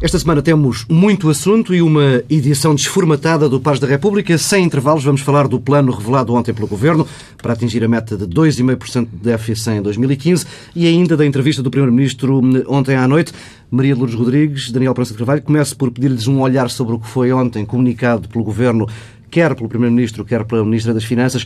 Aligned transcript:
Esta 0.00 0.16
semana 0.16 0.40
temos 0.40 0.86
muito 0.88 1.28
assunto 1.28 1.74
e 1.74 1.82
uma 1.82 2.22
edição 2.30 2.72
desformatada 2.72 3.48
do 3.48 3.58
Paz 3.58 3.80
da 3.80 3.86
República. 3.88 4.38
Sem 4.38 4.64
intervalos, 4.64 5.02
vamos 5.02 5.22
falar 5.22 5.48
do 5.48 5.58
plano 5.58 5.90
revelado 5.90 6.32
ontem 6.34 6.54
pelo 6.54 6.68
Governo 6.68 7.04
para 7.36 7.52
atingir 7.52 7.82
a 7.82 7.88
meta 7.88 8.16
de 8.16 8.24
2,5% 8.24 9.08
de 9.10 9.16
déficit 9.16 9.70
em 9.70 9.82
2015 9.82 10.46
e 10.76 10.86
ainda 10.86 11.16
da 11.16 11.26
entrevista 11.26 11.64
do 11.64 11.70
Primeiro-Ministro 11.70 12.40
ontem 12.68 12.94
à 12.94 13.08
noite. 13.08 13.32
Maria 13.68 13.96
Lourdes 13.96 14.14
Rodrigues, 14.14 14.70
Daniel 14.70 14.94
Prensa 14.94 15.10
de 15.14 15.18
Carvalho, 15.18 15.42
começo 15.42 15.76
por 15.76 15.90
pedir-lhes 15.90 16.28
um 16.28 16.42
olhar 16.42 16.70
sobre 16.70 16.94
o 16.94 17.00
que 17.00 17.08
foi 17.08 17.32
ontem 17.32 17.66
comunicado 17.66 18.28
pelo 18.28 18.44
Governo, 18.44 18.86
quer 19.28 19.52
pelo 19.56 19.68
Primeiro-Ministro, 19.68 20.24
quer 20.24 20.44
pela 20.44 20.64
Ministra 20.64 20.94
das 20.94 21.02
Finanças. 21.02 21.44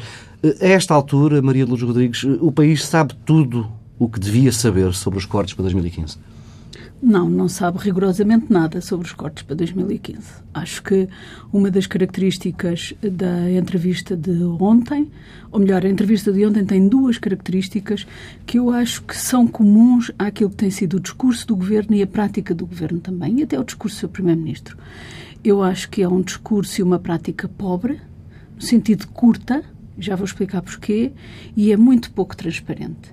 A 0.61 0.66
esta 0.66 0.93
altura, 0.93 1.40
Maria 1.40 1.64
Lourdes 1.64 1.86
Rodrigues, 1.89 2.22
o 2.39 2.53
país 2.53 2.84
sabe 2.84 3.14
tudo 3.25 3.66
o 3.98 4.11
que 4.11 4.21
devia 4.21 4.53
saber 4.53 4.93
sobre 4.93 5.18
os 5.18 5.25
cortes 5.25 5.54
para 5.54 5.62
2015? 5.62 6.32
Não, 7.02 7.29
não 7.29 7.48
sabe 7.48 7.79
rigorosamente 7.79 8.46
nada 8.48 8.80
sobre 8.80 9.08
os 9.08 9.12
cortes 9.12 9.43
para 9.43 9.56
2015. 9.56 10.20
Acho 10.54 10.80
que 10.84 11.08
uma 11.52 11.68
das 11.68 11.84
características 11.84 12.94
da 13.02 13.50
entrevista 13.50 14.16
de 14.16 14.44
ontem, 14.60 15.10
ou 15.50 15.58
melhor, 15.58 15.84
a 15.84 15.88
entrevista 15.88 16.32
de 16.32 16.46
ontem 16.46 16.64
tem 16.64 16.86
duas 16.86 17.18
características 17.18 18.07
que 18.46 18.57
eu 18.57 18.70
acho 18.70 19.02
que 19.02 19.16
são 19.16 19.48
comuns 19.48 20.12
àquilo 20.16 20.50
que 20.50 20.57
tem 20.57 20.70
sido 20.70 20.98
o 20.98 21.00
discurso 21.00 21.44
do 21.48 21.57
governo 21.57 21.96
e 21.96 22.02
a 22.02 22.07
prática 22.07 22.54
do 22.54 22.64
governo 22.64 23.00
também, 23.00 23.40
e 23.40 23.43
até 23.43 23.58
o 23.58 23.64
discurso 23.64 23.96
do 23.96 24.00
seu 24.00 24.08
primeiro-ministro. 24.08 24.79
Eu 25.43 25.60
acho 25.60 25.90
que 25.90 26.02
é 26.02 26.08
um 26.08 26.22
discurso 26.22 26.80
e 26.80 26.84
uma 26.84 27.00
prática 27.00 27.48
pobre, 27.48 28.00
no 28.54 28.62
sentido 28.62 29.08
curta, 29.08 29.64
já 29.98 30.14
vou 30.14 30.24
explicar 30.24 30.62
porquê, 30.62 31.10
e 31.57 31.72
é 31.72 31.76
muito 31.76 32.12
pouco 32.12 32.36
transparente. 32.36 33.12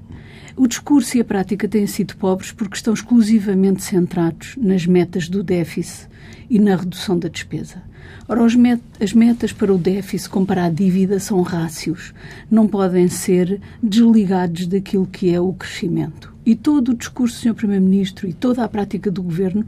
O 0.59 0.67
discurso 0.67 1.15
e 1.15 1.21
a 1.21 1.23
prática 1.23 1.69
têm 1.69 1.87
sido 1.87 2.17
pobres 2.17 2.51
porque 2.51 2.75
estão 2.75 2.93
exclusivamente 2.93 3.81
centrados 3.81 4.57
nas 4.57 4.85
metas 4.85 5.29
do 5.29 5.41
déficit 5.41 6.09
e 6.49 6.59
na 6.59 6.75
redução 6.75 7.17
da 7.17 7.29
despesa. 7.29 7.81
Ora, 8.27 8.41
as 8.43 9.13
metas 9.13 9.53
para 9.53 9.73
o 9.73 9.77
déficit, 9.77 10.29
como 10.29 10.45
para 10.45 10.65
a 10.65 10.69
dívida, 10.69 11.17
são 11.17 11.41
rácios. 11.43 12.13
Não 12.51 12.67
podem 12.67 13.07
ser 13.07 13.61
desligados 13.81 14.67
daquilo 14.67 15.07
que 15.07 15.33
é 15.33 15.39
o 15.39 15.53
crescimento. 15.53 16.33
E 16.45 16.57
todo 16.57 16.89
o 16.89 16.93
discurso 16.93 17.37
do 17.37 17.41
Sr. 17.41 17.53
Primeiro-Ministro 17.53 18.27
e 18.27 18.33
toda 18.33 18.61
a 18.61 18.67
prática 18.67 19.09
do 19.09 19.23
Governo 19.23 19.65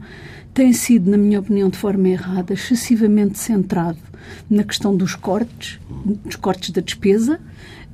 tem 0.52 0.74
sido, 0.74 1.10
na 1.10 1.16
minha 1.16 1.40
opinião, 1.40 1.70
de 1.70 1.78
forma 1.78 2.10
errada, 2.10 2.52
excessivamente 2.52 3.38
centrado 3.38 4.11
na 4.48 4.64
questão 4.64 4.96
dos 4.96 5.14
cortes, 5.14 5.78
dos 6.24 6.36
cortes 6.36 6.70
da 6.70 6.80
despesa, 6.80 7.40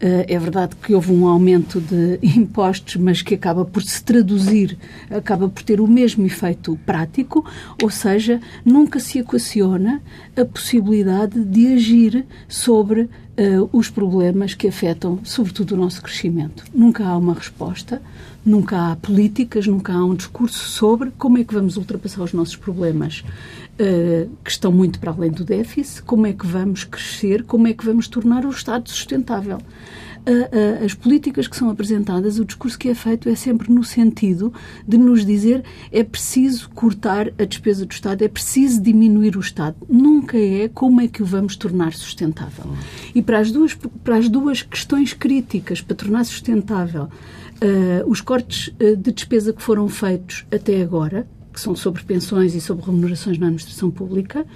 eh, 0.00 0.26
é 0.28 0.38
verdade 0.38 0.76
que 0.76 0.94
houve 0.94 1.12
um 1.12 1.26
aumento 1.26 1.80
de 1.80 2.18
impostos, 2.38 2.96
mas 2.96 3.20
que 3.22 3.34
acaba 3.34 3.64
por 3.64 3.82
se 3.82 4.02
traduzir, 4.02 4.78
acaba 5.10 5.48
por 5.48 5.62
ter 5.62 5.80
o 5.80 5.86
mesmo 5.86 6.24
efeito 6.24 6.78
prático, 6.86 7.44
ou 7.82 7.90
seja, 7.90 8.40
nunca 8.64 9.00
se 9.00 9.18
equaciona 9.18 10.00
a 10.36 10.44
possibilidade 10.44 11.44
de 11.44 11.74
agir 11.74 12.24
sobre 12.48 13.02
uh, 13.02 13.68
os 13.72 13.90
problemas 13.90 14.54
que 14.54 14.68
afetam, 14.68 15.18
sobretudo, 15.24 15.72
o 15.72 15.76
nosso 15.76 16.00
crescimento. 16.00 16.64
Nunca 16.72 17.04
há 17.04 17.16
uma 17.16 17.34
resposta, 17.34 18.00
nunca 18.44 18.92
há 18.92 18.96
políticas, 18.96 19.66
nunca 19.66 19.92
há 19.92 20.04
um 20.04 20.14
discurso 20.14 20.68
sobre 20.68 21.10
como 21.18 21.38
é 21.38 21.44
que 21.44 21.54
vamos 21.54 21.76
ultrapassar 21.76 22.22
os 22.22 22.32
nossos 22.32 22.56
problemas 22.56 23.24
uh, 23.74 24.30
que 24.44 24.50
estão 24.50 24.72
muito 24.72 24.98
para 24.98 25.12
além 25.12 25.30
do 25.30 25.44
déficit, 25.44 26.02
como 26.02 26.26
é 26.26 26.32
que 26.32 26.46
vamos 26.46 26.84
crescer, 26.84 27.44
como 27.44 27.66
é 27.66 27.72
que 27.72 27.84
vamos 27.84 28.08
tornar 28.08 28.44
o 28.44 28.50
Estado 28.50 28.88
sustentável. 28.88 29.58
As 30.84 30.92
políticas 30.92 31.48
que 31.48 31.56
são 31.56 31.70
apresentadas, 31.70 32.38
o 32.38 32.44
discurso 32.44 32.78
que 32.78 32.90
é 32.90 32.94
feito 32.94 33.30
é 33.30 33.34
sempre 33.34 33.72
no 33.72 33.82
sentido 33.82 34.52
de 34.86 34.98
nos 34.98 35.24
dizer 35.24 35.64
é 35.90 36.04
preciso 36.04 36.68
cortar 36.70 37.32
a 37.38 37.44
despesa 37.44 37.86
do 37.86 37.92
Estado, 37.92 38.22
é 38.22 38.28
preciso 38.28 38.82
diminuir 38.82 39.38
o 39.38 39.40
Estado. 39.40 39.76
Nunca 39.88 40.36
é 40.36 40.68
como 40.68 41.00
é 41.00 41.08
que 41.08 41.22
o 41.22 41.26
vamos 41.26 41.56
tornar 41.56 41.94
sustentável. 41.94 42.66
E 43.14 43.22
para 43.22 43.38
as 43.38 43.50
duas, 43.50 43.74
para 44.04 44.16
as 44.16 44.28
duas 44.28 44.60
questões 44.60 45.14
críticas 45.14 45.80
para 45.80 45.96
tornar 45.96 46.24
sustentável 46.24 47.08
uh, 47.62 48.08
os 48.08 48.20
cortes 48.20 48.72
de 48.78 49.12
despesa 49.12 49.52
que 49.52 49.62
foram 49.62 49.88
feitos 49.88 50.46
até 50.50 50.82
agora, 50.82 51.26
que 51.52 51.60
são 51.60 51.74
sobre 51.74 52.02
pensões 52.04 52.54
e 52.54 52.60
sobre 52.60 52.84
remunerações 52.84 53.38
na 53.38 53.46
administração 53.46 53.90
pública, 53.90 54.46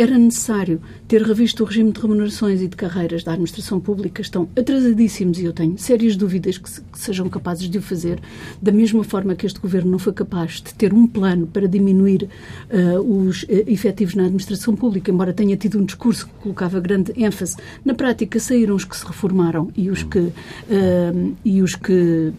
era 0.00 0.16
necessário 0.16 0.80
ter 1.06 1.22
revisto 1.22 1.62
o 1.62 1.66
regime 1.66 1.92
de 1.92 2.00
remunerações 2.00 2.62
e 2.62 2.68
de 2.68 2.76
carreiras 2.76 3.22
da 3.22 3.32
administração 3.32 3.78
pública, 3.78 4.22
estão 4.22 4.48
atrasadíssimos 4.56 5.38
e 5.38 5.44
eu 5.44 5.52
tenho 5.52 5.76
sérias 5.76 6.16
dúvidas 6.16 6.56
que, 6.56 6.70
se, 6.70 6.80
que, 6.80 6.98
sejam 6.98 7.28
capazes 7.28 7.68
de 7.68 7.78
o 7.78 7.82
fazer, 7.82 8.20
da 8.62 8.72
mesma 8.72 9.04
forma 9.04 9.34
que 9.34 9.44
este 9.44 9.60
governo 9.60 9.90
não 9.90 9.98
foi 9.98 10.12
capaz 10.12 10.54
de 10.62 10.72
ter 10.74 10.94
um 10.94 11.06
plano 11.06 11.46
para 11.46 11.68
diminuir 11.68 12.28
uh, 12.70 13.00
os 13.00 13.42
uh, 13.42 13.46
efetivos 13.66 14.14
na 14.14 14.24
administração 14.24 14.74
pública, 14.74 15.10
embora 15.10 15.32
tenha 15.32 15.56
tido 15.56 15.78
um 15.78 15.84
discurso 15.84 16.26
que 16.26 16.32
colocava 16.34 16.80
grande 16.80 17.12
ênfase. 17.16 17.56
Na 17.84 17.94
prática, 17.94 18.40
saíram 18.40 18.74
os 18.74 18.84
que 18.84 18.96
se 18.96 19.04
reformaram 19.04 19.70
e 19.76 19.90
os 19.90 20.02
que, 20.02 20.18
uh, 20.18 21.36
e 21.44 21.62
os 21.62 21.74
que 21.74 22.32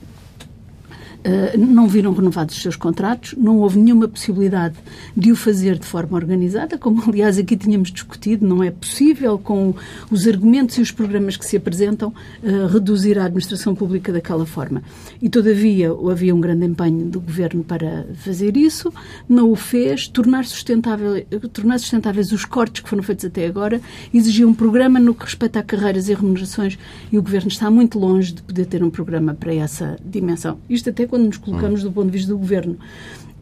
não 1.57 1.87
viram 1.87 2.13
renovados 2.13 2.55
os 2.55 2.61
seus 2.61 2.75
contratos, 2.75 3.35
não 3.37 3.59
houve 3.59 3.79
nenhuma 3.79 4.07
possibilidade 4.07 4.75
de 5.15 5.31
o 5.31 5.35
fazer 5.35 5.77
de 5.77 5.85
forma 5.85 6.17
organizada, 6.17 6.77
como 6.77 7.01
aliás 7.07 7.37
aqui 7.37 7.55
tínhamos 7.55 7.91
discutido, 7.91 8.47
não 8.47 8.63
é 8.63 8.71
possível, 8.71 9.37
com 9.37 9.73
os 10.09 10.27
argumentos 10.27 10.77
e 10.77 10.81
os 10.81 10.91
programas 10.91 11.37
que 11.37 11.45
se 11.45 11.57
apresentam, 11.57 12.09
uh, 12.09 12.67
reduzir 12.67 13.19
a 13.19 13.25
administração 13.25 13.75
pública 13.75 14.11
daquela 14.11 14.45
forma. 14.45 14.81
E 15.21 15.29
todavia 15.29 15.89
havia 16.09 16.33
um 16.33 16.41
grande 16.41 16.65
empenho 16.65 17.05
do 17.05 17.19
governo 17.19 17.63
para 17.63 18.05
fazer 18.15 18.57
isso, 18.57 18.91
não 19.27 19.51
o 19.51 19.55
fez, 19.55 20.07
tornar, 20.07 20.45
sustentável, 20.45 21.23
tornar 21.53 21.79
sustentáveis 21.79 22.31
os 22.31 22.45
cortes 22.45 22.81
que 22.81 22.89
foram 22.89 23.03
feitos 23.03 23.25
até 23.25 23.45
agora, 23.45 23.81
exigia 24.13 24.47
um 24.47 24.53
programa 24.53 24.99
no 24.99 25.13
que 25.13 25.25
respeita 25.25 25.59
a 25.59 25.63
carreiras 25.63 26.09
e 26.09 26.13
remunerações 26.13 26.77
e 27.11 27.17
o 27.17 27.21
governo 27.21 27.49
está 27.49 27.69
muito 27.69 27.99
longe 27.99 28.33
de 28.33 28.41
poder 28.41 28.65
ter 28.65 28.83
um 28.83 28.89
programa 28.89 29.33
para 29.33 29.53
essa 29.53 29.97
dimensão. 30.03 30.57
Isto 30.69 30.89
até 30.89 31.05
quando 31.11 31.25
nos 31.25 31.37
colocamos 31.37 31.83
do 31.83 31.91
ponto 31.91 32.05
de 32.05 32.17
vista 32.17 32.31
do 32.31 32.39
governo. 32.39 32.79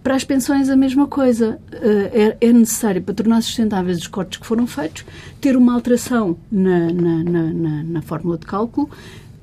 Para 0.03 0.15
as 0.15 0.23
pensões, 0.23 0.69
a 0.69 0.75
mesma 0.75 1.07
coisa. 1.07 1.59
Eh, 1.71 2.35
é, 2.41 2.47
é 2.47 2.53
necessário, 2.53 3.01
para 3.01 3.13
tornar 3.13 3.41
sustentáveis 3.41 3.99
os 3.99 4.07
cortes 4.07 4.39
que 4.39 4.45
foram 4.45 4.65
feitos, 4.65 5.05
ter 5.39 5.55
uma 5.55 5.73
alteração 5.73 6.35
na, 6.51 6.91
na, 6.91 7.23
na, 7.23 7.83
na 7.83 8.01
fórmula 8.01 8.37
de 8.37 8.45
cálculo, 8.45 8.89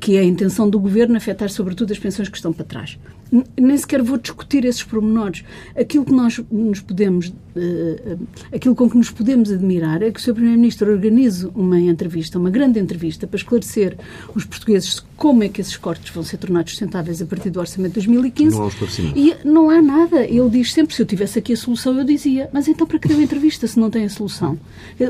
que 0.00 0.16
é 0.16 0.20
a 0.20 0.24
intenção 0.24 0.68
do 0.68 0.80
governo 0.80 1.16
afetar, 1.16 1.48
sobretudo, 1.48 1.92
as 1.92 1.98
pensões 1.98 2.28
que 2.28 2.36
estão 2.36 2.52
para 2.52 2.64
trás 2.64 2.98
nem 3.30 3.76
sequer 3.76 4.02
vou 4.02 4.18
discutir 4.18 4.64
esses 4.64 4.82
pormenores. 4.82 5.44
Aquilo 5.78 6.04
que 6.04 6.12
nós 6.12 6.40
nos 6.50 6.80
podemos, 6.80 7.28
uh, 7.28 8.26
aquilo 8.52 8.74
com 8.74 8.88
que 8.88 8.96
nos 8.96 9.10
podemos 9.10 9.50
admirar 9.50 10.02
é 10.02 10.10
que 10.10 10.20
o 10.20 10.22
Sr. 10.22 10.34
Primeiro-Ministro 10.34 10.92
organize 10.92 11.48
uma 11.54 11.78
entrevista, 11.78 12.38
uma 12.38 12.50
grande 12.50 12.78
entrevista, 12.78 13.26
para 13.26 13.36
esclarecer 13.36 13.96
os 14.34 14.44
portugueses 14.44 15.04
como 15.16 15.42
é 15.42 15.48
que 15.48 15.60
esses 15.60 15.76
cortes 15.76 16.12
vão 16.14 16.22
ser 16.22 16.36
tornados 16.36 16.72
sustentáveis 16.72 17.20
a 17.22 17.26
partir 17.26 17.50
do 17.50 17.58
Orçamento 17.58 17.94
de 17.94 18.06
2015. 18.06 18.56
Não 18.56 18.66
há 18.66 18.70
e 19.16 19.36
não 19.44 19.70
há 19.70 19.82
nada. 19.82 20.24
Ele 20.24 20.48
diz 20.50 20.72
sempre, 20.72 20.94
se 20.94 21.02
eu 21.02 21.06
tivesse 21.06 21.38
aqui 21.38 21.52
a 21.52 21.56
solução, 21.56 21.96
eu 21.98 22.04
dizia, 22.04 22.48
mas 22.52 22.68
então 22.68 22.86
para 22.86 22.98
que 22.98 23.08
deu 23.08 23.18
a 23.18 23.22
entrevista 23.22 23.66
se 23.66 23.78
não 23.78 23.90
tem 23.90 24.04
a 24.04 24.10
solução? 24.10 24.58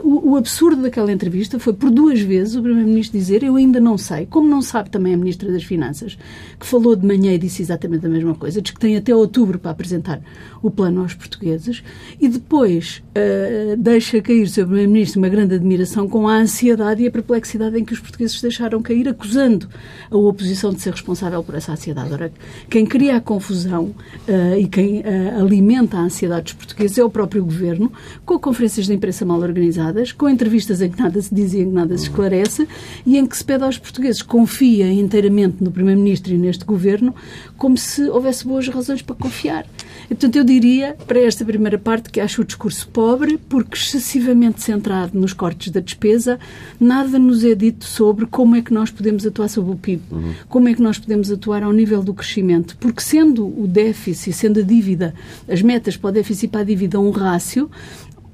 O, 0.03 0.31
o 0.31 0.37
absurdo 0.37 0.83
daquela 0.83 1.13
entrevista 1.13 1.59
foi, 1.59 1.73
por 1.73 1.91
duas 1.91 2.21
vezes, 2.21 2.55
o 2.55 2.63
Primeiro-Ministro 2.63 3.19
dizer, 3.19 3.43
eu 3.43 3.57
ainda 3.57 3.81
não 3.81 3.99
sei, 3.99 4.27
como 4.27 4.49
não 4.49 4.63
sabe 4.63 4.91
também 4.91 5.15
a 5.15 5.17
Ministra 5.17 5.51
das 5.51 5.65
Finanças, 5.65 6.17
que 6.59 6.67
falou 6.67 6.95
de 6.95 7.07
manhã 7.07 7.33
e 7.35 7.39
disse 7.39 7.63
exatamente 7.63 8.06
a 8.07 8.11
mesma 8.11 8.35
coisa, 8.35 8.61
diz 8.63 8.71
que 8.71 8.81
tem 8.81 8.97
até 8.97 9.15
outubro 9.15 9.59
para 9.59 9.71
apresentar 9.71 10.21
o 10.63 10.71
plano 10.71 11.03
aos 11.03 11.15
portugueses 11.15 11.83
e 12.21 12.29
depois 12.29 13.03
uh, 13.11 13.77
deixa 13.77 14.21
cair 14.21 14.49
sobre 14.49 14.63
o 14.63 14.67
Primeiro-Ministro 14.69 15.21
uma 15.21 15.29
grande 15.29 15.55
admiração 15.55 16.09
com 16.09 16.29
a 16.29 16.37
ansiedade 16.37 17.03
e 17.03 17.07
a 17.07 17.11
perplexidade 17.11 17.79
em 17.79 17.85
que 17.85 17.93
os 17.93 18.01
portugueses 18.01 18.41
deixaram 18.41 18.83
cair, 18.83 19.09
acusando 19.09 19.69
a 20.11 20.17
oposição 20.17 20.73
de 20.73 20.81
ser 20.81 20.91
responsável 20.91 21.43
por 21.43 21.55
essa 21.55 21.73
ansiedade. 21.73 22.13
Ora, 22.13 22.33
quem 22.69 22.85
cria 22.85 23.17
a 23.17 23.21
confusão 23.21 23.95
uh, 24.29 24.59
e 24.59 24.67
quem 24.67 25.01
uh, 25.01 25.41
alimenta 25.41 25.97
a 25.97 26.01
ansiedade 26.01 26.45
dos 26.45 26.53
portugueses 26.55 26.99
é 26.99 27.05
o 27.05 27.11
próprio 27.11 27.45
governo, 27.45 27.93
com 28.25 28.39
conferências 28.39 28.87
de 28.87 28.95
imprensa 28.95 29.25
mal 29.25 29.41
organizadas, 29.41 30.13
com 30.13 30.29
entrevistas 30.29 30.81
em 30.81 30.91
que 30.91 31.01
nada 31.01 31.21
se 31.21 31.35
diz 31.35 31.53
e 31.53 31.61
em 31.61 31.69
que 31.69 31.75
nada 31.75 31.97
se 31.97 32.05
esclarece 32.05 32.67
e 33.05 33.17
em 33.17 33.27
que 33.27 33.37
se 33.37 33.45
pede 33.45 33.65
aos 33.65 33.79
portugueses 33.79 34.23
confia 34.23 34.91
inteiramente 34.93 35.63
no 35.63 35.71
Primeiro-Ministro 35.71 36.35
e 36.35 36.39
neste 36.39 36.65
governo 36.65 37.15
como 37.57 37.77
se 37.77 37.97
se 37.97 38.11
houvesse 38.11 38.47
boas 38.47 38.69
razões 38.69 39.01
para 39.01 39.17
confiar. 39.17 39.67
E, 40.05 40.09
portanto, 40.09 40.37
eu 40.37 40.45
diria, 40.45 40.97
para 41.07 41.19
esta 41.19 41.45
primeira 41.45 41.79
parte, 41.79 42.11
que 42.11 42.21
acho 42.21 42.43
o 42.43 42.45
discurso 42.45 42.87
pobre, 42.89 43.39
porque 43.39 43.77
excessivamente 43.77 44.63
centrado 44.63 45.19
nos 45.19 45.33
cortes 45.33 45.73
da 45.73 45.81
despesa, 45.81 46.39
nada 46.79 47.19
nos 47.19 47.43
é 47.43 47.55
dito 47.55 47.87
sobre 47.87 48.27
como 48.27 48.55
é 48.55 48.61
que 48.61 48.73
nós 48.73 48.91
podemos 48.91 49.27
atuar 49.27 49.49
sobre 49.49 49.73
o 49.73 49.77
PIB, 49.77 50.03
uhum. 50.11 50.35
como 50.49 50.69
é 50.69 50.75
que 50.75 50.83
nós 50.83 50.99
podemos 50.99 51.31
atuar 51.31 51.63
ao 51.63 51.73
nível 51.73 52.03
do 52.03 52.13
crescimento, 52.13 52.77
porque 52.79 53.01
sendo 53.01 53.47
o 53.47 53.67
déficit, 53.67 54.35
sendo 54.35 54.61
a 54.61 54.63
dívida, 54.63 55.15
as 55.49 55.63
metas 55.63 55.97
para 55.97 56.11
o 56.11 56.13
déficit 56.13 56.45
e 56.45 56.49
para 56.49 56.61
a 56.61 56.65
dívida 56.65 57.01
um 57.01 57.11
rácio, 57.11 57.71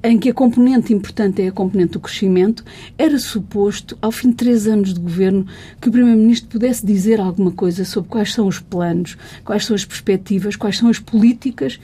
em 0.03 0.17
que 0.17 0.29
a 0.29 0.33
componente 0.33 0.93
importante 0.93 1.41
é 1.41 1.47
a 1.47 1.51
componente 1.51 1.93
do 1.93 1.99
crescimento, 1.99 2.63
era 2.97 3.17
suposto, 3.17 3.97
ao 4.01 4.11
fim 4.11 4.29
de 4.29 4.35
três 4.35 4.67
anos 4.67 4.93
de 4.93 4.99
governo, 4.99 5.45
que 5.79 5.87
o 5.87 5.91
Primeiro-Ministro 5.91 6.49
pudesse 6.49 6.85
dizer 6.85 7.21
alguma 7.21 7.51
coisa 7.51 7.85
sobre 7.85 8.09
quais 8.09 8.33
são 8.33 8.47
os 8.47 8.59
planos, 8.59 9.17
quais 9.45 9.65
são 9.65 9.75
as 9.75 9.85
perspectivas, 9.85 10.55
quais 10.55 10.77
são 10.77 10.89
as 10.89 10.99
políticas 10.99 11.79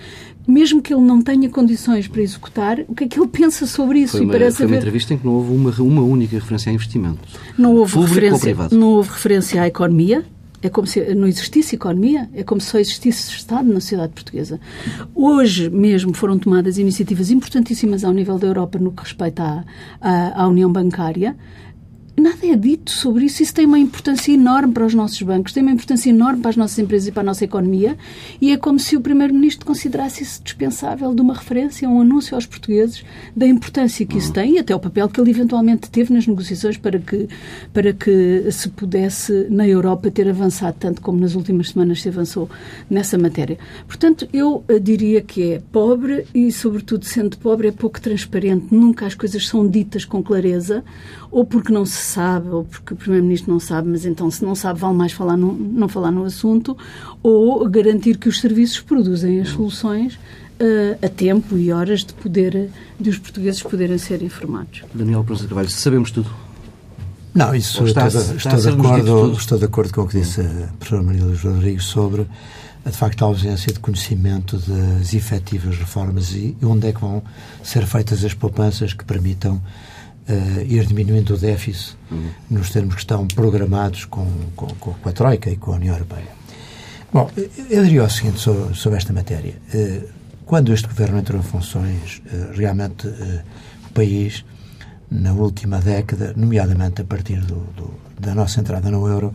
mesmo 0.48 0.81
que 0.81 0.92
ele 0.92 1.04
não 1.04 1.21
tenha 1.21 1.48
condições 1.48 2.07
para 2.07 2.24
executar, 2.24 2.80
o 2.88 2.95
que 2.95 3.04
é 3.04 3.07
que 3.07 3.19
ele 3.19 3.27
pensa 3.27 3.68
sobre 3.68 4.00
isso? 4.00 4.18
Foi 4.18 4.25
uma, 4.25 4.51
foi 4.51 4.66
uma 4.66 4.77
entrevista 4.77 5.13
em 5.13 5.18
que 5.18 5.25
não 5.25 5.33
houve 5.33 5.54
uma, 5.54 5.71
uma 5.80 6.01
única 6.01 6.36
referência 6.36 6.71
a 6.71 6.74
investimentos. 6.74 7.36
Não 7.56 7.75
houve, 7.75 8.00
referência, 8.00 8.56
não 8.71 8.94
houve 8.94 9.12
referência 9.12 9.62
à 9.62 9.68
economia, 9.68 10.25
é 10.62 10.70
como 10.70 10.86
se 10.88 11.14
não 11.16 11.28
existisse 11.28 11.76
economia, 11.76 12.30
é 12.34 12.44
como 12.44 12.60
se 12.60 12.68
só 12.68 12.78
existisse 12.78 13.32
Estado 13.32 13.68
na 13.68 13.80
sociedade 13.80 14.14
portuguesa. 14.14 14.60
Hoje 15.16 15.70
mesmo 15.70 16.14
foram 16.14 16.38
tomadas 16.38 16.78
iniciativas 16.78 17.32
importantíssimas 17.32 18.04
ao 18.04 18.12
nível 18.12 18.38
da 18.38 18.48
Europa 18.48 18.78
no 18.78 18.92
que 18.92 19.04
respeita 19.04 19.44
à, 19.44 19.64
à, 20.02 20.44
à 20.44 20.48
União 20.48 20.72
Bancária, 20.72 21.36
nada 22.19 22.45
é 22.45 22.56
dito 22.56 22.92
sobre 22.92 23.25
isso. 23.25 23.44
Isso 23.44 23.54
tem 23.54 23.66
uma 23.66 23.80
importância 23.80 24.31
enorme 24.31 24.74
para 24.74 24.86
os 24.86 24.94
nossos 24.94 25.21
bancos, 25.21 25.54
tem 25.54 25.63
uma 25.63 25.71
importância 25.71 26.10
enorme 26.10 26.42
para 26.42 26.50
as 26.50 26.57
nossas 26.57 26.80
empresas 26.80 27.07
e 27.07 27.12
para 27.12 27.21
a 27.21 27.25
nossa 27.25 27.44
economia, 27.44 27.98
e 28.42 28.51
é 28.51 28.57
como 28.57 28.80
se 28.80 28.95
o 28.95 29.01
Primeiro-Ministro 29.01 29.66
considerasse 29.66 30.24
isso 30.24 30.42
dispensável 30.44 31.13
de 31.13 31.21
uma 31.21 31.33
referência, 31.33 31.89
um 31.89 32.01
anúncio 32.01 32.36
aos 32.36 32.45
portugueses 32.45 33.04
da 33.36 33.48
importância 33.48 34.06
que 34.06 34.18
isso 34.18 34.31
tem 34.33 34.56
e 34.56 34.60
até 34.60 34.75
o 34.75 34.80
papel 34.80 35.07
que 35.10 35.19
ele 35.19 35.31
eventualmente 35.31 35.89
teve 35.89 36.13
nas 36.13 36.27
negociações 36.27 36.77
para 36.77 37.00
que, 37.00 37.27
para 37.74 37.94
que 37.94 38.51
se 38.51 38.69
pudesse, 38.69 39.48
na 39.50 39.68
Europa, 39.68 40.12
ter 40.12 40.27
avançado 40.27 40.77
tanto 40.80 41.01
como 41.01 41.19
nas 41.19 41.36
últimas 41.36 41.69
semanas 41.69 42.01
se 42.01 42.10
avançou 42.10 42.50
nessa 42.89 43.18
matéria. 43.18 43.57
Portanto, 43.88 44.27
eu 44.33 44.63
eh, 44.68 44.80
diria 44.80 45.21
que 45.21 45.54
é 45.54 45.62
pobre 45.71 46.25
e, 46.33 46.51
sobretudo, 46.51 47.06
sendo 47.06 47.38
pobre, 47.38 47.68
é 47.68 47.71
pouco 47.71 48.00
transparente. 48.01 48.68
Nunca 48.71 49.06
as 49.06 49.16
coisas 49.16 49.48
são 49.48 49.68
ditas 49.68 50.06
com 50.06 50.21
clareza 50.24 50.83
ou 51.31 51.45
porque 51.45 51.71
não 51.71 51.86
se 51.86 51.95
sabe, 52.10 52.50
ou 52.50 52.64
porque 52.64 52.94
o 52.94 52.98
Primeiro-Ministro 52.98 53.52
não 53.52 53.60
sabe, 53.60 53.88
mas 53.90 54.06
então 54.06 54.30
se 54.30 54.44
não 54.44 54.56
sabe 54.56 54.80
vale 54.80 54.96
mais 54.96 55.12
falar 55.12 55.38
no, 55.38 55.54
não 55.54 55.88
falar 55.88 56.12
no 56.12 56.24
assunto, 56.26 56.78
ou 57.24 57.68
garantir 57.70 58.18
que 58.18 58.28
os 58.28 58.40
serviços 58.40 58.80
produzem 58.82 59.40
as 59.40 59.50
soluções 59.50 60.16
uh, 60.16 61.06
a 61.06 61.10
tempo 61.10 61.58
e 61.58 61.72
horas 61.72 62.04
de 62.04 62.14
poder 62.14 62.70
de 63.00 63.10
os 63.10 63.18
portugueses 63.18 63.62
poderem 63.62 63.98
ser 63.98 64.22
informados. 64.22 64.84
Daniel 64.94 65.24
Pronto 65.24 65.48
Carvalho, 65.48 65.70
sabemos 65.70 66.12
tudo. 66.12 66.30
Não, 67.34 67.54
isso 67.54 67.86
está, 67.86 68.08
estou, 68.08 68.36
está 68.36 68.56
estou, 68.56 68.60
de 68.60 68.80
acordo, 68.80 69.34
estou 69.34 69.58
de 69.60 69.66
acordo 69.66 69.94
com 69.94 70.02
o 70.02 70.08
que 70.08 70.20
disse 70.20 70.42
a 70.42 70.70
professora 70.80 71.04
Maria 71.04 71.24
Luís 71.24 71.42
Rodrigues 71.42 71.86
sobre 71.86 72.28
de 72.86 72.98
facto 72.98 73.24
a 73.24 73.26
ausência 73.26 73.72
de 73.72 73.80
conhecimento 73.80 74.58
das 74.58 75.14
efetivas 75.14 75.78
reformas 75.78 76.32
e 76.32 76.56
onde 76.64 76.88
é 76.88 76.94
que 76.94 77.02
vão 77.02 77.22
ser 77.64 77.86
feitas 77.86 78.24
as 78.24 78.34
poupanças 78.34 78.94
que 78.94 79.04
permitam 79.04 79.62
uh, 80.30 80.62
ir 80.62 80.86
diminuindo 80.86 81.34
o 81.34 81.38
déficit 81.38 81.98
uhum. 82.12 82.30
nos 82.50 82.70
termos 82.70 82.96
que 82.96 83.02
estão 83.02 83.28
programados 83.28 84.06
com, 84.06 84.28
com, 84.56 84.68
com, 84.68 85.10
a 85.10 85.12
Troika 85.12 85.50
e 85.50 85.58
com 85.58 85.74
a 85.74 85.76
União 85.76 85.96
Europeia. 85.96 86.40
Bom, 87.12 87.30
eu 87.70 87.84
diria 87.84 88.04
o 88.04 88.10
seguinte 88.10 88.40
sobre, 88.40 88.76
sobre 88.76 88.98
esta 88.98 89.12
matéria. 89.12 89.56
Uh, 89.74 90.08
quando 90.46 90.74
este 90.74 90.88
governo 90.88 91.20
entrou 91.20 91.40
em 91.40 91.44
funções, 91.44 92.22
uh, 92.26 92.56
realmente 92.56 93.08
o 93.08 93.94
país, 93.94 94.46
na 95.10 95.34
última 95.34 95.80
década, 95.80 96.34
nomeadamente 96.36 97.02
a 97.02 97.06
partir 97.06 97.40
do, 97.42 97.66
do, 97.76 97.94
da 98.20 98.36
nossa 98.36 98.60
entrada 98.60 98.90
no 98.92 99.08
euro, 99.08 99.34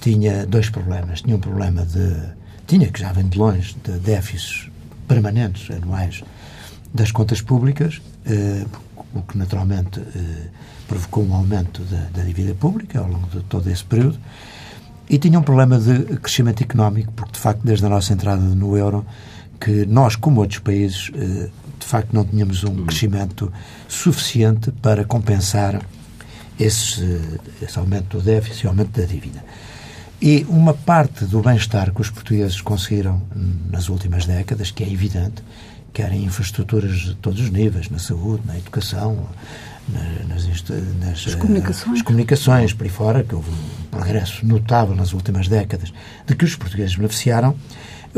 tinha 0.00 0.46
dois 0.46 0.70
problemas. 0.70 1.20
Tinha 1.22 1.36
um 1.36 1.40
problema 1.40 1.84
de. 1.84 2.16
tinha, 2.66 2.88
que 2.88 2.98
já 2.98 3.12
vem 3.12 3.28
de 3.28 3.38
longe, 3.38 3.76
de 3.84 3.98
déficits 3.98 4.70
permanentes 5.06 5.70
anuais 5.70 6.22
das 6.92 7.12
contas 7.12 7.40
públicas, 7.40 8.00
o 9.14 9.22
que 9.22 9.36
naturalmente 9.36 10.00
eh, 10.00 10.46
provocou 10.86 11.24
um 11.24 11.34
aumento 11.34 11.82
da, 11.82 12.08
da, 12.12 12.22
dívida 12.22 12.54
pública 12.54 13.00
ao 13.00 13.08
longo 13.08 13.28
de 13.28 13.40
todo 13.44 13.68
esse 13.70 13.84
período. 13.84 14.18
E 15.08 15.18
tinha 15.18 15.38
um 15.38 15.42
problema 15.42 15.78
de 15.78 16.16
crescimento 16.16 16.62
económico, 16.62 17.12
porque 17.12 17.32
de 17.32 17.38
facto, 17.38 17.60
desde 17.64 17.84
a 17.86 17.88
nossa 17.88 18.12
entrada 18.12 18.40
no 18.40 18.76
euro, 18.76 19.04
que 19.60 19.84
nós, 19.86 20.16
como 20.16 20.40
outros 20.40 20.60
países, 20.60 21.10
eh, 21.14 21.48
de 21.78 21.86
facto 21.86 22.12
não 22.12 22.24
tínhamos 22.24 22.62
um 22.64 22.84
crescimento 22.84 23.52
suficiente 23.88 24.70
para 24.70 25.04
compensar 25.04 25.82
esse, 26.58 27.20
esse 27.60 27.78
aumento 27.78 28.18
do 28.18 28.22
déficit 28.22 28.64
e 28.64 28.68
aumento 28.68 29.00
da 29.00 29.06
dívida. 29.06 29.42
E 30.22 30.44
uma 30.50 30.74
parte 30.74 31.24
do 31.24 31.40
bem-estar 31.40 31.92
que 31.92 32.00
os 32.00 32.10
portugueses 32.10 32.60
conseguiram 32.60 33.22
nas 33.70 33.88
últimas 33.88 34.26
décadas, 34.26 34.70
que 34.70 34.84
é 34.84 34.92
evidente, 34.92 35.42
quer 35.92 36.12
em 36.12 36.24
infraestruturas 36.24 36.96
de 37.00 37.14
todos 37.16 37.40
os 37.40 37.50
níveis, 37.50 37.88
na 37.90 37.98
saúde, 37.98 38.42
na 38.46 38.56
educação, 38.56 39.28
nas, 40.28 40.46
nas 41.00 41.26
as 41.26 41.34
comunicações. 41.34 41.96
As 41.96 42.02
comunicações, 42.02 42.72
por 42.72 42.84
aí 42.84 42.90
fora, 42.90 43.24
que 43.24 43.34
houve 43.34 43.50
um 43.50 43.86
progresso 43.90 44.46
notável 44.46 44.94
nas 44.94 45.12
últimas 45.12 45.48
décadas, 45.48 45.92
de 46.26 46.34
que 46.34 46.44
os 46.44 46.54
portugueses 46.56 46.94
beneficiaram, 46.94 47.56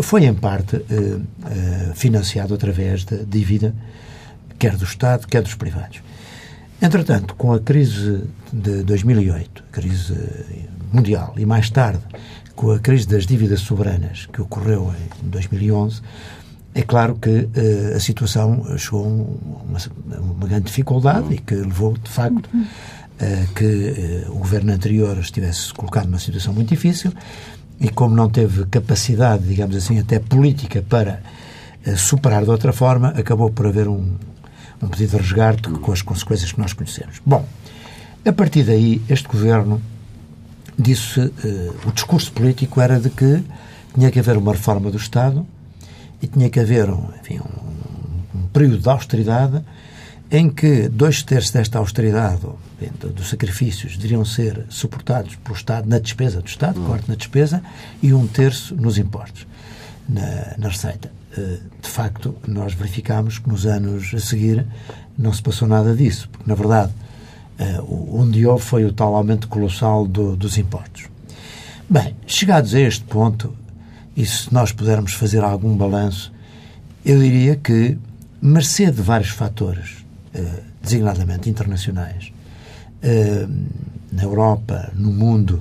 foi 0.01 0.25
em 0.25 0.35
parte 0.35 0.77
eh, 0.77 1.19
eh, 1.47 1.93
financiado 1.95 2.55
através 2.55 3.05
da 3.05 3.19
dívida, 3.27 3.75
quer 4.59 4.77
do 4.77 4.85
Estado, 4.85 5.27
quer 5.27 5.43
dos 5.43 5.55
privados. 5.55 6.01
Entretanto, 6.81 7.35
com 7.35 7.53
a 7.53 7.61
crise 7.61 8.25
de 8.53 8.83
2008, 8.83 9.65
a 9.69 9.73
crise 9.73 10.17
mundial, 10.93 11.35
e 11.37 11.47
mais 11.47 11.71
tarde 11.71 12.03
com 12.55 12.71
a 12.71 12.79
crise 12.79 13.07
das 13.07 13.27
dívidas 13.27 13.61
soberanas, 13.61 14.27
que 14.33 14.41
ocorreu 14.41 14.93
em 15.23 15.29
2011, 15.29 16.03
é 16.75 16.83
claro 16.83 17.17
que 17.17 17.29
uh, 17.29 17.97
a 17.97 18.01
situação 18.01 18.65
chegou 18.79 19.05
a 19.05 19.09
uma, 19.09 19.79
uma, 20.19 20.47
grande 20.47 20.65
dificuldade 20.65 21.35
e 21.35 21.39
que 21.39 21.55
levou, 21.55 21.93
de 21.93 22.09
facto, 22.09 22.49
a 23.21 23.55
que 23.55 24.25
uh, 24.27 24.33
o 24.33 24.39
governo 24.39 24.73
anterior 24.73 25.19
estivesse 25.19 25.73
colocado 25.75 26.07
numa 26.07 26.19
situação 26.19 26.55
muito 26.55 26.71
difícil 26.71 27.13
e, 27.79 27.91
como 27.91 28.17
não 28.17 28.31
teve 28.31 28.65
capacidade, 28.67 29.47
digamos 29.47 29.77
assim, 29.77 29.99
até 29.99 30.19
política 30.19 30.83
para 30.83 31.23
uh, 31.87 31.97
superar 31.97 32.43
de 32.43 32.51
outra 32.51 32.73
forma, 32.73 33.09
acabou 33.09 33.51
por 33.51 33.67
haver 33.67 33.87
um, 33.87 34.15
um 34.81 34.89
pedido 34.89 35.11
de 35.11 35.17
resgate 35.19 35.69
com 35.69 35.93
as 35.93 36.01
consequências 36.01 36.53
que 36.53 36.61
nós 36.61 36.73
conhecemos. 36.73 37.21
Bom, 37.25 37.47
a 38.25 38.33
partir 38.33 38.63
daí, 38.63 39.03
este 39.11 39.29
governo 39.29 39.83
disse, 40.79 41.21
o 41.85 41.93
discurso 41.93 42.33
político 42.33 42.81
era 42.81 42.99
de 42.99 43.11
que 43.11 43.45
tinha 43.95 44.11
que 44.11 44.19
haver 44.19 44.39
uma 44.39 44.53
reforma 44.53 44.91
do 44.91 44.97
Estado 44.97 45.47
e 46.23 46.27
tinha 46.27 46.49
que 46.49 46.61
haver 46.61 46.89
um, 46.89 47.09
enfim, 47.21 47.41
um, 47.41 48.39
um 48.39 48.47
período 48.53 48.79
de 48.79 48.89
austeridade 48.89 49.63
em 50.31 50.49
que 50.49 50.89
dois 50.89 51.23
terços 51.23 51.51
desta 51.51 51.79
austeridade, 51.79 52.41
dos 53.15 53.29
sacrifícios, 53.29 53.99
deveriam 53.99 54.25
ser 54.25 54.65
suportados 54.71 55.37
pelo 55.37 55.55
Estado 55.55 55.87
na 55.87 55.99
despesa 55.99 56.41
do 56.41 56.49
Estado, 56.49 56.81
uhum. 56.81 56.87
corte 56.87 57.07
na 57.07 57.15
despesa, 57.15 57.63
e 58.03 58.15
um 58.15 58.27
terço 58.27 58.75
nos 58.75 58.97
impostos, 58.97 59.47
na, 60.09 60.55
na 60.57 60.69
receita. 60.69 61.13
Eh, 61.37 61.59
de 61.83 61.89
facto, 61.89 62.35
nós 62.49 62.73
verificámos 62.73 63.39
que 63.39 63.49
nos 63.49 63.67
anos 63.67 64.15
a 64.15 64.21
seguir 64.21 64.67
não 65.19 65.35
se 65.35 65.43
passou 65.43 65.69
nada 65.69 65.95
disso, 65.95 66.31
porque, 66.33 66.49
na 66.49 66.55
verdade, 66.55 66.93
eh, 67.59 67.79
onde 67.87 68.47
houve 68.47 68.65
foi 68.65 68.87
o 68.87 68.93
tal 68.93 69.15
aumento 69.15 69.49
colossal 69.49 70.07
do, 70.07 70.35
dos 70.35 70.57
impostos. 70.57 71.09
Bem, 71.91 72.17
chegados 72.27 72.75
a 72.75 72.81
este 72.81 73.05
ponto, 73.05 73.55
e 74.17 74.27
se 74.27 74.53
nós 74.53 74.73
pudermos 74.73 75.15
fazer 75.15 75.43
algum 75.43 75.77
balanço, 75.77 76.33
eu 77.05 77.19
diria 77.19 77.57
que, 77.57 77.99
mercê 78.41 78.91
de 78.91 79.01
vários 79.01 79.31
fatores, 79.31 80.05
eh, 80.35 80.63
designadamente 80.83 81.49
internacionais, 81.49 82.33
eh, 83.03 83.47
na 84.13 84.23
Europa, 84.23 84.91
no 84.95 85.11
mundo, 85.11 85.61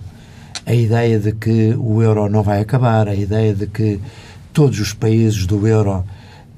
a 0.66 0.74
ideia 0.74 1.20
de 1.20 1.32
que 1.32 1.74
o 1.78 2.02
euro 2.02 2.30
não 2.30 2.44
vai 2.44 2.60
acabar, 2.60 3.08
a 3.08 3.16
ideia 3.16 3.54
de 3.54 3.68
que 3.68 4.00
todos 4.54 4.80
os 4.80 4.94
países 4.94 5.46
do 5.46 5.66
euro 5.66 6.04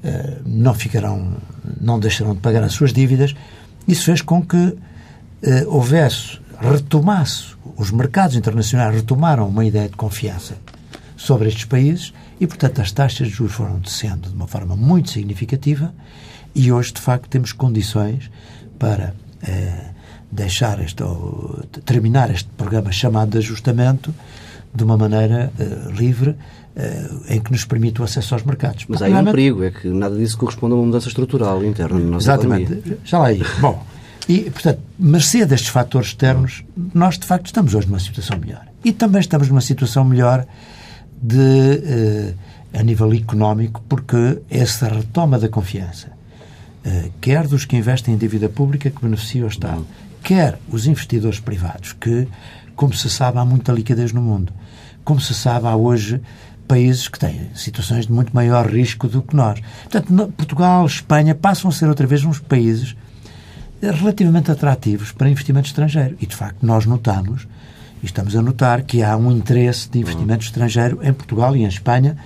eh, 0.02 0.38
não 0.44 0.74
ficarão, 0.74 1.36
não 1.80 2.00
deixarão 2.00 2.34
de 2.34 2.40
pagar 2.40 2.62
as 2.64 2.72
suas 2.72 2.92
dívidas, 2.92 3.34
isso 3.86 4.04
fez 4.04 4.22
com 4.22 4.42
que 4.42 4.76
houvesse, 5.66 6.38
retomasse, 6.58 7.48
os 7.76 7.90
mercados 7.90 8.34
internacionais 8.34 8.94
retomaram 8.94 9.46
uma 9.46 9.62
ideia 9.62 9.90
de 9.90 9.94
confiança 9.94 10.54
sobre 11.16 11.48
estes 11.48 11.64
países 11.64 12.12
e, 12.40 12.46
portanto, 12.46 12.80
as 12.80 12.90
taxas 12.92 13.28
de 13.28 13.34
juros 13.34 13.54
foram 13.54 13.78
descendo 13.78 14.28
de 14.28 14.34
uma 14.34 14.46
forma 14.46 14.76
muito 14.76 15.10
significativa 15.10 15.94
e 16.54 16.70
hoje, 16.70 16.92
de 16.92 17.00
facto, 17.00 17.28
temos 17.28 17.52
condições 17.52 18.30
para 18.78 19.14
eh, 19.42 19.90
deixar 20.30 20.80
este, 20.80 21.02
ou, 21.02 21.62
terminar 21.84 22.30
este 22.30 22.48
programa 22.56 22.92
chamado 22.92 23.30
de 23.30 23.38
ajustamento 23.38 24.14
de 24.74 24.82
uma 24.82 24.96
maneira 24.96 25.52
eh, 25.58 25.92
livre 25.92 26.36
eh, 26.76 27.08
em 27.28 27.40
que 27.40 27.52
nos 27.52 27.64
permite 27.64 28.00
o 28.00 28.04
acesso 28.04 28.34
aos 28.34 28.42
mercados. 28.42 28.84
Mas 28.88 29.02
há 29.02 29.06
aí 29.06 29.14
um 29.14 29.24
perigo, 29.24 29.62
é 29.62 29.70
que 29.70 29.88
nada 29.88 30.16
disso 30.16 30.36
corresponde 30.36 30.74
a 30.74 30.76
uma 30.76 30.86
mudança 30.86 31.08
estrutural 31.08 31.64
interna 31.64 31.98
na 31.98 32.04
nossa 32.04 32.32
Exatamente. 32.32 32.72
Economia. 32.72 32.98
Já 33.04 33.18
lá 33.18 33.32
ia. 33.32 33.46
Bom, 33.60 33.84
e, 34.28 34.50
portanto, 34.50 34.80
mercê 34.98 35.44
destes 35.44 35.68
fatores 35.68 36.08
externos, 36.08 36.64
nós, 36.92 37.18
de 37.18 37.26
facto, 37.26 37.46
estamos 37.46 37.74
hoje 37.74 37.86
numa 37.86 38.00
situação 38.00 38.38
melhor. 38.38 38.66
E 38.84 38.92
também 38.92 39.20
estamos 39.20 39.48
numa 39.48 39.60
situação 39.60 40.04
melhor 40.04 40.46
de, 41.20 41.82
eh, 41.84 42.34
a 42.78 42.82
nível 42.82 43.12
económico, 43.12 43.82
porque 43.88 44.40
essa 44.50 44.88
retoma 44.88 45.38
da 45.38 45.48
confiança 45.48 46.08
uh, 46.84 47.10
quer 47.20 47.46
dos 47.46 47.64
que 47.64 47.76
investem 47.76 48.14
em 48.14 48.18
dívida 48.18 48.48
pública 48.48 48.90
que 48.90 49.00
beneficia 49.00 49.44
o 49.44 49.48
Estado, 49.48 49.86
quer 50.22 50.58
os 50.68 50.86
investidores 50.86 51.40
privados, 51.40 51.92
que, 51.92 52.26
como 52.74 52.92
se 52.92 53.08
sabe, 53.08 53.38
há 53.38 53.44
muita 53.44 53.72
liquidez 53.72 54.12
no 54.12 54.20
mundo. 54.20 54.52
Como 55.04 55.20
se 55.20 55.34
sabe, 55.34 55.66
há 55.66 55.76
hoje 55.76 56.20
países 56.66 57.08
que 57.08 57.18
têm 57.18 57.50
situações 57.54 58.06
de 58.06 58.12
muito 58.12 58.34
maior 58.34 58.66
risco 58.66 59.06
do 59.06 59.22
que 59.22 59.36
nós. 59.36 59.60
Portanto, 59.82 60.32
Portugal, 60.36 60.86
Espanha 60.86 61.34
passam 61.34 61.70
a 61.70 61.72
ser 61.72 61.88
outra 61.88 62.06
vez 62.06 62.24
uns 62.24 62.40
países 62.40 62.96
relativamente 63.80 64.50
atrativos 64.50 65.12
para 65.12 65.28
investimento 65.28 65.66
estrangeiro. 65.66 66.16
E, 66.20 66.26
de 66.26 66.34
facto, 66.34 66.64
nós 66.64 66.86
notamos, 66.86 67.46
e 68.04 68.06
estamos 68.06 68.36
a 68.36 68.42
notar, 68.42 68.82
que 68.82 69.02
há 69.02 69.16
um 69.16 69.32
interesse 69.32 69.88
de 69.88 69.98
investimento 69.98 70.44
estrangeiro 70.44 71.00
em 71.02 71.12
Portugal 71.12 71.56
e 71.56 71.62
em 71.62 71.66
Espanha, 71.66 72.16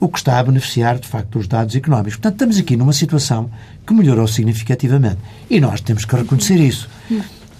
o 0.00 0.08
que 0.08 0.18
está 0.18 0.40
a 0.40 0.42
beneficiar, 0.42 0.98
de 0.98 1.06
facto, 1.06 1.38
os 1.38 1.46
dados 1.46 1.76
económicos. 1.76 2.14
Portanto, 2.14 2.32
estamos 2.34 2.58
aqui 2.58 2.76
numa 2.76 2.92
situação 2.92 3.48
que 3.86 3.94
melhorou 3.94 4.26
significativamente. 4.26 5.18
E 5.48 5.60
nós 5.60 5.80
temos 5.80 6.04
que 6.04 6.16
reconhecer 6.16 6.58
isso. 6.58 6.88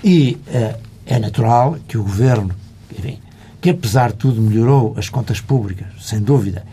E 0.02 0.36
uh, 0.48 0.78
é 1.06 1.18
natural 1.20 1.76
que 1.86 1.96
o 1.96 2.02
Governo, 2.02 2.50
enfim, 2.98 3.18
que 3.60 3.70
apesar 3.70 4.10
de 4.10 4.16
tudo 4.16 4.40
melhorou 4.40 4.94
as 4.96 5.08
contas 5.08 5.40
públicas, 5.40 5.86
sem 6.00 6.20
dúvida, 6.20 6.64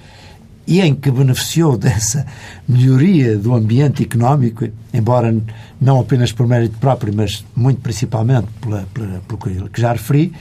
e 0.65 0.81
em 0.81 0.95
que 0.95 1.11
beneficiou 1.11 1.75
dessa 1.77 2.25
melhoria 2.67 3.37
do 3.37 3.53
ambiente 3.53 4.01
económico, 4.01 4.67
embora 4.91 5.35
não 5.79 5.99
apenas 5.99 6.31
por 6.31 6.47
mérito 6.47 6.79
próprio, 6.79 7.13
mas 7.15 7.45
muito 7.55 7.81
principalmente 7.81 8.47
pela, 8.59 8.87
pela, 8.91 9.21
pelo 9.27 9.69
que 9.69 9.79
já 9.79 9.91
referi, 9.91 10.33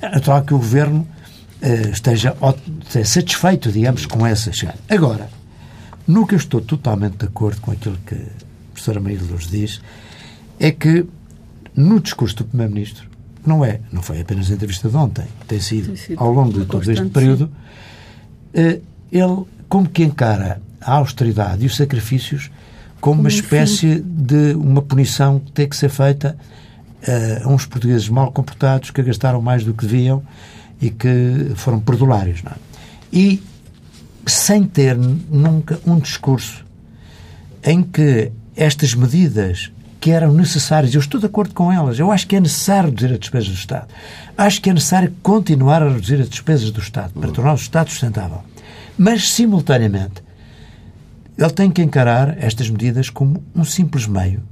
é 0.00 0.08
natural 0.08 0.42
que 0.42 0.54
o 0.54 0.58
Governo 0.58 1.06
eh, 1.60 1.90
esteja 1.90 2.36
satisfeito, 3.04 3.72
digamos, 3.72 4.06
com 4.06 4.26
essa 4.26 4.52
chegada. 4.52 4.78
Agora, 4.88 5.28
no 6.06 6.26
que 6.26 6.34
eu 6.34 6.38
estou 6.38 6.60
totalmente 6.60 7.16
de 7.16 7.26
acordo 7.26 7.60
com 7.60 7.70
aquilo 7.72 7.96
que 8.06 8.14
a 8.14 8.72
professora 8.72 9.00
Maria 9.00 9.20
Lourdes 9.20 9.50
diz, 9.50 9.80
é 10.60 10.70
que 10.70 11.06
no 11.74 12.00
discurso 12.00 12.36
do 12.36 12.44
Primeiro-Ministro, 12.44 13.08
não 13.44 13.64
é, 13.64 13.80
não 13.92 14.02
foi 14.02 14.20
apenas 14.20 14.50
a 14.50 14.54
entrevista 14.54 14.88
de 14.88 14.96
ontem, 14.96 15.24
tem 15.46 15.60
sido, 15.60 15.88
tem 15.88 15.96
sido 15.96 16.20
ao 16.20 16.32
longo 16.32 16.58
de 16.58 16.64
todo 16.64 16.90
este 16.90 17.06
período, 17.06 17.50
eh, 18.54 18.80
ele 19.12 19.44
como 19.68 19.88
que 19.88 20.02
encara 20.02 20.60
a 20.80 20.94
austeridade 20.94 21.64
e 21.64 21.66
os 21.66 21.76
sacrifícios 21.76 22.50
como 23.00 23.20
uma 23.20 23.28
espécie 23.28 24.00
de 24.00 24.54
uma 24.54 24.82
punição 24.82 25.38
que 25.38 25.52
tem 25.52 25.68
que 25.68 25.76
ser 25.76 25.88
feita 25.88 26.36
uh, 27.06 27.48
uns 27.48 27.66
portugueses 27.66 28.08
mal 28.08 28.30
comportados 28.32 28.90
que 28.90 29.02
gastaram 29.02 29.40
mais 29.40 29.64
do 29.64 29.72
que 29.72 29.86
deviam 29.86 30.22
e 30.80 30.90
que 30.90 31.52
foram 31.54 31.80
perdulários. 31.80 32.42
Não 32.42 32.52
é? 32.52 32.56
E 33.12 33.42
sem 34.26 34.64
ter 34.64 34.96
nunca 34.96 35.78
um 35.86 35.98
discurso 35.98 36.64
em 37.62 37.82
que 37.82 38.32
estas 38.56 38.94
medidas 38.94 39.70
que 40.00 40.10
eram 40.10 40.32
necessárias, 40.32 40.94
eu 40.94 41.00
estou 41.00 41.18
de 41.18 41.26
acordo 41.26 41.54
com 41.54 41.72
elas, 41.72 41.98
eu 41.98 42.12
acho 42.12 42.26
que 42.26 42.36
é 42.36 42.40
necessário 42.40 42.90
reduzir 42.90 43.12
as 43.12 43.18
despesas 43.18 43.48
do 43.48 43.54
Estado. 43.54 43.88
Acho 44.36 44.60
que 44.60 44.70
é 44.70 44.72
necessário 44.72 45.12
continuar 45.22 45.82
a 45.82 45.88
reduzir 45.90 46.20
as 46.20 46.28
despesas 46.28 46.70
do 46.70 46.80
Estado 46.80 47.12
para 47.18 47.30
tornar 47.32 47.52
o 47.52 47.56
Estado 47.56 47.90
sustentável. 47.90 48.42
Mas, 48.96 49.30
simultaneamente, 49.30 50.22
ele 51.36 51.50
tem 51.50 51.70
que 51.70 51.82
encarar 51.82 52.36
estas 52.38 52.70
medidas 52.70 53.10
como 53.10 53.42
um 53.54 53.64
simples 53.64 54.06
meio 54.06 54.42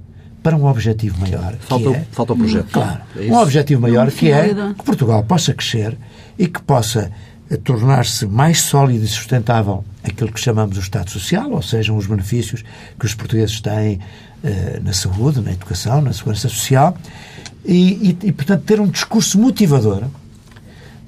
para 0.44 0.54
um 0.54 0.66
objetivo 0.66 1.18
maior. 1.18 1.54
Falta, 1.58 1.88
é, 1.88 2.06
falta 2.12 2.34
o 2.34 2.36
projeto. 2.36 2.70
Claro. 2.70 3.00
É 3.16 3.32
um 3.32 3.38
objetivo 3.38 3.80
maior 3.80 4.10
que 4.10 4.30
é 4.30 4.54
que 4.76 4.84
Portugal 4.84 5.24
possa 5.24 5.54
crescer 5.54 5.96
e 6.38 6.46
que 6.46 6.60
possa 6.60 7.10
eh, 7.50 7.56
tornar-se 7.56 8.26
mais 8.26 8.60
sólido 8.60 9.02
e 9.02 9.08
sustentável 9.08 9.82
aquilo 10.04 10.30
que 10.30 10.38
chamamos 10.38 10.76
o 10.76 10.80
Estado 10.80 11.10
Social, 11.10 11.50
ou 11.50 11.62
seja, 11.62 11.94
os 11.94 12.06
benefícios 12.06 12.62
que 13.00 13.06
os 13.06 13.14
portugueses 13.14 13.58
têm 13.58 14.00
eh, 14.44 14.80
na 14.84 14.92
saúde, 14.92 15.40
na 15.40 15.50
educação, 15.50 16.02
na 16.02 16.12
segurança 16.12 16.50
social, 16.50 16.94
e, 17.64 18.10
e, 18.22 18.28
e 18.28 18.32
portanto, 18.32 18.64
ter 18.64 18.78
um 18.78 18.86
discurso 18.86 19.38
motivador 19.38 20.02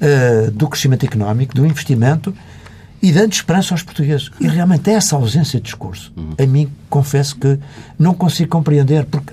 eh, 0.01 0.51
do 0.51 0.67
crescimento 0.67 1.05
económico, 1.05 1.55
do 1.55 1.67
investimento, 1.67 2.35
e 3.03 3.13
dando 3.13 3.33
esperança 3.33 3.75
aos 3.75 3.83
portugueses. 3.83 4.31
E 4.41 4.47
realmente 4.47 4.91
essa 4.91 5.17
ausência 5.17 5.59
de 5.59 5.65
discurso, 5.65 6.13
uhum. 6.17 6.35
a 6.39 6.47
mim, 6.47 6.71
confesso 6.89 7.37
que 7.37 7.59
não 7.99 8.15
consigo 8.15 8.51
compreender, 8.51 9.05
porque, 9.05 9.33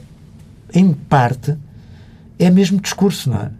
em 0.73 0.93
parte, 0.93 1.55
é 2.37 2.49
mesmo 2.49 2.79
discurso, 2.79 3.29
não 3.29 3.41
é? 3.41 3.51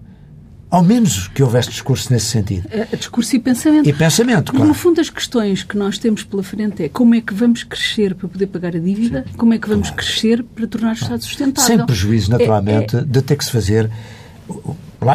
Ao 0.69 0.81
menos 0.81 1.27
que 1.27 1.43
houvesse 1.43 1.69
discurso 1.69 2.12
nesse 2.12 2.25
sentido. 2.25 2.67
É, 2.72 2.95
discurso 2.95 3.36
e 3.36 3.39
pensamento. 3.39 3.88
E 3.88 3.93
pensamento, 3.93 4.51
claro. 4.51 4.67
No 4.67 4.74
fundo, 4.74 5.00
as 5.00 5.07
questões 5.07 5.62
que 5.62 5.77
nós 5.77 6.00
temos 6.00 6.24
pela 6.24 6.41
frente 6.41 6.83
é 6.83 6.89
como 6.89 7.13
é 7.13 7.22
que 7.22 7.31
vamos 7.31 7.63
crescer 7.63 8.15
para 8.15 8.27
poder 8.27 8.48
pagar 8.48 8.75
a 8.75 8.79
dívida, 8.79 9.24
Sim. 9.29 9.38
como 9.38 9.53
é 9.53 9.60
que 9.60 9.69
vamos 9.69 9.89
claro. 9.89 10.03
crescer 10.03 10.43
para 10.43 10.65
tornar 10.65 10.89
o 10.89 10.93
Estado 10.93 11.24
sustentável. 11.24 11.77
Sem 11.77 11.86
prejuízo, 11.86 12.31
naturalmente, 12.31 12.95
é, 12.95 13.00
é... 13.00 13.03
de 13.03 13.22
ter 13.22 13.36
que 13.36 13.45
se 13.45 13.51
fazer 13.51 13.88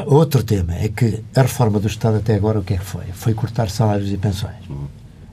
Outro 0.06 0.42
tema 0.42 0.74
é 0.74 0.88
que 0.88 1.22
a 1.34 1.42
reforma 1.42 1.80
do 1.80 1.86
Estado 1.86 2.18
até 2.18 2.34
agora 2.34 2.58
o 2.58 2.64
que 2.64 2.74
é 2.74 2.78
que 2.78 2.84
foi? 2.84 3.04
Foi 3.12 3.34
cortar 3.34 3.70
salários 3.70 4.12
e 4.12 4.16
pensões. 4.16 4.56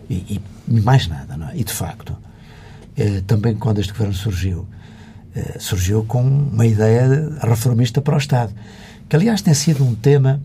E, 0.10 0.42
e 0.70 0.82
mais 0.82 1.08
nada, 1.08 1.36
não 1.36 1.50
é? 1.50 1.58
E 1.58 1.64
de 1.64 1.74
facto, 1.74 2.16
eh, 2.96 3.22
também 3.28 3.56
quando 3.56 3.80
este 3.80 3.92
governo 3.92 4.14
surgiu, 4.14 4.68
eh, 5.36 5.58
surgiu 5.60 6.06
com 6.06 6.22
uma 6.22 6.66
ideia 6.66 7.38
reformista 7.42 8.02
para 8.02 8.16
o 8.16 8.18
Estado, 8.18 8.54
que 9.10 9.16
aliás 9.16 9.42
tem 9.42 9.54
sido 9.54 9.84
um 9.84 9.96
tema 9.96 10.42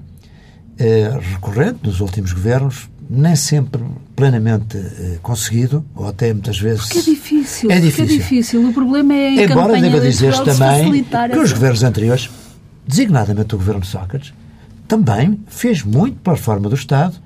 eh, 0.79 1.11
recorrente 1.35 1.81
nos 1.85 2.01
últimos 2.01 2.33
governos, 2.33 2.89
nem 3.09 3.37
sempre 3.37 3.83
plenamente 4.17 4.79
eh, 4.79 5.19
conseguido, 5.23 5.85
ou 5.95 6.09
até 6.09 6.33
muitas 6.33 6.59
vezes. 6.59 6.87
Porque 6.87 6.99
é 6.99 7.03
difícil. 7.03 7.71
É 7.71 7.81
difícil. 7.81 8.05
É 8.05 8.19
difícil. 8.19 8.69
O 8.69 8.73
problema 8.73 9.13
é. 9.15 9.45
Embora 9.45 9.81
deva 9.81 10.01
dizer 10.01 10.33
também 10.39 11.05
que 11.05 11.39
os 11.39 11.53
governos 11.53 11.83
anteriores 11.83 12.31
designadamente 12.91 13.55
o 13.55 13.59
governo 13.59 13.81
de 13.81 13.87
Sócrates, 13.87 14.35
também 14.87 15.41
fez 15.47 15.85
muito 15.85 16.19
para 16.19 16.33
a 16.33 16.37
reforma 16.37 16.69
do 16.69 16.75
Estado 16.75 17.17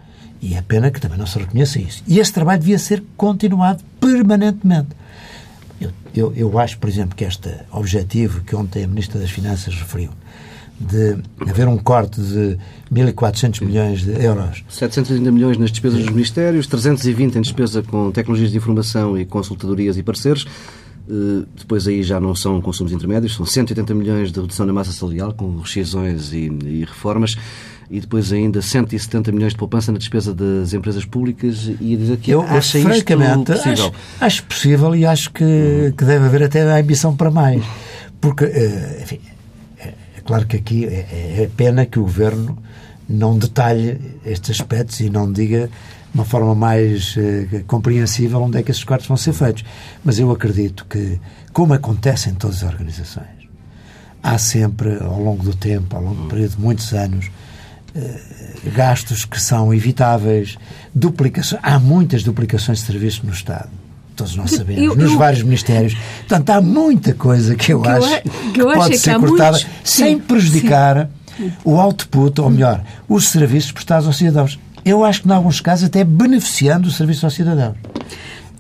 e 0.41 0.55
é 0.55 0.61
pena 0.61 0.91
que 0.91 1.01
também 1.01 1.17
não 1.17 1.27
se 1.27 1.39
reconheça 1.39 1.81
isso. 1.81 2.03
E 2.07 2.19
esse 2.19 2.33
trabalho 2.33 2.61
devia 2.61 2.79
ser 2.79 3.03
continuado 3.17 3.83
permanentemente. 3.99 4.89
Eu, 5.81 5.91
eu, 6.15 6.33
eu 6.37 6.59
acho, 6.59 6.79
por 6.79 6.89
exemplo, 6.89 7.17
que 7.17 7.25
este 7.25 7.51
objetivo 7.73 8.43
que 8.43 8.55
ontem 8.55 8.85
a 8.85 8.87
Ministra 8.87 9.19
das 9.19 9.31
Finanças 9.31 9.75
referiu, 9.75 10.11
de 10.79 11.17
haver 11.41 11.67
um 11.67 11.79
corte 11.79 12.21
de 12.21 12.59
1.400 12.93 13.65
milhões 13.65 14.03
de 14.03 14.23
euros. 14.23 14.65
730 14.69 15.33
milhões 15.33 15.57
nas 15.57 15.71
despesas 15.71 16.01
dos 16.01 16.11
ministérios, 16.11 16.67
320 16.67 17.37
em 17.37 17.41
despesa 17.41 17.83
com 17.83 18.11
tecnologias 18.11 18.51
de 18.51 18.59
informação 18.59 19.19
e 19.19 19.25
consultadorias 19.25 19.97
e 19.97 20.03
parceiros, 20.03 20.47
depois 21.55 21.87
aí 21.87 22.03
já 22.03 22.19
não 22.19 22.35
são 22.35 22.61
consumos 22.61 22.93
intermédios, 22.93 23.35
são 23.35 23.45
180 23.45 23.95
milhões 23.95 24.33
de 24.33 24.41
redução 24.41 24.65
na 24.65 24.73
massa 24.73 24.93
salarial, 24.93 25.33
com 25.33 25.59
rescisões 25.59 26.33
e, 26.33 26.51
e, 26.65 26.85
reformas, 26.85 27.37
e 27.91 28.01
depois 28.01 28.33
ainda 28.33 28.63
170 28.63 29.31
milhões 29.31 29.53
de 29.53 29.59
poupança 29.59 29.93
na 29.93 29.99
despesa 29.99 30.35
das 30.35 30.73
empresas 30.73 31.05
públicas, 31.05 31.71
e 31.81 31.95
a 31.95 31.97
dizer 31.97 32.17
que 32.17 32.31
Eu 32.31 32.43
acho, 32.43 32.81
francamente, 32.81 33.53
possível. 33.53 33.73
Acho, 33.73 33.93
acho, 34.21 34.45
possível 34.45 34.97
e 34.97 35.05
acho 35.05 35.31
que, 35.31 35.93
que 35.97 36.05
deve 36.05 36.25
haver 36.25 36.45
até 36.45 36.63
a 36.63 36.79
ambição 36.79 37.15
para 37.15 37.31
mais. 37.31 37.63
Porque, 38.21 38.47
eh, 38.47 39.01
enfim, 39.03 39.21
é, 39.79 39.89
é 39.89 40.21
claro 40.25 40.47
que 40.47 40.57
aqui 40.57 40.87
é, 40.87 41.43
é 41.43 41.51
pena 41.55 41.85
que 41.85 41.99
o 41.99 42.03
Governo 42.03 42.57
não 43.07 43.39
detalhe 43.39 43.99
estes 44.25 44.59
aspectos 44.59 45.01
e 45.01 45.11
não 45.11 45.31
diga 45.31 45.69
uma 46.15 46.25
forma 46.25 46.55
mais 46.55 47.17
uh, 47.17 47.65
compreensível 47.67 48.41
onde 48.41 48.59
é 48.59 48.63
que 48.63 48.71
esses 48.71 48.85
cortes 48.85 49.09
vão 49.09 49.17
ser 49.17 49.33
feitos. 49.33 49.65
Mas 50.05 50.19
eu 50.19 50.31
acredito 50.31 50.87
que, 50.89 51.21
como 51.53 51.75
acontece 51.75 52.31
em 52.31 52.35
todas 52.35 52.63
as 52.63 52.73
organizações, 52.73 53.49
há 54.23 54.39
sempre, 54.39 54.97
ao 55.03 55.21
longo 55.21 55.43
do 55.43 55.55
tempo, 55.55 55.97
ao 55.97 56.03
longo 56.03 56.23
do 56.23 56.29
período 56.29 56.53
de 56.53 56.61
muitos 56.61 56.93
anos, 56.93 57.27
uh, 57.95 58.71
gastos 58.73 59.25
que 59.25 59.41
são 59.41 59.75
evitáveis, 59.75 60.57
duplicações. 60.95 61.61
Há 61.65 61.79
muitas 61.81 62.23
duplicações 62.23 62.79
de 62.79 62.85
serviços 62.87 63.23
no 63.23 63.33
Estado. 63.33 63.71
Todos 64.15 64.37
nós 64.37 64.53
sabemos, 64.53 64.81
eu, 64.81 64.95
nos 64.95 65.11
eu, 65.11 65.19
vários 65.19 65.43
ministérios. 65.43 65.97
Portanto, 66.21 66.51
há 66.51 66.61
muita 66.61 67.15
coisa 67.15 67.57
que 67.57 67.73
eu 67.73 67.83
que 67.83 67.89
acho 67.89 68.09
eu, 68.09 68.53
que, 68.53 68.61
eu 68.61 68.69
que 68.69 68.75
pode 68.75 68.99
ser 68.99 69.19
cortada 69.19 69.59
muitos... 69.59 69.67
sem 69.83 70.19
prejudicar 70.21 71.11
sim. 71.37 71.53
o 71.65 71.81
output, 71.81 72.41
ou 72.41 72.49
melhor, 72.49 72.85
os 73.09 73.27
serviços 73.29 73.73
prestados 73.73 74.07
aos 74.07 74.17
cidadãos 74.17 74.57
eu 74.85 75.05
acho 75.05 75.23
que, 75.23 75.29
em 75.29 75.33
alguns 75.33 75.61
casos, 75.61 75.87
até 75.87 76.05
beneficiando 76.05 76.89
o 76.89 76.91
serviço 76.91 77.25
ao 77.25 77.31
cidadão. 77.31 77.75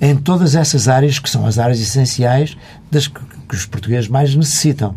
Em 0.00 0.16
todas 0.16 0.54
essas 0.54 0.88
áreas, 0.88 1.18
que 1.18 1.28
são 1.30 1.46
as 1.46 1.58
áreas 1.58 1.80
essenciais 1.80 2.56
das 2.90 3.06
que, 3.06 3.20
que 3.48 3.54
os 3.54 3.66
portugueses 3.66 4.08
mais 4.08 4.34
necessitam. 4.34 4.94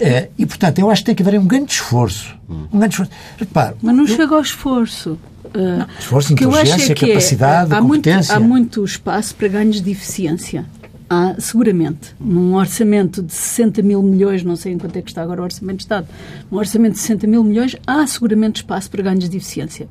É, 0.00 0.30
e, 0.36 0.44
portanto, 0.44 0.78
eu 0.80 0.90
acho 0.90 1.02
que 1.02 1.06
tem 1.06 1.14
que 1.14 1.22
haver 1.22 1.38
um 1.38 1.46
grande 1.46 1.72
esforço. 1.72 2.34
Um 2.48 2.78
grande 2.78 2.94
esforço. 2.94 3.12
Repare, 3.38 3.76
Mas 3.80 3.94
não 3.94 4.04
eu... 4.04 4.16
chega 4.16 4.34
ao 4.34 4.40
esforço. 4.40 5.18
Uh, 5.44 5.86
esforço, 5.98 6.32
inteligência, 6.32 6.92
é, 6.92 6.92
é 6.92 6.94
capacidade, 6.94 7.72
é, 7.72 7.76
há 7.76 7.80
competência. 7.80 8.34
Muito, 8.40 8.44
há 8.44 8.48
muito 8.48 8.84
espaço 8.84 9.34
para 9.34 9.48
ganhos 9.48 9.80
de 9.80 9.90
eficiência. 9.90 10.64
Há, 11.08 11.34
seguramente, 11.38 12.14
num 12.18 12.54
orçamento 12.54 13.22
de 13.22 13.32
60 13.32 13.82
mil 13.82 14.02
milhões, 14.02 14.42
não 14.42 14.56
sei 14.56 14.72
em 14.72 14.78
quanto 14.78 14.96
é 14.96 15.02
que 15.02 15.10
está 15.10 15.22
agora 15.22 15.42
o 15.42 15.44
orçamento 15.44 15.76
de 15.76 15.82
Estado, 15.82 16.08
num 16.50 16.58
orçamento 16.58 16.94
de 16.94 17.00
60 17.00 17.26
mil 17.26 17.44
milhões, 17.44 17.76
há 17.86 18.06
seguramente 18.06 18.56
espaço 18.56 18.90
para 18.90 19.02
ganhos 19.02 19.28
de 19.28 19.36
eficiência. 19.36 19.86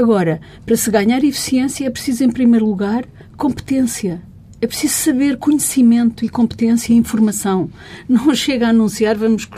Agora, 0.00 0.40
para 0.64 0.76
se 0.76 0.88
ganhar 0.92 1.24
eficiência 1.24 1.84
é 1.84 1.90
preciso, 1.90 2.22
em 2.22 2.30
primeiro 2.30 2.64
lugar, 2.64 3.04
competência. 3.36 4.22
É 4.60 4.66
preciso 4.66 4.94
saber 4.94 5.36
conhecimento 5.38 6.24
e 6.24 6.28
competência 6.28 6.92
e 6.92 6.96
informação. 6.96 7.68
Não 8.08 8.32
chega 8.34 8.66
a 8.66 8.70
anunciar, 8.70 9.16
vamos. 9.16 9.48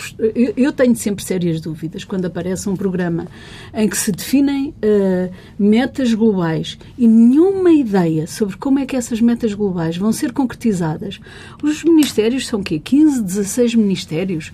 Eu, 0.56 0.72
tenho 0.72 0.96
sempre 0.96 1.22
sérias 1.22 1.60
dúvidas 1.60 2.04
quando 2.04 2.24
aparece 2.24 2.70
um 2.70 2.76
programa 2.76 3.26
em 3.74 3.86
que 3.86 3.96
se 3.98 4.12
definem 4.12 4.68
uh, 4.68 5.30
metas 5.58 6.14
globais 6.14 6.78
e 6.96 7.06
nenhuma 7.06 7.72
ideia 7.72 8.26
sobre 8.26 8.56
como 8.56 8.78
é 8.78 8.86
que 8.86 8.96
essas 8.96 9.20
metas 9.20 9.52
globais 9.52 9.98
vão 9.98 10.10
ser 10.10 10.32
concretizadas. 10.32 11.20
Os 11.62 11.84
ministérios 11.84 12.46
são 12.46 12.60
o 12.60 12.64
quê? 12.64 12.78
15, 12.78 13.22
16 13.22 13.74
ministérios? 13.74 14.52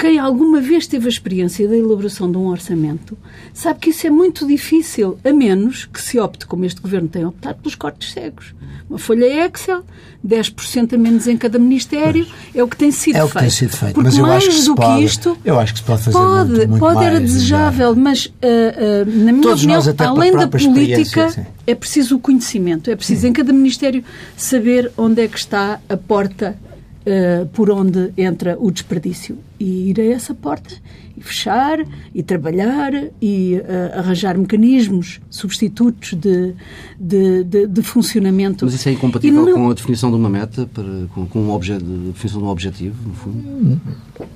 Quem 0.00 0.18
alguma 0.18 0.62
vez 0.62 0.86
teve 0.86 1.04
a 1.04 1.08
experiência 1.10 1.68
da 1.68 1.76
elaboração 1.76 2.32
de 2.32 2.38
um 2.38 2.46
orçamento 2.46 3.18
sabe 3.52 3.80
que 3.80 3.90
isso 3.90 4.06
é 4.06 4.10
muito 4.10 4.46
difícil, 4.46 5.18
a 5.22 5.30
menos 5.30 5.84
que 5.84 6.00
se 6.00 6.18
opte, 6.18 6.46
como 6.46 6.64
este 6.64 6.80
governo 6.80 7.06
tem 7.06 7.26
optado, 7.26 7.58
pelos 7.58 7.74
cortes 7.74 8.12
cegos. 8.12 8.54
Uma 8.88 8.98
folha 8.98 9.26
Excel, 9.46 9.84
10% 10.26 10.94
a 10.94 10.98
menos 10.98 11.28
em 11.28 11.36
cada 11.36 11.58
ministério, 11.58 12.26
é 12.54 12.62
o 12.62 12.66
que 12.66 12.78
tem 12.78 12.90
sido 12.90 13.16
é 13.16 13.20
feito. 13.20 13.30
o 13.30 13.32
que 13.34 13.38
tem 13.40 13.50
sido 13.50 13.76
feito. 13.76 13.94
Porque 13.94 14.08
mas 14.08 14.16
eu 14.16 14.26
mais 14.26 14.42
acho 14.42 14.58
que 14.58 14.64
do 14.64 14.74
pode, 14.74 14.98
que 14.98 15.04
isto. 15.04 15.38
Eu 15.44 15.60
acho 15.60 15.72
que 15.74 15.78
se 15.80 15.84
pode 15.84 16.02
fazer 16.02 16.16
pode, 16.16 16.50
muito, 16.50 16.68
muito 16.68 16.80
pode 16.80 16.94
mais, 16.94 17.06
era 17.06 17.20
desejável, 17.20 17.94
mas 17.94 18.24
uh, 18.24 18.30
uh, 18.30 19.04
na 19.06 19.32
minha 19.32 19.42
Todos 19.42 19.62
opinião, 19.62 19.82
além 19.98 20.32
da 20.32 20.48
política, 20.48 21.46
é 21.66 21.74
preciso 21.74 22.16
o 22.16 22.18
conhecimento. 22.18 22.90
É 22.90 22.96
preciso 22.96 23.20
sim. 23.20 23.28
em 23.28 23.32
cada 23.34 23.52
ministério 23.52 24.02
saber 24.34 24.90
onde 24.96 25.20
é 25.22 25.28
que 25.28 25.36
está 25.36 25.78
a 25.90 25.96
porta 25.96 26.56
uh, 27.00 27.46
por 27.48 27.70
onde 27.70 28.12
entra 28.16 28.56
o 28.58 28.70
desperdício 28.70 29.38
e 29.58 29.90
ir 29.90 30.00
a 30.00 30.04
essa 30.04 30.34
porta 30.34 30.74
e 31.16 31.22
fechar 31.22 31.78
e 32.14 32.22
trabalhar 32.22 32.92
e 33.20 33.60
uh, 33.60 33.98
arranjar 33.98 34.38
mecanismos 34.38 35.20
substitutos 35.28 36.14
de, 36.14 36.54
de, 36.98 37.44
de, 37.44 37.66
de, 37.66 37.82
funcionamento. 37.82 38.64
Mas 38.64 38.74
isso 38.74 38.88
é 38.88 38.92
incompatível 38.92 39.44
não... 39.44 39.52
com 39.52 39.70
a 39.70 39.74
definição 39.74 40.10
de 40.10 40.16
uma 40.16 40.30
meta, 40.30 40.68
para, 40.72 41.06
com, 41.14 41.26
com 41.26 41.40
um 41.40 41.50
obje, 41.50 41.74
a 41.74 41.78
definição 41.78 42.40
de 42.40 42.46
um 42.46 42.48
objetivo, 42.48 42.96
no 43.06 43.14
fundo? 43.14 43.80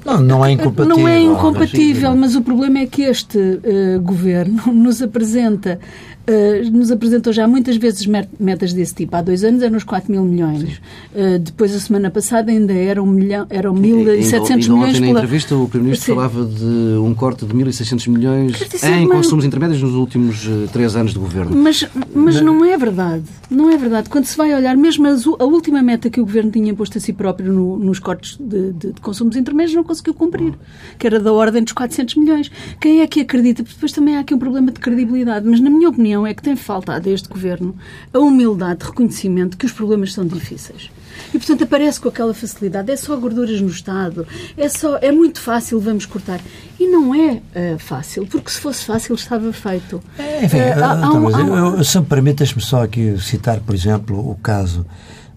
Não, 0.04 0.20
não 0.20 0.44
é 0.44 0.52
incompatível. 0.52 0.96
Não 0.98 1.08
é 1.08 1.18
incompatível, 1.20 2.14
mas 2.16 2.36
o 2.36 2.42
problema 2.42 2.80
é 2.80 2.86
que 2.86 3.02
este 3.02 3.38
uh, 3.38 4.00
governo 4.02 4.66
nos 4.72 5.00
apresenta 5.00 5.80
Uh, 6.26 6.70
nos 6.70 6.90
apresentou 6.90 7.32
já 7.32 7.46
muitas 7.46 7.76
vezes 7.76 8.06
metas 8.40 8.72
desse 8.72 8.94
tipo. 8.94 9.14
Há 9.14 9.20
dois 9.20 9.44
anos 9.44 9.62
eram 9.62 9.76
os 9.76 9.84
4 9.84 10.10
mil 10.10 10.24
milhões. 10.24 10.80
Uh, 11.14 11.38
depois, 11.38 11.74
a 11.74 11.78
semana 11.78 12.10
passada, 12.10 12.50
ainda 12.50 12.72
eram, 12.72 13.04
milhão, 13.06 13.46
eram 13.50 13.74
1.700 13.74 14.68
milhões. 14.68 15.00
na 15.00 15.08
entrevista, 15.08 15.54
o 15.54 15.68
Primeiro-Ministro 15.68 16.14
falava 16.14 16.44
de 16.44 16.64
um 16.64 17.14
corte 17.14 17.44
de 17.44 17.52
1.600 17.52 18.08
milhões 18.08 18.52
dizer, 18.52 18.90
em 18.90 19.06
mas... 19.06 19.18
consumos 19.18 19.44
intermédios 19.44 19.82
nos 19.82 19.94
últimos 19.94 20.46
uh, 20.46 20.66
três 20.72 20.96
anos 20.96 21.12
de 21.12 21.18
governo. 21.18 21.54
Mas, 21.56 21.86
mas 22.14 22.40
não... 22.40 22.54
não 22.54 22.64
é 22.64 22.76
verdade. 22.78 23.24
Não 23.50 23.70
é 23.70 23.76
verdade. 23.76 24.08
Quando 24.08 24.24
se 24.24 24.36
vai 24.36 24.54
olhar, 24.54 24.76
mesmo 24.76 25.06
a, 25.06 25.44
última 25.44 25.82
meta 25.82 26.08
que 26.08 26.20
o 26.20 26.24
governo 26.24 26.50
tinha 26.50 26.70
imposto 26.70 26.96
a 26.96 27.00
si 27.00 27.12
próprio 27.12 27.52
no, 27.52 27.78
nos 27.78 27.98
cortes 27.98 28.38
de, 28.38 28.72
de, 28.72 28.92
de, 28.92 29.00
consumos 29.00 29.36
intermédios, 29.36 29.76
não 29.76 29.84
conseguiu 29.84 30.14
cumprir. 30.14 30.54
Que 30.98 31.06
era 31.06 31.20
da 31.20 31.32
ordem 31.32 31.62
dos 31.62 31.72
400 31.72 32.14
milhões. 32.14 32.50
Quem 32.80 33.00
é 33.00 33.06
que 33.06 33.20
acredita? 33.20 33.62
Porque 33.62 33.74
depois 33.74 33.92
também 33.92 34.16
há 34.16 34.20
aqui 34.20 34.34
um 34.34 34.38
problema 34.38 34.72
de 34.72 34.80
credibilidade. 34.80 35.46
Mas, 35.46 35.60
na 35.60 35.68
minha 35.68 35.88
opinião, 35.88 36.13
opinião, 36.14 36.26
é 36.26 36.32
que 36.32 36.42
tem 36.42 36.56
faltado 36.56 37.08
a 37.08 37.12
este 37.12 37.28
governo 37.28 37.74
a 38.12 38.18
humildade 38.18 38.80
de 38.80 38.86
reconhecimento 38.86 39.56
que 39.56 39.66
os 39.66 39.72
problemas 39.72 40.12
são 40.12 40.24
difíceis. 40.26 40.90
E, 41.32 41.38
portanto, 41.38 41.62
aparece 41.64 42.00
com 42.00 42.08
aquela 42.08 42.34
facilidade. 42.34 42.90
É 42.90 42.96
só 42.96 43.16
gorduras 43.16 43.60
no 43.60 43.68
Estado, 43.68 44.26
é, 44.56 44.68
só, 44.68 44.98
é 44.98 45.12
muito 45.12 45.40
fácil, 45.40 45.80
vamos 45.80 46.06
cortar. 46.06 46.40
E 46.78 46.86
não 46.86 47.14
é 47.14 47.34
uh, 47.34 47.78
fácil, 47.78 48.26
porque 48.26 48.50
se 48.50 48.58
fosse 48.58 48.84
fácil 48.84 49.14
estava 49.14 49.52
feito. 49.52 50.02
É, 50.18 50.44
enfim, 50.44 50.58
uh, 50.58 50.84
há, 50.84 50.96
então, 50.96 51.28
há, 51.28 51.36
há, 51.36 51.76
eu, 51.76 51.84
se 51.84 51.98
me 51.98 52.06
permites-me 52.06 52.62
só 52.62 52.82
aqui 52.82 53.16
citar, 53.20 53.60
por 53.60 53.74
exemplo, 53.74 54.18
o 54.18 54.34
caso 54.36 54.84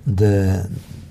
de, 0.06 0.64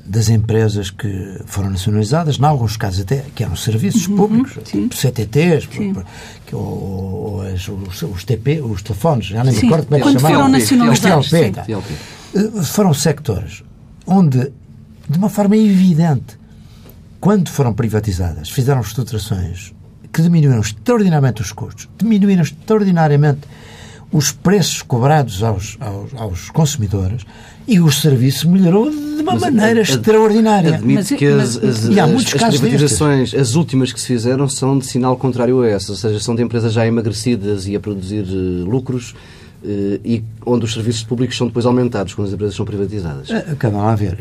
das 0.07 0.29
empresas 0.29 0.91
que 0.91 1.41
foram 1.47 1.71
nacionalizadas, 1.71 2.39
em 2.39 2.45
alguns 2.45 2.77
casos 2.77 3.01
até 3.01 3.25
que 3.35 3.43
eram 3.43 3.57
serviços 3.57 4.07
uhum, 4.07 4.17
públicos, 4.17 4.53
sim. 4.65 4.83
tipo 4.89 4.97
CTTs, 4.97 5.67
por, 5.67 6.05
ou, 6.53 6.61
ou 6.61 7.43
as, 7.43 7.69
os, 7.69 8.03
os, 8.03 8.25
TP, 8.25 8.61
os 8.61 8.83
telefones, 8.83 9.27
já 9.27 9.43
nem 9.43 9.53
me 9.55 9.61
recordo 9.61 9.87
como 9.87 9.97
é 9.97 10.01
que 10.01 10.09
se 10.09 10.21
chamavam. 10.21 11.21
Os 11.21 11.31
TLP. 11.31 11.63
TLP. 11.65 11.95
Eh, 12.35 12.63
foram 12.63 12.95
sectores 12.95 13.63
onde, 14.07 14.53
de 15.09 15.19
uma 15.19 15.28
forma 15.28 15.57
evidente, 15.57 16.39
quando 17.21 17.49
foram 17.49 17.75
privatizadas, 17.75 18.49
fizeram 18.50 18.80
estruturações 18.80 19.75
que 20.13 20.23
diminuíram 20.23 20.61
extraordinariamente 20.61 21.43
os 21.43 21.52
custos, 21.52 21.89
diminuíram 21.99 22.43
extraordinariamente 22.43 23.41
os 24.17 24.33
preços 24.33 24.81
cobrados 24.81 25.43
aos, 25.43 25.76
aos, 25.79 26.15
aos 26.15 26.50
consumidores 26.50 27.23
e 27.69 27.81
o 27.81 27.91
serviço 27.91 28.49
melhorou 28.49 28.91
de 28.91 28.97
uma 28.97 29.33
mas, 29.33 29.43
maneira 29.43 29.81
ad, 29.81 29.91
extraordinária. 29.91 30.75
Admito 30.76 31.00
mas, 31.00 31.19
que 31.19 31.26
as, 31.26 31.57
as, 31.57 31.85
e 31.85 32.00
há 32.00 32.07
muitos 32.07 32.35
as, 32.35 32.41
casos 32.41 32.55
as 32.55 32.61
privatizações, 32.61 33.31
destes. 33.33 33.41
as 33.41 33.55
últimas 33.57 33.93
que 33.93 34.00
se 34.00 34.07
fizeram, 34.07 34.49
são 34.49 34.79
de 34.79 34.87
sinal 34.87 35.19
contrário 35.19 35.61
a 35.61 35.69
essas, 35.69 35.91
ou 35.91 35.97
seja, 35.97 36.19
são 36.19 36.35
de 36.35 36.43
empresas 36.43 36.73
já 36.73 36.87
emagrecidas 36.87 37.67
e 37.67 37.76
a 37.76 37.81
produzir 37.81 38.23
uh, 38.23 38.65
lucros 38.65 39.11
uh, 39.63 40.00
e 40.02 40.25
onde 40.47 40.65
os 40.65 40.73
serviços 40.73 41.02
públicos 41.02 41.37
são 41.37 41.49
depois 41.49 41.67
aumentados 41.67 42.15
quando 42.15 42.29
as 42.29 42.33
empresas 42.33 42.57
são 42.57 42.65
privatizadas. 42.65 43.31
Acabam 43.31 43.83
a 43.83 43.95
ver. 43.95 44.19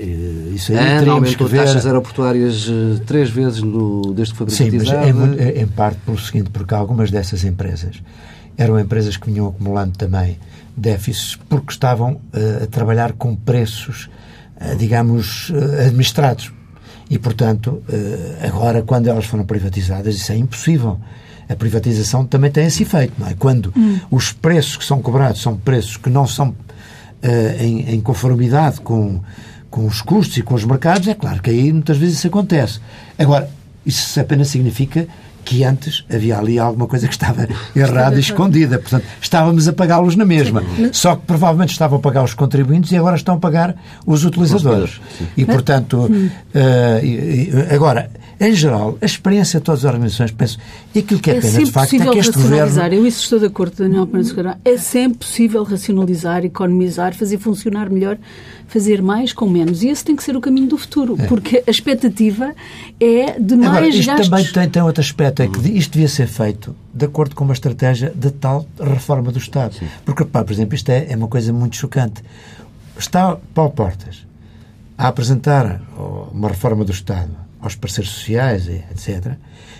Isso 0.53 0.73
aí 0.73 0.77
Ana 0.77 1.13
aumentou 1.13 1.47
ver... 1.47 1.59
taxas 1.59 1.85
aeroportuárias 1.85 2.67
três 3.05 3.29
vezes 3.29 3.61
no, 3.61 4.13
desde 4.13 4.33
que 4.33 4.39
foi 4.39 4.47
privatizada. 4.47 5.05
Sim, 5.05 5.13
mas 5.13 5.39
é, 5.39 5.51
é, 5.51 5.61
em 5.61 5.67
parte 5.67 5.99
pelo 6.05 6.19
seguinte, 6.19 6.49
porque 6.51 6.73
algumas 6.73 7.09
dessas 7.09 7.45
empresas 7.45 8.01
eram 8.57 8.79
empresas 8.79 9.17
que 9.17 9.29
vinham 9.29 9.47
acumulando 9.47 9.97
também 9.97 10.37
déficits 10.75 11.37
porque 11.49 11.71
estavam 11.71 12.13
uh, 12.13 12.63
a 12.63 12.67
trabalhar 12.67 13.13
com 13.13 13.35
preços, 13.35 14.09
uh, 14.59 14.75
digamos, 14.75 15.49
uh, 15.49 15.85
administrados. 15.85 16.51
E, 17.07 17.19
portanto, 17.19 17.83
agora, 18.41 18.81
quando 18.81 19.05
elas 19.05 19.25
foram 19.25 19.45
privatizadas, 19.45 20.15
isso 20.15 20.31
é 20.31 20.37
impossível. 20.37 20.99
A 21.47 21.55
privatização 21.55 22.25
também 22.25 22.49
tem 22.49 22.65
esse 22.65 22.81
efeito, 22.81 23.13
não 23.19 23.27
é? 23.27 23.35
Quando 23.35 23.71
hum. 23.77 23.99
os 24.09 24.31
preços 24.31 24.75
que 24.75 24.83
são 24.83 24.99
cobrados 25.03 25.39
são 25.39 25.55
preços 25.55 25.97
que 25.97 26.09
não 26.09 26.25
são 26.25 26.55
em, 27.59 27.93
em 27.93 28.01
conformidade 28.01 28.81
com, 28.81 29.21
com 29.69 29.85
os 29.85 30.01
custos 30.01 30.37
e 30.37 30.41
com 30.41 30.55
os 30.55 30.65
mercados, 30.65 31.07
é 31.07 31.13
claro 31.13 31.43
que 31.43 31.51
aí 31.51 31.71
muitas 31.71 31.95
vezes 31.95 32.17
isso 32.17 32.27
acontece. 32.27 32.79
Agora, 33.19 33.51
isso 33.85 34.19
apenas 34.19 34.47
significa 34.47 35.07
que 35.45 35.63
antes 35.63 36.03
havia 36.11 36.37
ali 36.39 36.59
alguma 36.59 36.87
coisa 36.87 37.07
que 37.07 37.13
estava 37.13 37.47
errada 37.75 38.17
e 38.17 38.19
escondida. 38.19 38.79
Portanto, 38.79 39.05
estávamos 39.21 39.67
a 39.67 39.73
pagá-los 39.73 40.15
na 40.15 40.25
mesma. 40.25 40.63
Sim. 40.75 40.89
Só 40.91 41.15
que 41.15 41.21
provavelmente 41.25 41.71
estavam 41.71 41.99
a 41.99 42.01
pagar 42.01 42.23
os 42.23 42.33
contribuintes 42.33 42.91
e 42.91 42.97
agora 42.97 43.15
estão 43.15 43.35
a 43.35 43.37
pagar 43.37 43.75
os 44.05 44.25
utilizadores. 44.25 44.99
E, 45.37 45.45
portanto, 45.45 46.09
uh, 46.09 47.73
agora, 47.73 48.09
em 48.39 48.53
geral, 48.53 48.97
a 49.01 49.05
experiência 49.05 49.59
de 49.59 49.65
todas 49.65 49.85
as 49.85 49.93
organizações, 49.93 50.31
penso, 50.31 50.57
e 50.93 50.99
aquilo 50.99 51.19
que 51.19 51.31
é, 51.31 51.37
é 51.37 51.41
pena, 51.41 51.63
de 51.63 51.71
facto, 51.71 51.95
é 51.95 52.11
que 52.11 52.19
este 52.19 52.33
governo... 52.33 52.81
Eu 52.93 53.05
isso 53.05 53.21
estou 53.21 53.39
de 53.39 53.45
acordo, 53.45 53.75
Daniel 53.77 54.07
Pereira 54.07 54.59
É 54.65 54.77
sempre 54.77 55.19
possível 55.19 55.63
racionalizar, 55.63 56.43
economizar, 56.45 57.15
fazer 57.15 57.37
funcionar 57.37 57.89
melhor 57.89 58.17
fazer 58.67 59.01
mais 59.01 59.31
com 59.33 59.47
menos. 59.47 59.83
E 59.83 59.89
esse 59.89 60.03
tem 60.03 60.15
que 60.15 60.23
ser 60.23 60.35
o 60.35 60.41
caminho 60.41 60.67
do 60.67 60.77
futuro, 60.77 61.15
é. 61.17 61.27
porque 61.27 61.63
a 61.65 61.71
expectativa 61.71 62.53
é 62.99 63.39
de 63.39 63.55
mais 63.55 63.69
Agora, 63.69 63.87
isto 63.87 64.05
gastos. 64.05 64.29
também 64.29 64.45
tem, 64.45 64.69
tem 64.69 64.81
outro 64.81 65.01
aspecto, 65.01 65.41
é 65.41 65.47
que 65.47 65.59
isto 65.77 65.93
devia 65.93 66.07
ser 66.07 66.27
feito 66.27 66.75
de 66.93 67.05
acordo 67.05 67.35
com 67.35 67.43
uma 67.43 67.53
estratégia 67.53 68.11
de 68.15 68.31
tal 68.31 68.67
reforma 68.79 69.31
do 69.31 69.37
Estado. 69.37 69.75
Sim. 69.75 69.87
Porque, 70.03 70.25
pá, 70.25 70.43
por 70.43 70.53
exemplo, 70.53 70.75
isto 70.75 70.89
é, 70.89 71.07
é 71.09 71.15
uma 71.15 71.27
coisa 71.27 71.51
muito 71.53 71.75
chocante. 71.75 72.23
Está 72.97 73.37
Paulo 73.53 73.71
Portas 73.71 74.25
a 74.97 75.07
apresentar 75.07 75.81
uma 76.31 76.47
reforma 76.47 76.85
do 76.85 76.91
Estado 76.91 77.44
aos 77.65 77.75
parceiros 77.75 78.13
sociais, 78.13 78.67
etc., 78.69 79.33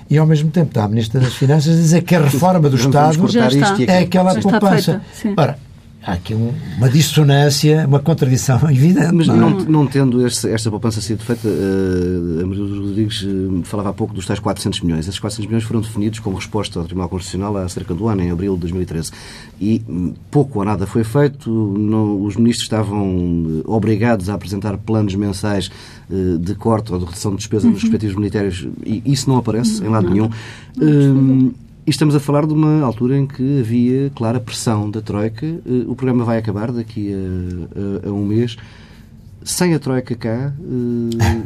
e 0.10 0.18
ao 0.18 0.28
mesmo 0.28 0.52
tempo 0.52 0.68
está 0.68 0.84
a 0.84 0.88
Ministra 0.88 1.20
das 1.20 1.34
Finanças 1.34 1.78
a 1.78 1.82
dizer 1.82 2.02
que 2.04 2.14
a 2.16 2.22
reforma 2.22 2.70
do 2.70 2.76
Estado 2.76 3.18
é 3.88 4.00
aquela 4.00 4.36
poupança. 4.36 5.02
Ora, 5.36 5.58
há 6.06 6.14
aqui 6.14 6.36
um, 6.36 6.54
uma 6.78 6.90
dissonância, 6.90 7.86
uma 7.88 8.00
contradição 8.00 8.60
evidente. 8.70 9.12
Mas 9.14 9.28
não, 9.28 9.50
não, 9.50 9.60
não 9.60 9.88
tendo 9.88 10.26
este, 10.26 10.48
esta 10.50 10.70
poupança 10.70 11.02
sido 11.02 11.24
feita, 11.24 11.48
uh, 11.48 12.44
a 12.44 12.46
Maria 12.46 12.64
Rodrigues 12.64 13.24
uh, 13.24 13.62
falava 13.64 13.90
há 13.90 13.94
pouco 13.94 14.14
dos 14.14 14.26
tais 14.26 14.40
400 14.40 14.82
milhões. 14.82 15.08
Esses 15.08 15.20
400 15.20 15.48
milhões 15.48 15.64
foram 15.64 15.82
definidos 15.82 16.20
como 16.20 16.36
resposta 16.36 16.80
ao 16.80 16.86
Tribunal 16.86 17.10
Constitucional 17.10 17.58
há 17.58 17.68
cerca 17.68 17.94
do 17.94 18.08
ano, 18.08 18.22
em 18.22 18.32
abril 18.32 18.54
de 18.54 18.62
2013. 18.62 19.12
E 19.60 19.82
um, 19.90 20.14
pouco 20.30 20.60
ou 20.60 20.66
nada 20.66 20.86
foi 20.86 21.04
feito. 21.04 21.50
Não, 21.50 22.22
os 22.22 22.36
ministros 22.36 22.66
estavam 22.66 23.04
uh, 23.04 23.64
obrigados 23.66 24.30
a 24.30 24.36
apresentar 24.36 24.78
planos 24.78 25.16
mensais 25.16 25.72
de 26.40 26.54
corte 26.54 26.94
ou 26.94 27.00
de 27.00 27.06
redução 27.06 27.32
de 27.32 27.38
despesa 27.38 27.66
uhum. 27.66 27.74
nos 27.74 27.82
respectivos 27.82 28.16
ministérios 28.16 28.68
e 28.86 29.02
isso 29.08 29.28
não 29.28 29.38
aparece 29.38 29.84
em 29.84 29.88
lado 29.88 30.08
nenhum. 30.08 30.30
Hum, 30.80 31.52
e 31.86 31.92
estamos 31.92 32.16
a 32.16 32.20
falar 32.20 32.48
de 32.48 32.54
uma 32.54 32.82
altura 32.82 33.16
em 33.16 33.28
que 33.28 33.60
havia 33.60 34.10
clara 34.16 34.40
pressão 34.40 34.90
da 34.90 35.02
Troika. 35.02 35.46
Eh, 35.46 35.86
o 35.88 35.96
programa 35.96 36.26
vai 36.26 36.40
acabar 36.40 36.72
daqui 36.72 37.14
a, 37.14 38.08
a, 38.08 38.10
a 38.10 38.12
um 38.12 38.26
mês. 38.26 38.58
Sem 39.44 39.76
a 39.76 39.80
Troika 39.80 40.16
cá, 40.16 40.52
eh, 40.60 41.44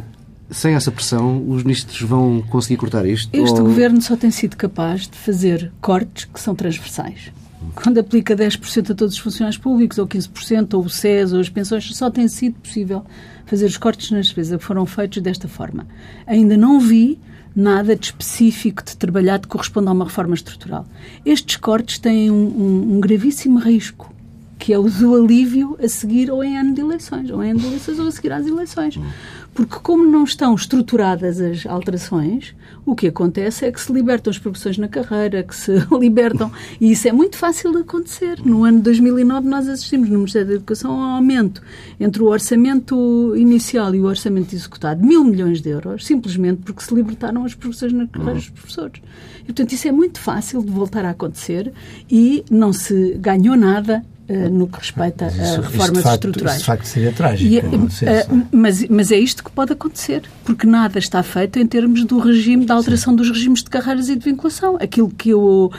sem 0.50 0.74
essa 0.74 0.90
pressão, 0.90 1.46
os 1.46 1.62
ministros 1.62 2.00
vão 2.00 2.42
conseguir 2.48 2.78
cortar 2.78 3.04
isto? 3.04 3.28
Este 3.34 3.60
ou... 3.60 3.66
governo 3.66 4.00
só 4.00 4.16
tem 4.16 4.30
sido 4.30 4.56
capaz 4.56 5.02
de 5.02 5.16
fazer 5.18 5.70
cortes 5.78 6.24
que 6.24 6.40
são 6.40 6.54
transversais. 6.54 7.30
quando 7.74 7.98
aplica 7.98 8.34
10% 8.34 8.92
a 8.92 8.94
todos 8.94 9.16
os 9.16 9.20
funcionários 9.20 9.58
públicos, 9.58 9.98
ou 9.98 10.06
15%, 10.06 10.72
ou 10.72 10.84
o 10.84 10.88
SES, 10.88 11.34
ou 11.34 11.40
as 11.40 11.50
pensões, 11.50 11.94
só 11.94 12.10
tem 12.10 12.26
sido 12.26 12.54
possível 12.54 13.04
fazer 13.44 13.66
os 13.66 13.76
cortes 13.76 14.10
na 14.10 14.20
despesa 14.20 14.56
que 14.56 14.64
foram 14.64 14.86
feitos 14.86 15.22
desta 15.22 15.46
forma. 15.46 15.86
Ainda 16.26 16.56
não 16.56 16.80
vi 16.80 17.18
nada 17.54 17.96
de 17.96 18.06
específico 18.06 18.82
de 18.84 18.96
trabalhado 18.96 19.42
que 19.42 19.48
corresponda 19.48 19.90
a 19.90 19.92
uma 19.92 20.04
reforma 20.04 20.34
estrutural. 20.34 20.86
Estes 21.24 21.56
cortes 21.56 21.98
têm 21.98 22.30
um, 22.30 22.34
um, 22.34 22.96
um 22.96 23.00
gravíssimo 23.00 23.58
risco, 23.58 24.12
que 24.58 24.72
é 24.72 24.78
o 24.78 24.88
do 24.88 25.14
alívio 25.14 25.76
a 25.82 25.88
seguir 25.88 26.30
ou 26.30 26.44
em 26.44 26.58
ano 26.58 26.74
de 26.74 26.80
eleições, 26.80 27.30
ou 27.30 27.42
em 27.42 27.50
ano 27.50 27.60
de 27.60 27.66
eleições 27.66 27.98
ou 27.98 28.06
a 28.06 28.10
seguir 28.10 28.32
às 28.32 28.46
eleições. 28.46 28.98
Porque 29.66 29.82
como 29.82 30.04
não 30.04 30.24
estão 30.24 30.54
estruturadas 30.54 31.40
as 31.40 31.66
alterações, 31.66 32.54
o 32.86 32.94
que 32.94 33.08
acontece 33.08 33.66
é 33.66 33.72
que 33.72 33.80
se 33.80 33.92
libertam 33.92 34.30
as 34.30 34.38
progressões 34.38 34.78
na 34.78 34.88
carreira, 34.88 35.42
que 35.42 35.54
se 35.54 35.72
libertam, 35.98 36.50
e 36.80 36.92
isso 36.92 37.06
é 37.08 37.12
muito 37.12 37.36
fácil 37.36 37.72
de 37.72 37.78
acontecer. 37.78 38.40
No 38.44 38.64
ano 38.64 38.78
de 38.78 38.84
2009 38.84 39.48
nós 39.48 39.68
assistimos 39.68 40.08
no 40.08 40.18
Ministério 40.18 40.48
da 40.48 40.54
Educação 40.54 40.92
a 40.92 40.94
um 40.94 41.14
aumento 41.16 41.62
entre 41.98 42.22
o 42.22 42.26
orçamento 42.26 43.34
inicial 43.36 43.94
e 43.94 44.00
o 44.00 44.04
orçamento 44.04 44.54
executado 44.54 45.00
de 45.00 45.06
mil 45.06 45.24
milhões 45.24 45.60
de 45.60 45.68
euros, 45.68 46.06
simplesmente 46.06 46.62
porque 46.62 46.82
se 46.82 46.94
libertaram 46.94 47.44
as 47.44 47.54
progressões 47.54 47.92
na 47.92 48.06
carreira 48.06 48.34
dos 48.34 48.50
professores. 48.50 49.02
E, 49.42 49.46
portanto, 49.46 49.72
isso 49.72 49.88
é 49.88 49.92
muito 49.92 50.20
fácil 50.20 50.62
de 50.62 50.70
voltar 50.70 51.04
a 51.04 51.10
acontecer 51.10 51.72
e 52.10 52.44
não 52.50 52.72
se 52.72 53.14
ganhou 53.18 53.56
nada 53.56 54.02
no 54.50 54.66
que 54.68 54.78
respeita 54.78 55.26
a 55.26 55.28
reformas 55.28 56.02
facto, 56.02 56.14
estruturais. 56.26 56.56
Isso 56.56 56.60
de 56.60 56.66
facto 56.66 56.84
seria 56.84 57.12
trágico. 57.12 57.52
E, 57.52 57.58
uh, 57.58 58.46
mas, 58.52 58.86
mas 58.88 59.12
é 59.12 59.18
isto 59.18 59.42
que 59.42 59.50
pode 59.50 59.72
acontecer, 59.72 60.22
porque 60.44 60.66
nada 60.66 60.98
está 60.98 61.22
feito 61.22 61.58
em 61.58 61.66
termos 61.66 62.04
do 62.04 62.18
regime, 62.18 62.64
da 62.64 62.74
alteração 62.74 63.12
Sim. 63.12 63.16
dos 63.16 63.28
regimes 63.30 63.62
de 63.62 63.70
carreiras 63.70 64.08
e 64.08 64.16
de 64.16 64.24
vinculação. 64.24 64.76
Aquilo 64.76 65.10
que 65.10 65.34
o 65.34 65.70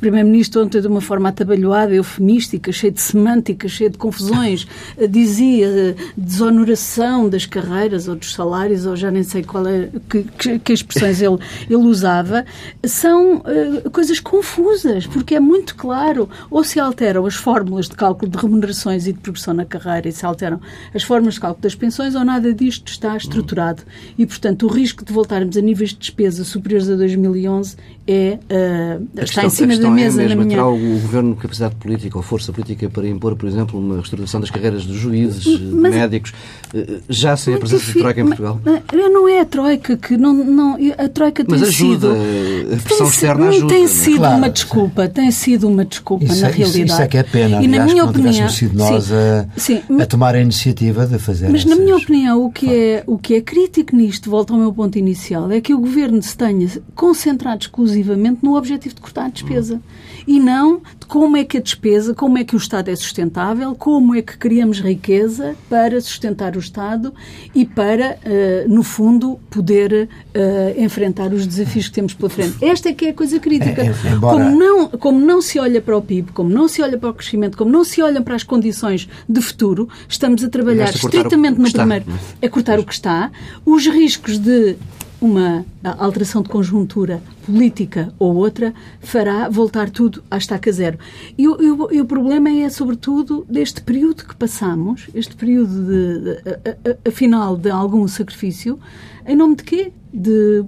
Primeiro-Ministro 0.00 0.62
ontem, 0.62 0.80
de 0.80 0.86
uma 0.86 1.00
forma 1.00 1.28
atabalhoada, 1.28 1.94
eufemística, 1.94 2.72
cheia 2.72 2.92
de 2.92 3.00
semântica, 3.00 3.68
cheia 3.68 3.90
de 3.90 3.98
confusões, 3.98 4.66
dizia 5.08 5.96
desonoração 6.16 7.28
das 7.28 7.46
carreiras 7.46 8.08
ou 8.08 8.16
dos 8.16 8.32
salários, 8.32 8.86
ou 8.86 8.96
já 8.96 9.10
nem 9.10 9.22
sei 9.22 9.42
qual 9.42 9.66
é, 9.66 9.88
que, 10.08 10.22
que, 10.22 10.58
que 10.58 10.72
expressões 10.72 11.20
ele, 11.20 11.38
ele 11.68 11.76
usava, 11.76 12.44
são 12.84 13.36
uh, 13.36 13.90
coisas 13.90 14.20
confusas, 14.20 15.06
porque 15.06 15.34
é 15.34 15.40
muito 15.40 15.74
claro, 15.74 16.28
ou 16.50 16.64
se 16.64 16.80
alteram 16.80 17.26
as 17.26 17.34
fórmulas 17.34 17.88
de 17.88 17.94
cálculo 18.00 18.32
de 18.32 18.38
remunerações 18.38 19.06
e 19.06 19.12
de 19.12 19.18
progressão 19.18 19.52
na 19.52 19.66
carreira 19.66 20.08
e 20.08 20.12
se 20.12 20.24
alteram 20.24 20.58
as 20.94 21.02
formas 21.02 21.34
de 21.34 21.40
cálculo 21.40 21.62
das 21.62 21.74
pensões 21.74 22.14
ou 22.14 22.24
nada 22.24 22.54
disto 22.54 22.90
está 22.90 23.14
estruturado. 23.14 23.82
E, 24.16 24.24
portanto, 24.24 24.66
o 24.66 24.68
risco 24.70 25.04
de 25.04 25.12
voltarmos 25.12 25.54
a 25.54 25.60
níveis 25.60 25.90
de 25.90 25.98
despesa 25.98 26.42
superiores 26.42 26.88
a 26.88 26.96
2011 26.96 27.76
é, 28.08 28.38
uh, 28.50 29.22
está 29.22 29.44
em 29.44 29.50
cima 29.50 29.76
da 29.76 29.90
mesa. 29.90 30.22
É 30.22 30.24
mesmo, 30.24 30.40
na 30.40 30.44
minha... 30.46 30.56
Terá 30.56 30.68
o 30.68 30.78
Governo 30.78 31.36
capacidade 31.36 31.74
política 31.74 32.16
ou 32.16 32.22
força 32.22 32.50
política 32.52 32.88
para 32.88 33.06
impor, 33.06 33.36
por 33.36 33.46
exemplo, 33.46 33.78
uma 33.78 33.98
restauração 33.98 34.40
das 34.40 34.50
carreiras 34.50 34.86
dos 34.86 34.96
juízes, 34.96 35.60
mas, 35.70 35.94
médicos, 35.94 36.32
uh, 36.74 37.02
já 37.06 37.36
sem 37.36 37.54
a 37.54 37.58
presença 37.58 37.84
de 37.84 37.98
Troika 37.98 38.20
em 38.22 38.26
Portugal? 38.26 38.58
Mas, 38.64 38.82
não 39.12 39.28
é 39.28 39.40
a 39.40 39.44
Troika 39.44 39.96
que... 39.98 40.16
Não, 40.16 40.32
não, 40.32 40.78
a 40.96 41.08
Troika 41.08 41.44
tem 41.44 41.58
mas 41.58 41.68
ajuda, 41.68 42.14
sido... 42.14 42.74
a 42.74 42.76
pressão 42.78 43.06
externa 43.06 43.48
ajuda. 43.48 43.74
Tem 43.74 43.86
sido 43.86 44.16
claro. 44.16 44.36
uma 44.38 44.48
desculpa, 44.48 45.08
tem 45.08 45.30
sido 45.30 45.68
uma 45.68 45.84
desculpa, 45.84 46.24
isso 46.24 46.40
na 46.40 46.48
é, 46.48 46.50
realidade. 46.50 46.84
Isso, 46.84 46.92
isso 46.94 47.02
é 47.02 47.06
que 47.06 47.18
é 47.18 47.22
pena. 47.22 47.62
E 47.62 47.68
na 47.68 47.84
minha 47.84 47.89
opinião, 48.04 48.48
sido 48.48 48.76
nós 48.76 49.04
sim, 49.04 49.14
a, 49.14 49.46
sim, 49.56 49.82
a, 50.00 50.06
tomar 50.06 50.34
a 50.34 50.40
iniciativa 50.40 51.06
de 51.06 51.18
fazer 51.18 51.48
Mas 51.50 51.62
essas... 51.62 51.76
na 51.76 51.82
minha 51.82 51.96
opinião, 51.96 52.44
o 52.44 52.50
que, 52.50 52.72
é, 52.72 53.04
o 53.06 53.18
que 53.18 53.34
é 53.34 53.40
crítico 53.40 53.94
nisto, 53.94 54.30
volta 54.30 54.52
ao 54.52 54.58
meu 54.58 54.72
ponto 54.72 54.98
inicial, 54.98 55.50
é 55.50 55.60
que 55.60 55.74
o 55.74 55.78
Governo 55.78 56.22
se 56.22 56.36
tenha 56.36 56.68
concentrado 56.94 57.62
exclusivamente 57.62 58.40
no 58.42 58.56
objetivo 58.56 58.94
de 58.94 59.00
cortar 59.00 59.26
a 59.26 59.28
despesa. 59.28 59.76
Hum. 59.76 59.80
E 60.26 60.38
não 60.38 60.80
de 60.98 61.06
como 61.06 61.36
é 61.36 61.44
que 61.44 61.58
a 61.58 61.60
despesa, 61.60 62.14
como 62.14 62.38
é 62.38 62.44
que 62.44 62.54
o 62.54 62.58
Estado 62.58 62.90
é 62.90 62.96
sustentável, 62.96 63.74
como 63.74 64.14
é 64.14 64.22
que 64.22 64.36
criamos 64.36 64.80
riqueza 64.80 65.56
para 65.68 66.00
sustentar 66.00 66.56
o 66.56 66.58
Estado 66.58 67.12
e 67.54 67.64
para, 67.64 68.18
uh, 68.24 68.72
no 68.72 68.82
fundo, 68.82 69.38
poder 69.50 70.08
uh, 70.34 70.80
enfrentar 70.82 71.32
os 71.32 71.46
desafios 71.46 71.88
que 71.88 71.94
temos 71.94 72.14
pela 72.14 72.30
frente. 72.30 72.64
Esta 72.64 72.88
é 72.88 72.92
que 72.92 73.06
é 73.06 73.10
a 73.10 73.14
coisa 73.14 73.38
crítica. 73.38 73.82
É, 73.82 73.86
é, 73.86 74.12
embora... 74.12 74.44
como, 74.44 74.58
não, 74.58 74.88
como 74.88 75.20
não 75.20 75.42
se 75.42 75.58
olha 75.58 75.80
para 75.80 75.96
o 75.96 76.02
PIB, 76.02 76.32
como 76.32 76.50
não 76.50 76.68
se 76.68 76.82
olha 76.82 76.98
para 76.98 77.10
o 77.10 77.14
crescimento, 77.14 77.56
como 77.56 77.70
não 77.70 77.84
se 77.84 78.02
olha 78.02 78.20
para 78.20 78.34
as 78.34 78.42
condições 78.42 79.08
de 79.28 79.40
futuro, 79.40 79.88
estamos 80.08 80.44
a 80.44 80.48
trabalhar 80.48 80.90
estritamente 80.90 81.58
no 81.58 81.70
primeiro. 81.70 82.04
É 82.40 82.48
cortar 82.48 82.78
o 82.78 82.84
que 82.84 82.92
está. 82.92 83.30
Os 83.64 83.86
riscos 83.86 84.38
de 84.38 84.76
uma 85.20 85.66
alteração 85.98 86.42
de 86.42 86.48
conjuntura 86.48 87.22
política 87.44 88.12
ou 88.18 88.34
outra 88.34 88.72
fará 89.00 89.48
voltar 89.48 89.90
tudo 89.90 90.22
à 90.30 90.38
estaca 90.38 90.72
zero. 90.72 90.98
E, 91.36 91.44
e, 91.44 91.96
e 91.96 92.00
o 92.00 92.04
problema 92.04 92.48
é, 92.48 92.68
sobretudo, 92.70 93.44
deste 93.48 93.82
período 93.82 94.24
que 94.24 94.34
passamos, 94.34 95.08
este 95.14 95.36
período, 95.36 95.86
de, 95.86 96.20
de, 96.22 96.98
afinal, 97.06 97.56
de 97.56 97.70
algum 97.70 98.06
sacrifício, 98.08 98.78
em 99.26 99.36
nome 99.36 99.56
de 99.56 99.64
quê? 99.64 99.92
De, 100.12 100.64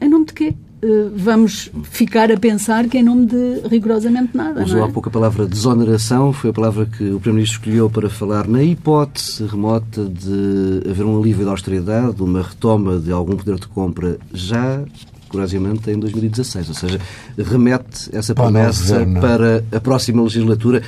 em 0.00 0.08
nome 0.08 0.26
de 0.26 0.34
quê? 0.34 0.54
Eh, 0.82 1.10
vamos 1.14 1.70
ficar 1.84 2.32
a 2.32 2.38
pensar 2.38 2.88
que 2.88 2.96
é 2.96 3.00
em 3.00 3.04
nome 3.04 3.26
de 3.26 3.68
rigorosamente 3.68 4.34
nada. 4.34 4.64
Usou 4.64 4.80
é? 4.80 4.84
há 4.84 4.88
pouco 4.88 5.08
a 5.08 5.12
palavra 5.12 5.46
desoneração, 5.46 6.32
foi 6.32 6.50
a 6.50 6.52
palavra 6.52 6.86
que 6.86 7.04
o 7.04 7.20
Primeiro-Ministro 7.20 7.60
escolheu 7.60 7.90
para 7.90 8.08
falar 8.08 8.48
na 8.48 8.62
hipótese 8.62 9.44
remota 9.44 10.04
de 10.04 10.88
haver 10.88 11.04
um 11.04 11.20
alívio 11.20 11.44
da 11.44 11.50
austeridade, 11.50 12.22
uma 12.22 12.42
retoma 12.42 12.98
de 12.98 13.12
algum 13.12 13.36
poder 13.36 13.56
de 13.56 13.68
compra 13.68 14.18
já 14.32 14.82
curiosamente, 15.28 15.88
em 15.90 15.98
2016. 15.98 16.68
Ou 16.68 16.74
seja, 16.74 17.00
remete 17.38 18.10
essa 18.12 18.34
promessa 18.34 19.06
para 19.20 19.64
a 19.70 19.80
próxima 19.80 20.22
legislatura. 20.22 20.82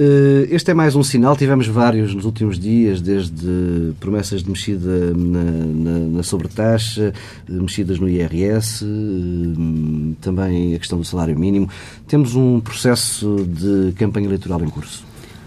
Eh, 0.00 0.46
este 0.50 0.70
é 0.70 0.74
mais 0.74 0.94
um 0.94 1.02
sinal, 1.02 1.36
tivemos 1.36 1.66
vários 1.66 2.14
nos 2.14 2.24
últimos 2.24 2.56
dias, 2.56 3.00
desde 3.00 3.92
promessas 3.98 4.44
de 4.44 4.50
mexida 4.50 5.12
na, 5.12 5.42
na, 5.42 5.98
na 6.18 6.22
sobretaxa, 6.22 7.12
eh, 7.12 7.52
mexidas 7.52 7.98
no 7.98 8.08
IRS, 8.08 8.84
eh, 8.84 10.14
também 10.20 10.76
a 10.76 10.78
questão 10.78 10.98
do 11.00 11.04
salário 11.04 11.36
mínimo. 11.36 11.68
Temos 12.06 12.36
um 12.36 12.60
processo 12.60 13.44
de 13.44 13.92
campanha 13.94 14.26
eleitoral 14.26 14.62
em 14.62 14.68
curso. 14.68 15.04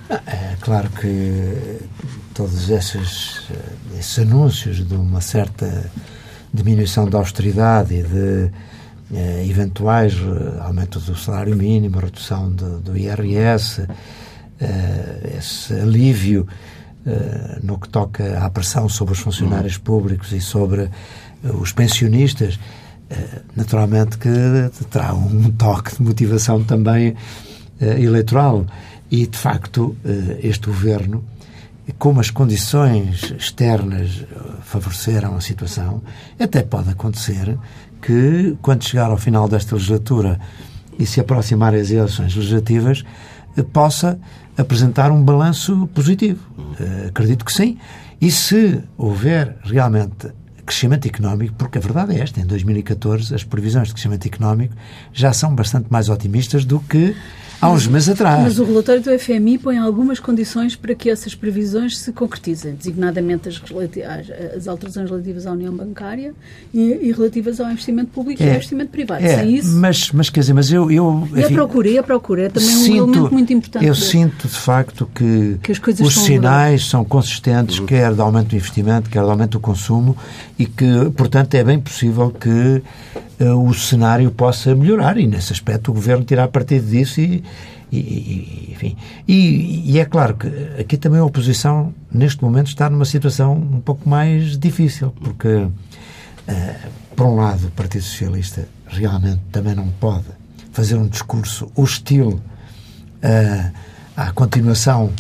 Ah, 0.10 0.22
é 0.28 0.58
claro 0.60 0.90
que 0.90 1.78
todos 2.34 2.70
esses, 2.70 3.44
esses 3.98 4.20
anúncios 4.20 4.86
de 4.86 4.94
uma 4.94 5.22
certa 5.22 5.90
diminuição 6.54 7.10
da 7.10 7.20
austeridade 7.20 7.96
e 7.96 8.04
de 8.04 8.52
eventuais 9.50 10.14
aumento 10.62 11.00
do 11.00 11.16
salário 11.18 11.56
mínimo, 11.56 12.00
redução 12.00 12.50
do, 12.50 12.98
IRS, 12.98 13.86
esse 15.38 15.74
alívio 15.74 16.48
uh, 17.06 17.66
no 17.66 17.80
que 17.80 17.90
toca 17.90 18.40
à 18.40 18.50
pressão 18.50 18.88
sobre 18.88 19.14
os 19.14 19.20
funcionários 19.20 19.76
uhum. 19.76 19.84
públicos 19.84 20.32
e 20.32 20.42
sobre 20.42 20.84
uh, 20.84 20.90
os 21.60 21.72
pensionistas, 21.72 22.60
naturalmente 23.58 24.18
que 24.18 24.30
terá 24.90 25.14
um 25.14 25.52
toque 25.58 25.98
de 25.98 26.02
motivação 26.02 26.64
também 26.64 27.14
eleitoral. 27.82 28.66
E, 29.12 29.28
de 29.28 29.38
facto, 29.38 29.98
este 30.42 30.68
governo, 30.68 31.22
como 32.00 32.22
as 32.22 32.30
condições 32.30 33.34
externas 33.38 34.24
favoreceram 34.64 35.36
a 35.36 35.42
situação, 35.42 36.02
até 36.40 36.64
pode 36.64 36.90
acontecer 36.92 37.58
que, 38.02 38.56
quando 38.62 38.86
chegar 38.86 39.12
ao 39.12 39.18
final 39.18 39.50
desta 39.50 39.76
legislatura 39.76 40.40
e 40.98 41.06
se 41.06 41.20
aproximar 41.20 41.76
as 41.76 41.92
eleições 41.92 42.34
legislativas, 42.34 43.04
possa 43.74 44.20
apresentar 44.62 45.12
um 45.12 45.24
balanço 45.24 45.88
positivo. 45.94 46.40
Uh, 46.58 47.08
acredito 47.08 47.44
que 47.44 47.52
sim. 47.52 47.78
E 48.20 48.30
se 48.32 48.82
houver 48.98 49.58
realmente 49.64 50.32
crescimento 50.66 51.08
económico, 51.08 51.54
porque 51.56 51.78
a 51.78 51.82
verdade 51.82 52.16
é 52.16 52.22
esta, 52.22 52.40
em 52.40 52.46
2014 52.46 53.36
as 53.36 53.44
previsões 53.44 53.90
de 53.90 53.94
crescimento 53.94 54.26
económico 54.26 54.74
já 55.12 55.34
são 55.34 55.54
bastante 55.54 55.88
mais 55.90 56.08
otimistas 56.08 56.64
do 56.64 56.80
que 56.80 57.16
há 57.62 57.70
uns 57.70 57.88
meses 57.88 58.10
atrás. 58.10 58.44
Mas 58.44 58.60
o 58.60 58.64
relatório 58.64 59.02
do 59.02 59.18
FMI 59.18 59.58
põe 59.58 59.78
algumas 59.78 60.20
condições 60.20 60.76
para 60.76 60.96
que 60.96 61.10
essas 61.10 61.36
previsões 61.36 61.98
se 61.98 62.12
concretizem, 62.12 62.74
designadamente 62.74 63.50
as, 63.50 63.62
as, 63.62 64.56
as 64.58 64.68
alterações 64.68 65.10
relativas 65.10 65.46
à 65.46 65.52
União 65.52 65.74
Bancária 65.74 66.34
e, 66.74 67.00
e 67.02 67.12
relativas 67.12 67.60
ao 67.60 67.70
investimento 67.70 68.12
público 68.12 68.42
é, 68.42 68.46
e 68.46 68.50
ao 68.50 68.56
investimento 68.56 68.92
privado. 68.92 69.24
É, 69.24 69.38
Sem 69.38 69.56
isso... 69.56 69.78
Mas, 69.78 70.12
mas 70.12 70.30
quer 70.30 70.40
dizer, 70.42 70.54
mas 70.54 70.72
eu... 70.72 70.90
eu 70.90 71.28
enfim, 71.32 71.40
e 71.40 71.44
a 71.44 71.50
procura, 71.50 71.88
e 71.88 71.98
a 71.98 72.04
procura 72.04 72.44
é 72.44 72.50
também 72.50 72.70
sinto, 72.70 72.92
um 72.92 72.96
elemento 72.96 73.34
muito 73.34 73.54
importante. 73.54 73.86
Eu 73.86 73.96
sinto, 73.96 74.48
de 74.48 74.58
facto, 74.58 75.10
que, 75.14 75.60
que 75.62 75.72
os 76.04 76.16
sinais 76.16 76.88
são 76.88 77.06
consistentes, 77.06 77.80
uhum. 77.80 77.86
quer 77.86 78.14
do 78.14 78.22
aumento 78.22 78.50
do 78.50 78.56
investimento, 78.56 79.10
quer 79.10 79.22
do 79.22 79.30
aumento 79.30 79.52
do 79.52 79.60
consumo, 79.60 80.18
e 80.58 80.66
que, 80.66 81.10
portanto, 81.16 81.54
é 81.56 81.64
bem 81.64 81.80
possível 81.80 82.32
que 82.32 82.82
o 83.46 83.74
cenário 83.74 84.30
possa 84.32 84.76
melhorar 84.76 85.18
e, 85.18 85.26
nesse 85.28 85.54
aspecto, 85.54 85.92
o 85.92 85.94
Governo 85.94 86.24
tirar 86.24 86.48
partido 86.50 86.86
disso 86.88 87.22
e, 87.22 87.44
e, 87.92 87.98
e 87.98 88.70
enfim. 88.72 88.98
E, 89.28 89.92
e, 89.92 90.00
é 90.00 90.06
claro 90.06 90.36
que 90.36 90.48
aqui 90.80 90.98
também 90.98 91.20
a 91.20 91.26
oposição, 91.26 91.94
neste 92.12 92.44
momento, 92.44 92.68
está 92.68 92.90
numa 92.90 93.06
situação 93.06 93.54
um 93.54 93.82
pouco 93.82 94.08
mais 94.08 94.58
difícil, 94.58 95.12
porque, 95.22 95.48
uh, 95.48 95.72
por 97.16 97.26
um 97.26 97.36
lado, 97.36 97.68
o 97.68 97.72
Partido 97.72 98.04
Socialista 98.04 98.68
realmente 98.88 99.42
também 99.52 99.76
não 99.76 99.90
pode 99.90 100.26
fazer 100.72 100.96
um 100.96 101.08
discurso 101.08 101.72
hostil 101.76 102.30
uh, 103.24 103.72
à 104.16 104.32
continuação 104.32 105.12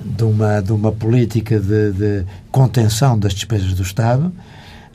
de 0.00 0.24
uma, 0.24 0.60
de 0.60 0.72
uma 0.72 0.92
política 0.92 1.58
de, 1.58 1.92
de 1.92 2.24
contenção 2.50 3.18
das 3.18 3.34
despesas 3.34 3.74
do 3.74 3.82
Estado. 3.82 4.32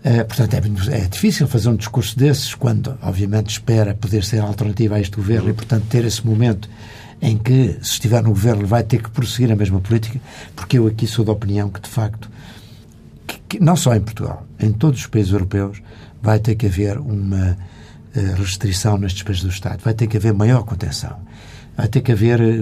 Uh, 0.06 0.24
portanto, 0.24 0.54
é, 0.54 0.98
é, 1.00 1.08
difícil 1.08 1.48
fazer 1.48 1.68
um 1.68 1.76
discurso 1.76 2.15
desses 2.15 2.54
quando, 2.54 2.96
obviamente, 3.02 3.50
espera 3.50 3.96
poder 3.96 4.24
ser 4.24 4.39
alternativa 4.39 4.98
a 4.98 5.00
este 5.00 5.15
governo 5.15 5.50
e, 5.50 5.54
portanto, 5.54 5.88
ter 5.89 6.06
esse 6.06 6.24
momento 6.24 6.70
em 7.20 7.36
que, 7.36 7.80
se 7.82 7.94
estiver 7.94 8.22
no 8.22 8.30
governo, 8.30 8.68
vai 8.68 8.84
ter 8.84 9.02
que 9.02 9.10
prosseguir 9.10 9.52
a 9.52 9.56
mesma 9.56 9.82
política, 9.82 10.20
porque 10.56 10.78
eu 10.78 10.86
aqui 10.86 11.08
sou 11.08 11.26
da 11.26 11.32
opinião 11.32 11.72
que, 11.72 11.82
de 11.82 11.89
facto, 11.89 12.30
que, 13.26 13.39
que, 13.50 13.60
não 13.60 13.76
só 13.76 13.96
em 13.96 14.00
Portugal, 14.00 14.46
em 14.60 14.72
todos 14.72 15.00
os 15.00 15.08
países 15.08 15.32
europeus, 15.32 15.82
vai 16.22 16.38
ter 16.38 16.54
que 16.54 16.68
haver 16.68 17.00
uma 17.00 17.58
uh, 18.15 18.36
restrição 18.38 19.00
nas 19.00 19.12
despesas 19.12 19.41
do 19.41 19.50
Estado, 19.50 19.82
vai 19.84 19.96
ter 19.96 20.06
que 20.06 20.18
haver 20.18 20.34
maior 20.34 20.63
contenção 20.65 21.18
vai 21.78 21.88
ter 21.88 22.02
que 22.02 22.12
haver 22.12 22.40
eh, 22.42 22.56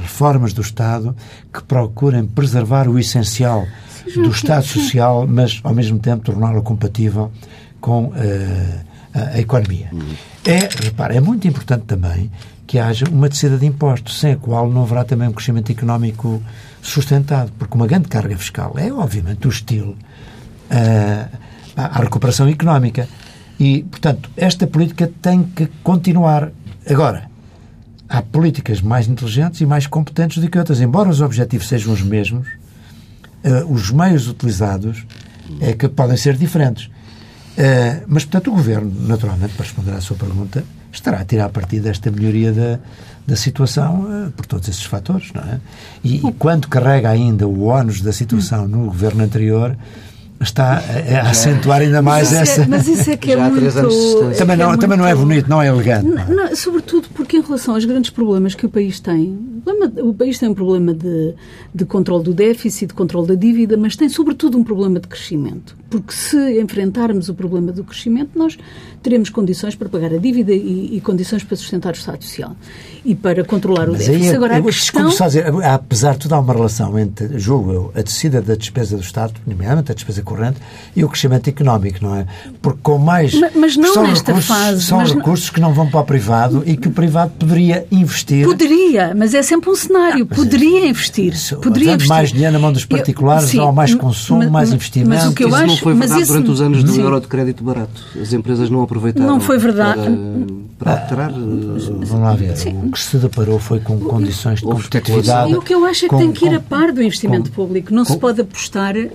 reformas 0.00 0.52
do 0.52 0.60
Estado 0.60 1.16
que 1.52 1.62
procurem 1.62 2.26
preservar 2.26 2.88
o 2.88 2.98
essencial 2.98 3.66
do 4.14 4.30
Estado 4.30 4.64
Social, 4.64 5.26
mas 5.26 5.60
ao 5.62 5.74
mesmo 5.74 5.98
tempo 5.98 6.24
torná-lo 6.24 6.62
compatível 6.62 7.30
com 7.80 8.06
uh, 8.06 8.12
a, 9.14 9.20
a, 9.34 9.40
economia. 9.40 9.90
É, 10.44 10.68
repara, 10.84 11.14
é 11.14 11.20
muito 11.20 11.46
importante 11.46 11.84
também 11.84 12.30
que 12.66 12.78
haja 12.78 13.06
uma 13.10 13.28
descida 13.28 13.58
de 13.58 13.66
impostos, 13.66 14.18
sem 14.18 14.32
a 14.32 14.36
qual 14.36 14.70
não 14.70 14.82
haverá 14.82 15.04
também 15.04 15.28
um 15.28 15.32
crescimento 15.32 15.70
económico 15.70 16.42
sustentado, 16.80 17.52
porque 17.58 17.74
uma 17.74 17.86
grande 17.86 18.08
carga 18.08 18.36
fiscal 18.36 18.74
é, 18.76 18.92
obviamente, 18.92 19.46
hostil 19.46 19.96
uh, 20.70 21.38
à 21.76 22.00
recuperação 22.00 22.48
económica. 22.48 23.08
E, 23.58 23.82
portanto, 23.84 24.30
esta 24.36 24.66
política 24.66 25.10
tem 25.20 25.44
que 25.44 25.66
continuar. 25.82 26.50
Agora, 26.88 27.30
há 28.12 28.20
políticas 28.20 28.82
mais 28.82 29.08
inteligentes 29.08 29.62
e 29.62 29.66
mais 29.66 29.86
competentes 29.86 30.36
do 30.36 30.48
que 30.50 30.58
outras. 30.58 30.82
Embora 30.82 31.08
os 31.08 31.22
objetivos 31.22 31.66
sejam 31.66 31.94
os 31.94 32.02
mesmos, 32.02 32.46
uh, 32.46 33.72
os 33.72 33.90
meios 33.90 34.28
utilizados 34.28 35.06
é 35.60 35.72
que 35.72 35.88
podem 35.88 36.16
ser 36.16 36.36
diferentes. 36.36 36.84
Uh, 36.86 38.04
mas, 38.06 38.24
portanto, 38.24 38.48
o 38.48 38.54
Governo, 38.54 38.92
naturalmente, 39.08 39.54
para 39.54 39.64
responder 39.64 39.92
à 39.92 40.00
sua 40.02 40.16
pergunta, 40.16 40.62
estará 40.92 41.20
a 41.20 41.24
tirar 41.24 41.48
partido 41.48 41.84
desta 41.84 42.10
melhoria 42.10 42.52
da, 42.52 42.78
da 43.26 43.36
situação 43.36 44.02
uh, 44.02 44.30
por 44.32 44.44
todos 44.44 44.68
esses 44.68 44.84
fatores, 44.84 45.32
não 45.32 45.42
é? 45.42 45.58
E, 46.04 46.16
e 46.16 46.32
quando 46.34 46.68
carrega 46.68 47.08
ainda 47.08 47.48
o 47.48 47.64
ónus 47.64 48.02
da 48.02 48.12
situação 48.12 48.68
no 48.68 48.84
Governo 48.86 49.24
anterior, 49.24 49.74
está 50.42 50.78
a, 50.78 51.26
a 51.26 51.30
acentuar 51.30 51.80
ainda 51.80 52.02
mais 52.02 52.30
mas 52.32 52.42
essa. 52.42 52.62
É, 52.62 52.66
mas 52.66 52.86
isso 52.86 53.10
é 53.10 53.16
que 53.16 53.32
é 53.32 53.36
Já 53.36 53.48
muito. 53.48 54.36
Também, 54.36 54.56
não, 54.56 54.72
é 54.72 54.76
também 54.76 54.98
não 54.98 55.06
é 55.06 55.14
bonito, 55.14 55.48
não 55.48 55.62
é 55.62 55.68
elegante. 55.68 56.06
Não, 56.06 56.26
não, 56.28 56.56
sobretudo 56.56 57.08
porque, 57.14 57.38
em 57.38 57.42
relação 57.42 57.74
aos 57.74 57.84
grandes 57.84 58.10
problemas 58.10 58.54
que 58.54 58.66
o 58.66 58.68
país 58.68 59.00
tem, 59.00 59.38
o 60.02 60.14
país 60.14 60.38
tem 60.38 60.48
um 60.48 60.54
problema 60.54 60.92
de, 60.92 61.34
de 61.74 61.84
controle 61.84 62.24
do 62.24 62.34
déficit, 62.34 62.88
de 62.88 62.94
controle 62.94 63.28
da 63.28 63.34
dívida, 63.34 63.76
mas 63.76 63.96
tem, 63.96 64.08
sobretudo, 64.08 64.58
um 64.58 64.64
problema 64.64 64.98
de 64.98 65.08
crescimento. 65.08 65.76
Porque 65.88 66.12
se 66.12 66.60
enfrentarmos 66.60 67.28
o 67.28 67.34
problema 67.34 67.70
do 67.70 67.84
crescimento, 67.84 68.30
nós 68.34 68.56
teremos 69.02 69.28
condições 69.28 69.74
para 69.74 69.88
pagar 69.88 70.12
a 70.12 70.16
dívida 70.16 70.52
e, 70.52 70.96
e 70.96 71.00
condições 71.00 71.44
para 71.44 71.56
sustentar 71.56 71.92
o 71.92 71.96
Estado 71.96 72.22
Social 72.24 72.56
e 73.04 73.14
para 73.14 73.44
controlar 73.44 73.88
o 73.88 73.92
Mas 73.92 74.06
déficit. 74.06 74.30
Aí, 74.30 74.36
Agora, 74.36 74.54
eu, 74.54 74.62
a 74.62 74.64
questão... 74.64 75.10
só 75.10 75.26
dizer, 75.26 75.46
apesar 75.64 76.12
de 76.12 76.20
tudo, 76.20 76.34
há 76.34 76.40
uma 76.40 76.52
relação 76.52 76.98
entre, 76.98 77.38
julgo 77.38 77.72
eu, 77.72 77.92
a 77.94 78.02
descida 78.02 78.40
da 78.40 78.54
despesa 78.54 78.96
do 78.96 79.02
Estado, 79.02 79.34
nomeadamente 79.46 79.92
a 79.92 79.94
despesa 79.94 80.22
corrente, 80.32 80.58
e 80.96 81.04
o 81.04 81.08
crescimento 81.08 81.48
económico, 81.48 81.98
não 82.02 82.16
é? 82.16 82.26
Porque 82.60 82.80
com 82.82 82.98
mais. 82.98 83.34
Mas, 83.34 83.54
mas 83.54 83.76
não 83.76 83.92
são 83.92 84.06
nesta 84.06 84.32
recursos, 84.32 84.56
fase. 84.56 84.82
São 84.82 85.04
recursos 85.04 85.46
não... 85.46 85.54
que 85.54 85.60
não 85.60 85.74
vão 85.74 85.90
para 85.90 86.00
o 86.00 86.04
privado 86.04 86.62
e 86.66 86.76
que 86.76 86.88
o 86.88 86.90
privado 86.90 87.32
poderia 87.38 87.86
investir. 87.90 88.44
Poderia, 88.44 89.14
mas 89.14 89.34
é 89.34 89.42
sempre 89.42 89.70
um 89.70 89.74
cenário. 89.74 90.26
Ah, 90.30 90.34
poderia 90.34 90.86
investir. 90.88 91.32
Isso, 91.32 91.56
poderia 91.56 91.92
investir. 91.92 92.08
mais 92.08 92.32
dinheiro 92.32 92.52
na 92.52 92.58
mão 92.58 92.72
dos 92.72 92.84
particulares, 92.84 93.44
eu, 93.44 93.50
sim, 93.50 93.60
ou 93.60 93.72
mais 93.72 93.94
consumo, 93.94 94.40
mas, 94.40 94.50
mais 94.50 94.72
investimento. 94.72 95.10
Mas 95.10 95.26
o 95.26 95.34
que 95.34 95.44
eu 95.44 95.48
isso 95.48 95.56
acho, 95.56 95.66
não 95.66 95.76
foi 95.76 95.94
verdade 95.94 96.22
isso, 96.22 96.32
durante 96.32 96.50
os 96.50 96.60
anos 96.60 96.84
do 96.84 96.92
sim. 96.92 97.00
euro 97.00 97.20
de 97.20 97.26
crédito 97.26 97.62
barato. 97.62 98.02
As 98.20 98.32
empresas 98.32 98.70
não 98.70 98.82
aproveitaram. 98.82 99.26
Não 99.26 99.40
foi 99.40 99.58
verdade. 99.58 100.00
Para, 100.78 100.92
para 100.96 101.02
alterar. 101.02 101.32
Vamos 101.32 102.10
lá 102.10 102.34
ver. 102.34 102.54
O 102.84 102.90
que 102.90 103.00
se 103.00 103.16
deparou 103.16 103.58
foi 103.58 103.80
com 103.80 103.98
condições 103.98 104.60
de 104.60 104.66
Houve 104.66 104.84
competitividade. 104.84 105.52
E 105.52 105.56
o 105.56 105.62
que 105.62 105.74
eu 105.74 105.84
acho 105.84 106.06
é 106.06 106.08
que 106.08 106.14
com, 106.14 106.18
tem 106.18 106.32
que 106.32 106.46
ir 106.46 106.50
com, 106.50 106.56
a 106.56 106.60
par 106.60 106.92
do 106.92 107.02
investimento 107.02 107.50
com, 107.50 107.56
público. 107.56 107.94
Não 107.94 108.04
se 108.04 108.16
pode 108.18 108.40
apostar 108.40 108.94
uh, 108.96 109.10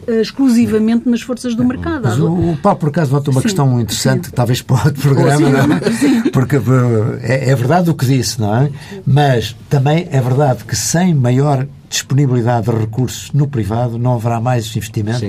exclusivamente 1.07 1.11
nas 1.11 1.21
forças 1.21 1.55
do 1.55 1.63
mercado. 1.63 2.03
Mas 2.03 2.19
o, 2.19 2.51
o 2.51 2.57
Paulo, 2.57 2.79
por 2.79 2.89
acaso, 2.89 3.11
volta 3.11 3.31
uma 3.31 3.41
Sim, 3.41 3.47
questão 3.47 3.81
interessante, 3.81 4.27
sim. 4.27 4.33
talvez 4.33 4.61
para 4.61 4.85
outro 4.85 5.01
programa, 5.01 5.49
não 5.49 5.75
é? 5.75 6.29
porque 6.31 6.57
uh, 6.57 7.19
é, 7.21 7.49
é 7.49 7.55
verdade 7.55 7.89
o 7.89 7.93
que 7.95 8.05
disse, 8.05 8.39
não 8.39 8.55
é? 8.55 8.69
Mas 9.05 9.55
também 9.69 10.07
é 10.11 10.21
verdade 10.21 10.63
que 10.63 10.75
sem 10.75 11.13
maior 11.13 11.65
disponibilidade 11.89 12.69
de 12.69 12.77
recursos 12.77 13.31
no 13.31 13.47
privado 13.47 13.97
não 13.97 14.15
haverá 14.15 14.41
mais 14.41 14.75
investimento 14.75 15.25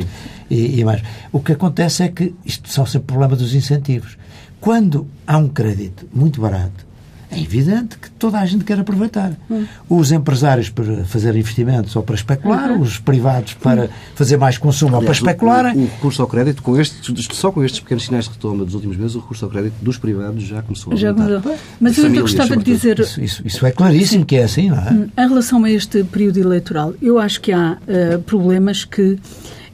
e, 0.50 0.80
e 0.80 0.84
mais. 0.84 1.02
O 1.30 1.40
que 1.40 1.52
acontece 1.52 2.02
é 2.02 2.08
que 2.08 2.34
isto 2.44 2.68
são 2.68 2.84
sempre 2.84 3.06
problema 3.06 3.36
dos 3.36 3.54
incentivos. 3.54 4.18
Quando 4.60 5.06
há 5.24 5.38
um 5.38 5.48
crédito 5.48 6.08
muito 6.12 6.40
barato, 6.40 6.87
é 7.30 7.40
evidente 7.40 7.98
que 7.98 8.10
toda 8.12 8.38
a 8.38 8.46
gente 8.46 8.64
quer 8.64 8.78
aproveitar. 8.80 9.32
Hum. 9.50 9.64
Os 9.88 10.10
empresários 10.12 10.68
para 10.70 11.04
fazer 11.04 11.34
investimentos 11.36 11.94
ou 11.94 12.02
para 12.02 12.14
especular, 12.14 12.70
Uhum. 12.72 12.80
os 12.80 12.98
privados 12.98 13.54
para 13.54 13.88
fazer 14.14 14.36
mais 14.36 14.56
consumo 14.58 14.96
ou 14.96 15.02
para 15.02 15.10
Aliás, 15.10 15.18
especular. 15.18 15.76
O, 15.76 15.78
o 15.78 15.84
recurso 15.86 16.22
ao 16.22 16.28
crédito, 16.28 16.62
com 16.62 16.78
estes, 16.80 17.28
só 17.36 17.50
com 17.52 17.62
estes 17.62 17.80
pequenos 17.80 18.04
sinais 18.06 18.24
de 18.24 18.30
retoma 18.32 18.64
dos 18.64 18.74
últimos 18.74 18.96
meses, 18.96 19.14
o 19.14 19.20
recurso 19.20 19.44
ao 19.44 19.50
crédito 19.50 19.74
dos 19.82 19.98
privados 19.98 20.42
já 20.42 20.62
começou 20.62 20.92
a 20.92 20.96
Já 20.96 21.10
aumentar. 21.10 21.42
Mas 21.80 21.94
De 21.94 22.00
eu 22.00 22.06
ainda 22.06 22.18
famílias, 22.20 22.22
gostava 22.34 22.56
de 22.56 22.64
dizer, 22.64 22.98
Isso, 23.00 23.20
isso, 23.20 23.42
isso 23.46 23.66
é 23.66 23.70
claríssimo 23.72 24.24
que 24.24 24.36
é 24.36 24.44
assim, 24.44 24.70
não 24.70 24.78
é? 24.78 25.24
em 25.24 25.28
relação 25.28 25.64
a 25.64 25.70
este 25.70 26.02
período 26.04 26.38
eleitoral, 26.38 26.94
eu 27.02 27.18
acho 27.18 27.40
que 27.40 27.52
há 27.52 27.76
uh, 27.82 28.18
problemas 28.22 28.84
que 28.84 29.18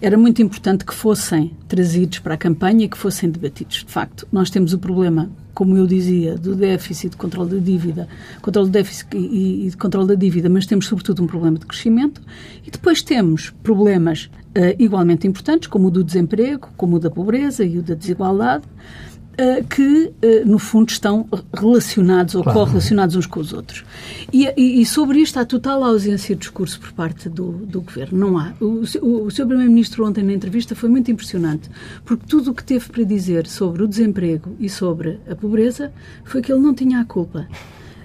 era 0.04 0.18
muito 0.18 0.42
importante 0.42 0.84
que 0.84 0.92
fossem 0.92 1.56
trazidos 1.66 2.18
para 2.18 2.34
a 2.34 2.36
campanha 2.36 2.84
e 2.84 2.88
que 2.90 2.98
fossem 2.98 3.30
debatidos. 3.30 3.76
De 3.76 3.90
facto, 3.90 4.28
nós 4.30 4.50
temos 4.50 4.74
o 4.74 4.78
problema, 4.78 5.30
como 5.54 5.78
eu 5.78 5.86
dizia, 5.86 6.36
do 6.36 6.54
déficit, 6.54 7.12
de 7.12 7.16
controle 7.16 7.52
da 7.52 7.56
dívida, 7.56 8.06
controle 8.42 8.68
do 8.68 8.72
déficit 8.72 9.16
e, 9.16 9.66
e 9.66 9.70
de 9.70 9.76
controle 9.78 10.08
da 10.08 10.14
dívida, 10.14 10.50
mas 10.50 10.66
temos 10.66 10.84
sobretudo 10.88 11.22
um 11.22 11.26
problema 11.26 11.58
de 11.58 11.64
crescimento 11.64 12.20
e 12.66 12.70
depois 12.70 13.00
temos 13.00 13.48
problemas 13.62 14.28
uh, 14.54 14.76
igualmente 14.78 15.26
importantes, 15.26 15.68
como 15.68 15.88
o 15.88 15.90
do 15.90 16.04
desemprego, 16.04 16.68
como 16.76 16.96
o 16.96 17.00
da 17.00 17.10
pobreza 17.10 17.64
e 17.64 17.78
o 17.78 17.82
da 17.82 17.94
desigualdade, 17.94 18.64
que, 19.68 20.12
uh, 20.22 20.46
no 20.48 20.58
fundo, 20.58 20.90
estão 20.90 21.26
relacionados 21.52 22.34
ou 22.34 22.42
Claro. 22.42 22.58
correlacionados 22.60 23.16
uns 23.16 23.26
com 23.26 23.40
os 23.40 23.52
outros. 23.52 23.84
E, 24.32 24.46
e- 24.56 24.80
e 24.80 24.86
sobre 24.86 25.18
isto 25.20 25.38
há 25.38 25.44
total 25.44 25.82
ausência 25.82 26.34
de 26.34 26.40
discurso 26.40 26.78
por 26.80 26.92
parte 26.92 27.28
do, 27.28 27.52
do 27.52 27.80
Governo. 27.80 28.18
Não 28.18 28.38
há. 28.38 28.52
O, 28.60 28.82
o, 29.02 29.24
o 29.26 29.30
Sr. 29.30 29.46
Primeiro-Ministro 29.46 30.06
ontem 30.06 30.22
na 30.22 30.32
entrevista 30.32 30.74
foi 30.74 30.88
muito 30.88 31.10
impressionante, 31.10 31.68
porque 32.04 32.24
tudo 32.28 32.50
o 32.50 32.54
que 32.54 32.62
teve 32.64 32.88
para 32.88 33.02
dizer 33.04 33.46
sobre 33.46 33.82
o 33.82 33.88
desemprego 33.88 34.54
e 34.60 34.68
sobre 34.68 35.18
a 35.28 35.34
pobreza 35.34 35.92
foi 36.24 36.40
que 36.42 36.52
ele 36.52 36.60
não 36.62 36.74
tinha 36.74 37.00
a 37.00 37.04
culpa. 37.04 37.46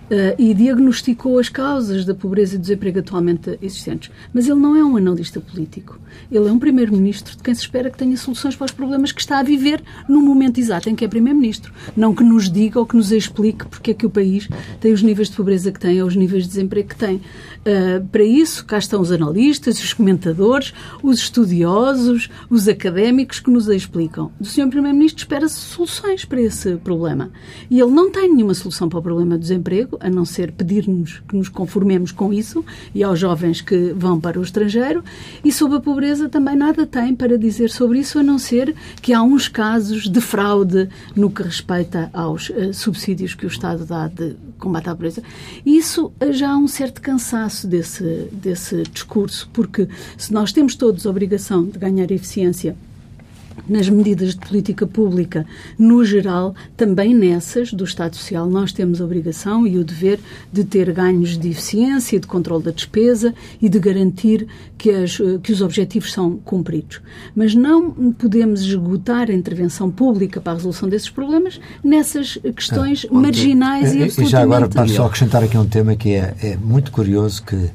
Uh, 0.10 0.34
e 0.40 0.56
diagnosticou 0.56 1.38
as 1.38 1.50
causas 1.50 2.04
da 2.04 2.16
pobreza 2.16 2.56
e 2.56 2.58
do 2.58 2.62
desemprego 2.62 2.98
atualmente 3.00 3.60
existentes. 3.62 4.10
Mas 4.34 4.48
ele 4.48 4.60
não 4.60 4.76
é 4.76 4.84
um 4.84 4.98
analista 4.98 5.40
político. 5.40 6.00
Ele 6.32 6.48
é 6.48 6.52
um 6.52 6.58
primeiro-ministro 6.58 7.38
de 7.38 7.44
quem 7.44 7.54
se 7.54 7.62
espera 7.62 7.92
que 7.92 7.98
tenha 7.98 8.18
soluções 8.18 8.56
para 8.56 8.66
os 8.66 8.72
problemas 8.72 9.12
que 9.12 9.22
está 9.22 9.40
a 9.40 9.44
viver 9.44 9.84
no 10.08 10.20
momento 10.20 10.60
exato 10.60 10.90
em 10.90 10.96
que 10.96 11.06
é 11.06 11.08
primeiro-ministro. 11.08 11.72
Não 11.96 12.16
que 12.16 12.24
nos 12.24 12.50
diga 12.50 12.80
ou 12.80 12.86
que 12.86 12.96
nos 12.96 13.12
explique 13.12 13.68
porque 13.68 13.92
é 13.92 13.94
que 13.94 14.06
o 14.06 14.10
país 14.10 14.48
tem 14.80 14.92
os 14.92 15.04
níveis 15.04 15.30
de 15.30 15.36
pobreza 15.36 15.72
que 15.72 15.80
tem 15.80 16.02
ou 16.02 16.08
os 16.08 16.16
níveis 16.16 16.44
de 16.44 16.50
desemprego 16.50 16.90
que 16.90 16.96
tem. 16.96 17.18
Uh, 17.18 18.06
para 18.12 18.24
isso, 18.24 18.66
cá 18.66 18.78
estão 18.78 19.02
os 19.02 19.12
analistas, 19.12 19.80
os 19.80 19.94
comentadores, 19.94 20.74
os 21.04 21.20
estudiosos, 21.20 22.30
os 22.50 22.68
académicos 22.68 23.40
que 23.40 23.52
nos 23.52 23.68
explicam. 23.68 24.32
Do 24.40 24.48
Sr. 24.48 24.70
Primeiro-Ministro 24.70 25.24
espera-se 25.24 25.56
soluções 25.56 26.26
para 26.26 26.42
esse 26.42 26.78
problema. 26.78 27.32
E 27.70 27.80
ele 27.80 27.92
não 27.92 28.10
tem 28.10 28.34
nenhuma 28.34 28.54
solução 28.54 28.90
para 28.90 29.00
o 29.00 29.04
problema 29.04 29.38
do 29.38 29.42
desemprego, 29.42 29.99
a 30.00 30.10
não 30.10 30.26
ser 30.26 30.52
pedir-nos 30.52 31.22
que 31.28 31.36
nos 31.36 31.50
conformemos 31.50 32.12
com 32.12 32.32
isso 32.34 32.64
e 32.94 33.04
aos 33.04 33.20
jovens 33.20 33.62
que 33.62 33.94
vão 33.94 34.20
para 34.20 34.40
o 34.40 34.44
estrangeiro. 34.44 35.04
E 35.44 35.52
sobre 35.52 35.78
a 35.78 35.82
pobreza 35.82 36.30
também 36.30 36.56
nada 36.56 36.86
tem 36.86 37.16
para 37.16 37.38
dizer 37.38 37.70
sobre 37.70 38.00
isso, 38.00 38.20
a 38.20 38.24
não 38.24 38.38
ser 38.38 38.76
que 39.02 39.14
há 39.14 39.22
uns 39.22 39.48
casos 39.48 40.10
de 40.10 40.22
fraude 40.22 40.90
no 41.16 41.30
que 41.30 41.44
respeita 41.44 42.10
aos 42.14 42.50
eh, 42.50 42.74
subsídios 42.74 43.34
que 43.34 43.46
o 43.46 43.50
Estado 43.50 43.86
dá 43.86 44.08
de 44.08 44.36
combate 44.58 44.90
à 44.90 44.96
pobreza. 44.96 45.24
E 45.66 45.78
isso 45.78 46.12
eh, 46.20 46.32
já 46.32 46.52
há 46.52 46.58
um 46.58 46.68
certo 46.68 47.02
cansaço 47.02 47.68
desse, 47.68 48.28
desse 48.32 48.84
discurso, 48.84 49.50
porque 49.54 49.88
se 50.18 50.34
nós 50.34 50.52
temos 50.52 50.76
todos 50.76 51.06
a 51.06 51.10
obrigação 51.10 51.66
de 51.66 51.78
ganhar 51.78 52.12
eficiência 52.12 52.76
nas 53.68 53.90
medidas 53.90 54.36
de 54.36 54.40
política 54.46 54.86
pública 54.86 55.46
no 55.78 56.04
geral, 56.04 56.56
também 56.76 57.14
nessas 57.14 57.74
do 57.74 57.84
Estado 57.84 58.16
Social, 58.16 58.48
nós 58.48 58.72
temos 58.72 59.02
a 59.02 59.06
obrigação 59.06 59.66
e 59.66 59.78
o 59.78 59.84
dever 59.84 60.20
de 60.52 60.64
ter 60.64 60.92
ganhos 60.92 61.38
de 61.38 61.50
eficiência, 61.50 62.20
de 62.20 62.28
controle 62.28 62.64
da 62.64 62.72
despesa 62.72 63.34
e 63.62 63.70
de 63.70 63.80
garantir 63.80 64.48
que, 64.78 64.92
as, 64.92 65.18
que 65.44 65.52
os 65.52 65.62
objetivos 65.62 66.12
são 66.12 66.38
cumpridos. 66.38 67.02
Mas 67.36 67.54
não 67.54 67.92
podemos 68.14 68.62
esgotar 68.62 69.30
a 69.30 69.34
intervenção 69.34 69.92
pública 69.92 70.40
para 70.40 70.54
a 70.54 70.56
resolução 70.56 70.88
desses 70.88 71.10
problemas 71.10 71.60
nessas 71.84 72.38
questões 72.56 73.06
ah, 73.10 73.14
marginais 73.14 73.94
e 73.94 74.04
absolutamente... 74.04 74.22
E 74.22 74.32
já 74.32 74.42
agora, 74.42 74.68
para 74.68 74.88
só 74.88 75.06
acrescentar 75.06 75.44
aqui 75.44 75.58
um 75.58 75.68
tema 75.68 75.96
que 75.96 76.14
é, 76.14 76.36
é 76.42 76.58
muito 76.58 76.92
curioso 76.92 77.44
que 77.44 77.70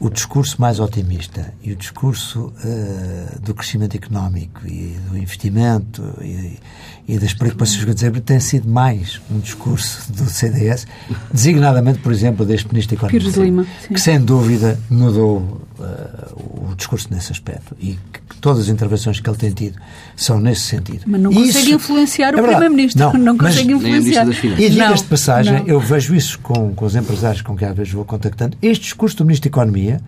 o 0.00 0.10
discurso 0.10 0.60
mais 0.60 0.80
otimista 0.80 1.54
e 1.62 1.72
o 1.72 1.76
discurso 1.76 2.52
uh, 2.64 3.40
do 3.40 3.54
crescimento 3.54 3.96
económico 3.96 4.66
e 4.66 4.96
do 5.08 5.16
investimento 5.16 6.02
e, 6.20 6.58
e 7.06 7.18
das 7.18 7.32
preocupações 7.32 7.84
com 7.84 7.90
o 7.90 7.94
desemprego 7.94 8.24
tem 8.24 8.40
sido 8.40 8.68
mais 8.68 9.20
um 9.30 9.38
discurso 9.38 10.12
do 10.12 10.28
CDS, 10.28 10.86
designadamente, 11.32 12.00
por 12.00 12.12
exemplo, 12.12 12.44
deste 12.44 12.68
Ministro 12.68 12.96
da 12.96 13.06
Economia, 13.06 13.44
Lima, 13.44 13.66
que 13.88 14.00
sem 14.00 14.20
dúvida 14.20 14.78
mudou 14.90 15.62
uh, 15.78 16.70
o 16.70 16.74
discurso 16.74 17.08
nesse 17.10 17.32
aspecto 17.32 17.76
e 17.78 17.98
que, 18.12 18.36
todas 18.40 18.62
as 18.62 18.68
intervenções 18.68 19.20
que 19.20 19.28
ele 19.28 19.36
tem 19.36 19.50
tido 19.50 19.78
são 20.16 20.38
nesse 20.38 20.62
sentido. 20.62 21.02
Mas 21.06 21.20
não 21.20 21.32
consegue 21.32 21.66
isso, 21.66 21.74
influenciar 21.74 22.34
é 22.34 22.40
o 22.40 22.42
Primeiro-Ministro. 22.42 23.02
Não, 23.02 23.12
não 23.14 23.38
consegue 23.38 23.72
influenciar. 23.72 24.26
E 24.58 24.70
diga 24.70 24.94
de 24.94 25.04
passagem, 25.04 25.60
não. 25.60 25.66
eu 25.66 25.80
vejo 25.80 26.14
isso 26.14 26.38
com, 26.40 26.74
com 26.74 26.84
os 26.84 26.94
empresários 26.94 27.42
com 27.42 27.56
quem 27.56 27.68
às 27.68 27.76
vezes 27.76 27.92
vou 27.92 28.04
contactando, 28.04 28.56
este 28.60 28.82
discurso 28.82 29.16
do 29.16 29.24
Ministro 29.24 29.50
da 29.50 29.54
Economia 29.54 30.00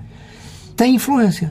tem 0.76 0.94
influência. 0.94 1.50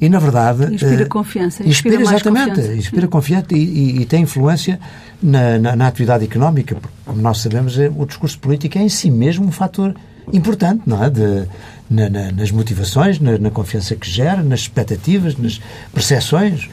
E, 0.00 0.08
na 0.08 0.18
verdade... 0.18 0.74
Inspira 0.74 1.04
uh, 1.04 1.08
confiança. 1.08 1.66
Inspira, 1.66 1.96
inspira 1.96 2.16
exatamente. 2.16 2.48
Confiança. 2.50 2.74
Inspira 2.74 3.08
confiança 3.08 3.46
e, 3.52 3.56
e, 3.56 4.02
e, 4.02 4.06
tem 4.06 4.22
influência 4.22 4.78
na, 5.22 5.58
na, 5.58 5.76
na, 5.76 5.86
atividade 5.88 6.24
económica, 6.24 6.76
porque, 6.76 6.94
como 7.04 7.20
nós 7.20 7.38
sabemos, 7.38 7.78
é, 7.78 7.90
o 7.94 8.06
discurso 8.06 8.38
político 8.38 8.78
é 8.78 8.82
em 8.82 8.88
si 8.88 9.10
mesmo 9.10 9.46
um 9.46 9.52
fator 9.52 9.94
importante, 10.32 10.82
não 10.86 11.02
é? 11.02 11.10
De, 11.10 11.46
na, 11.90 12.08
nas 12.32 12.50
motivações, 12.50 13.18
na, 13.18 13.50
confiança 13.50 13.96
que 13.96 14.08
gera, 14.08 14.42
nas 14.42 14.60
expectativas, 14.60 15.36
nas 15.36 15.60
percepções. 15.92 16.68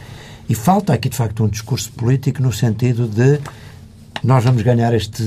E 0.48 0.54
falta 0.54 0.94
aqui, 0.94 1.10
de 1.10 1.16
facto, 1.16 1.44
um 1.44 1.48
discurso 1.48 1.92
político 1.94 2.42
no 2.44 2.52
sentido 2.52 3.08
de 3.08 3.40
nós 4.24 4.44
vamos 4.44 4.62
ganhar 4.62 4.94
este, 4.94 5.22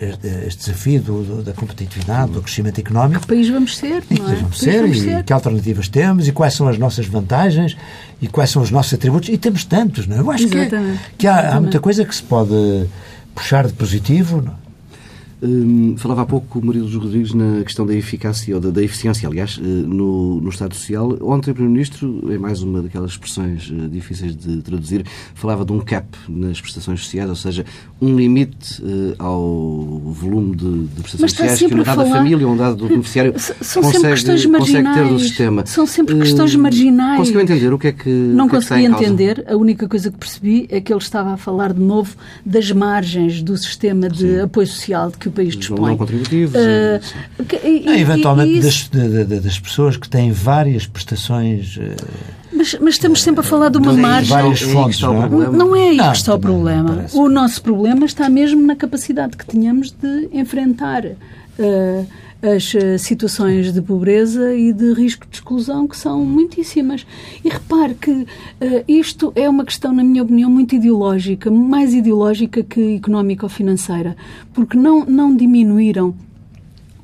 este, 0.00 0.26
este 0.46 0.66
desafio 0.66 1.00
do, 1.00 1.22
do, 1.24 1.42
da 1.42 1.52
competitividade, 1.52 2.30
do 2.30 2.40
crescimento 2.40 2.78
económico. 2.80 3.22
Que 3.22 3.26
país 3.26 3.48
vamos 3.48 3.76
ser, 3.76 3.98
é? 3.98 4.00
Que 4.02 4.20
vamos 4.20 4.58
ser, 4.58 4.82
vamos 4.82 4.96
e 4.98 5.00
ser. 5.00 5.24
que 5.24 5.32
alternativas 5.32 5.88
temos 5.88 6.28
e 6.28 6.32
quais 6.32 6.54
são 6.54 6.68
as 6.68 6.78
nossas 6.78 7.06
vantagens 7.06 7.76
e 8.22 8.28
quais 8.28 8.50
são 8.50 8.62
os 8.62 8.70
nossos 8.70 8.94
atributos. 8.94 9.28
E 9.30 9.36
temos 9.36 9.64
tantos, 9.64 10.06
não 10.06 10.16
é? 10.16 10.20
Eu 10.20 10.30
acho 10.30 10.46
que, 10.48 10.58
é, 10.58 10.98
que 11.18 11.26
há, 11.26 11.56
há, 11.56 11.60
muita 11.60 11.80
coisa 11.80 12.04
que 12.04 12.14
se 12.14 12.22
pode 12.22 12.86
puxar 13.34 13.66
de 13.66 13.72
positivo. 13.72 14.40
Não? 14.40 14.65
É? 15.42 15.46
Hum, 15.46 15.96
falava 15.96 16.22
há 16.22 16.26
pouco 16.26 16.58
o 16.58 16.64
Murilo 16.64 16.88
Rodrigues 16.98 17.34
na 17.34 17.62
questão 17.62 17.86
da 17.86 17.94
eficácia 17.94 18.54
ou 18.54 18.60
da, 18.60 18.70
da 18.70 18.82
eficiência, 18.82 19.28
aliás, 19.28 19.60
eh, 19.60 19.64
no, 19.64 20.40
no, 20.40 20.48
Estado 20.48 20.74
Social. 20.74 21.16
Ontem 21.20 21.50
o 21.50 21.54
Primeiro-Ministro, 21.54 22.32
em 22.32 22.38
mais 22.38 22.62
uma 22.62 22.82
daquelas 22.82 23.12
expressões 23.12 23.70
uh, 23.70 23.88
difíceis 23.88 24.34
de 24.34 24.62
traduzir, 24.62 25.04
falava 25.34 25.64
de 25.64 25.72
um 25.72 25.80
cap 25.80 26.06
nas 26.28 26.60
prestações 26.60 27.00
sociais, 27.00 27.28
ou 27.28 27.36
seja, 27.36 27.64
um 28.00 28.14
limite 28.16 28.82
uh, 28.82 29.14
ao 29.18 29.98
volume 30.12 30.56
de, 30.56 30.86
de 30.86 31.00
prestações 31.02 31.32
sociais 31.32 31.58
que 31.58 31.66
uma 31.66 31.84
dada 31.84 32.04
falar... 32.04 32.16
família 32.16 32.46
ou 32.46 32.54
um 32.54 32.56
dado 32.56 32.86
beneficiário 32.88 33.34
São 33.38 33.82
consegue, 33.82 34.48
consegue 34.50 34.94
ter 34.94 35.08
do 35.08 35.18
sistema. 35.18 35.66
São 35.66 35.86
sempre 35.86 36.18
questões 36.18 36.54
uh, 36.54 36.58
marginais. 36.58 37.18
Conseguiu 37.18 37.40
entender 37.40 37.72
o 37.72 37.78
que 37.78 37.88
é 37.88 37.92
que. 37.92 38.08
Não 38.08 38.48
que 38.48 38.56
consegui 38.56 38.86
é 38.86 38.88
entender. 38.88 39.44
A 39.48 39.56
única 39.56 39.88
coisa 39.88 40.10
que 40.10 40.16
percebi 40.16 40.66
é 40.70 40.80
que 40.80 40.92
ele 40.92 41.00
estava 41.00 41.34
a 41.34 41.36
falar 41.36 41.72
de 41.72 41.80
novo 41.80 42.16
das 42.44 42.70
margens 42.72 43.42
do 43.42 43.56
sistema 43.56 44.08
de 44.08 44.36
Sim. 44.36 44.40
apoio 44.40 44.66
social 44.66 45.10
de 45.10 45.18
que 45.18 45.28
o 45.28 45.32
país 45.36 45.56
dispõe. 45.56 45.90
Não 45.90 45.96
contributivos. 45.96 46.54
Uh, 46.54 47.44
que, 47.44 47.56
e, 47.56 47.88
é, 47.88 48.00
eventualmente 48.00 48.54
e, 48.54 48.60
das, 48.60 48.88
de, 48.88 49.24
de, 49.24 49.40
das 49.40 49.58
pessoas 49.58 49.96
que 49.96 50.08
têm 50.08 50.32
várias 50.32 50.86
prestações. 50.86 51.76
Uh, 51.76 51.94
mas, 52.52 52.76
mas, 52.80 52.94
estamos 52.94 53.22
sempre 53.22 53.40
a 53.40 53.42
falar 53.42 53.68
de 53.68 53.78
uma 53.78 53.92
não 53.92 54.00
margem. 54.00 54.30
Várias 54.30 54.62
fontes, 54.62 55.00
não, 55.00 55.22
é? 55.22 55.50
não 55.50 55.76
é 55.76 55.90
aí 55.90 55.98
que 55.98 56.16
está 56.16 56.34
o 56.34 56.38
problema. 56.38 57.06
O 57.12 57.28
nosso 57.28 57.62
problema 57.62 58.06
está 58.06 58.28
mesmo 58.28 58.66
na 58.66 58.74
capacidade 58.74 59.36
que 59.36 59.46
tínhamos 59.46 59.92
de 59.92 60.28
enfrentar. 60.32 61.04
Uh, 61.04 62.06
as 62.46 62.74
eh, 62.74 62.96
situações 62.98 63.72
de 63.72 63.82
pobreza 63.82 64.54
e 64.54 64.72
de 64.72 64.92
risco 64.92 65.26
de 65.28 65.36
exclusão 65.36 65.88
que 65.88 65.96
são 65.96 66.24
muitíssimas. 66.24 67.06
E 67.44 67.48
repare 67.48 67.94
que 67.94 68.10
uh, 68.10 68.26
isto 68.86 69.32
é 69.34 69.48
uma 69.48 69.64
questão, 69.64 69.92
na 69.92 70.04
minha 70.04 70.22
opinião, 70.22 70.50
muito 70.50 70.74
ideológica, 70.74 71.50
mais 71.50 71.92
ideológica 71.92 72.62
que 72.62 72.96
económica 72.96 73.46
ou 73.46 73.50
financeira, 73.50 74.16
porque 74.54 74.76
não, 74.76 75.04
não 75.04 75.34
diminuíram 75.34 76.14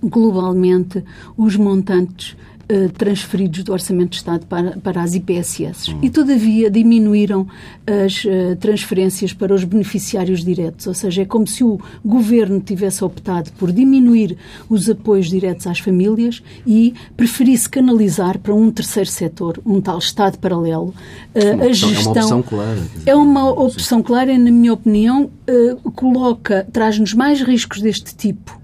globalmente 0.02 1.02
os 1.36 1.56
montantes 1.56 2.36
eh, 2.72 2.88
transferidos 2.88 3.62
do 3.64 3.70
Orçamento 3.70 4.12
de 4.12 4.16
Estado 4.16 4.46
para, 4.46 4.78
para 4.78 5.02
as 5.02 5.14
IPSS. 5.14 5.92
Hum. 5.92 5.98
E, 6.00 6.08
todavia, 6.08 6.70
diminuíram 6.70 7.46
as 7.86 8.24
uh, 8.24 8.56
transferências 8.58 9.34
para 9.34 9.54
os 9.54 9.62
beneficiários 9.62 10.42
diretos. 10.42 10.86
Ou 10.86 10.94
seja, 10.94 11.20
é 11.20 11.24
como 11.26 11.46
se 11.46 11.62
o 11.62 11.78
governo 12.02 12.60
tivesse 12.60 13.04
optado 13.04 13.50
por 13.58 13.70
diminuir 13.70 14.38
os 14.70 14.88
apoios 14.88 15.28
diretos 15.28 15.66
às 15.66 15.80
famílias 15.80 16.42
e 16.66 16.94
preferisse 17.14 17.68
canalizar 17.68 18.38
para 18.38 18.54
um 18.54 18.70
terceiro 18.70 19.10
setor, 19.10 19.60
um 19.66 19.78
tal 19.78 19.98
Estado 19.98 20.38
paralelo. 20.38 20.94
Uh, 21.34 21.68
a 21.68 21.72
gestão, 21.74 22.14
é 22.14 22.24
uma 22.24 22.38
opção 22.38 22.42
clara. 22.42 22.82
É 23.04 23.14
uma 23.14 23.50
opção 23.50 24.02
clara, 24.02 24.38
na 24.38 24.50
minha 24.50 24.72
opinião, 24.72 25.30
coloca, 25.94 26.66
traz-nos 26.72 27.12
mais 27.12 27.42
riscos 27.42 27.82
deste 27.82 28.14
tipo 28.14 28.61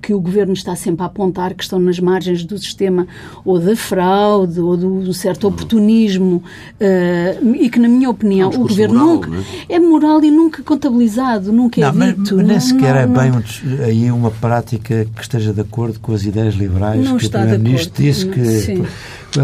que 0.00 0.14
o 0.14 0.20
governo 0.20 0.52
está 0.52 0.76
sempre 0.76 1.02
a 1.02 1.06
apontar, 1.06 1.54
que 1.54 1.62
estão 1.62 1.78
nas 1.78 1.98
margens 1.98 2.44
do 2.44 2.56
sistema 2.58 3.06
ou 3.44 3.58
da 3.58 3.74
fraude 3.74 4.60
ou 4.60 4.76
do 4.76 5.12
certo 5.12 5.48
oportunismo 5.48 6.42
uh, 6.80 7.54
e 7.56 7.68
que, 7.68 7.78
na 7.78 7.88
minha 7.88 8.08
opinião, 8.08 8.50
é 8.52 8.56
um 8.56 8.62
o 8.62 8.68
governo 8.68 8.94
moral, 8.94 9.14
nunca 9.14 9.30
é? 9.68 9.74
é? 9.74 9.78
moral 9.78 10.24
e 10.24 10.30
nunca 10.30 10.62
contabilizado, 10.62 11.52
nunca 11.52 11.80
é 11.80 11.92
não, 11.92 12.02
é 12.02 12.12
dito. 12.12 12.36
Mas, 12.36 12.46
nem 12.46 12.60
sequer 12.60 12.96
é 12.96 13.06
bem 13.06 13.30
um, 13.30 13.84
aí 13.84 14.10
uma 14.10 14.30
prática 14.30 15.06
que 15.14 15.22
esteja 15.22 15.52
de 15.52 15.60
acordo 15.60 15.98
com 16.00 16.12
as 16.12 16.24
ideias 16.24 16.54
liberais 16.54 17.04
não 17.04 17.16
que 17.16 17.26
o 17.26 17.30
Primeiro-Ministro 17.30 18.02
disse 18.02 18.26
que. 18.26 18.44
Sim. 18.44 18.84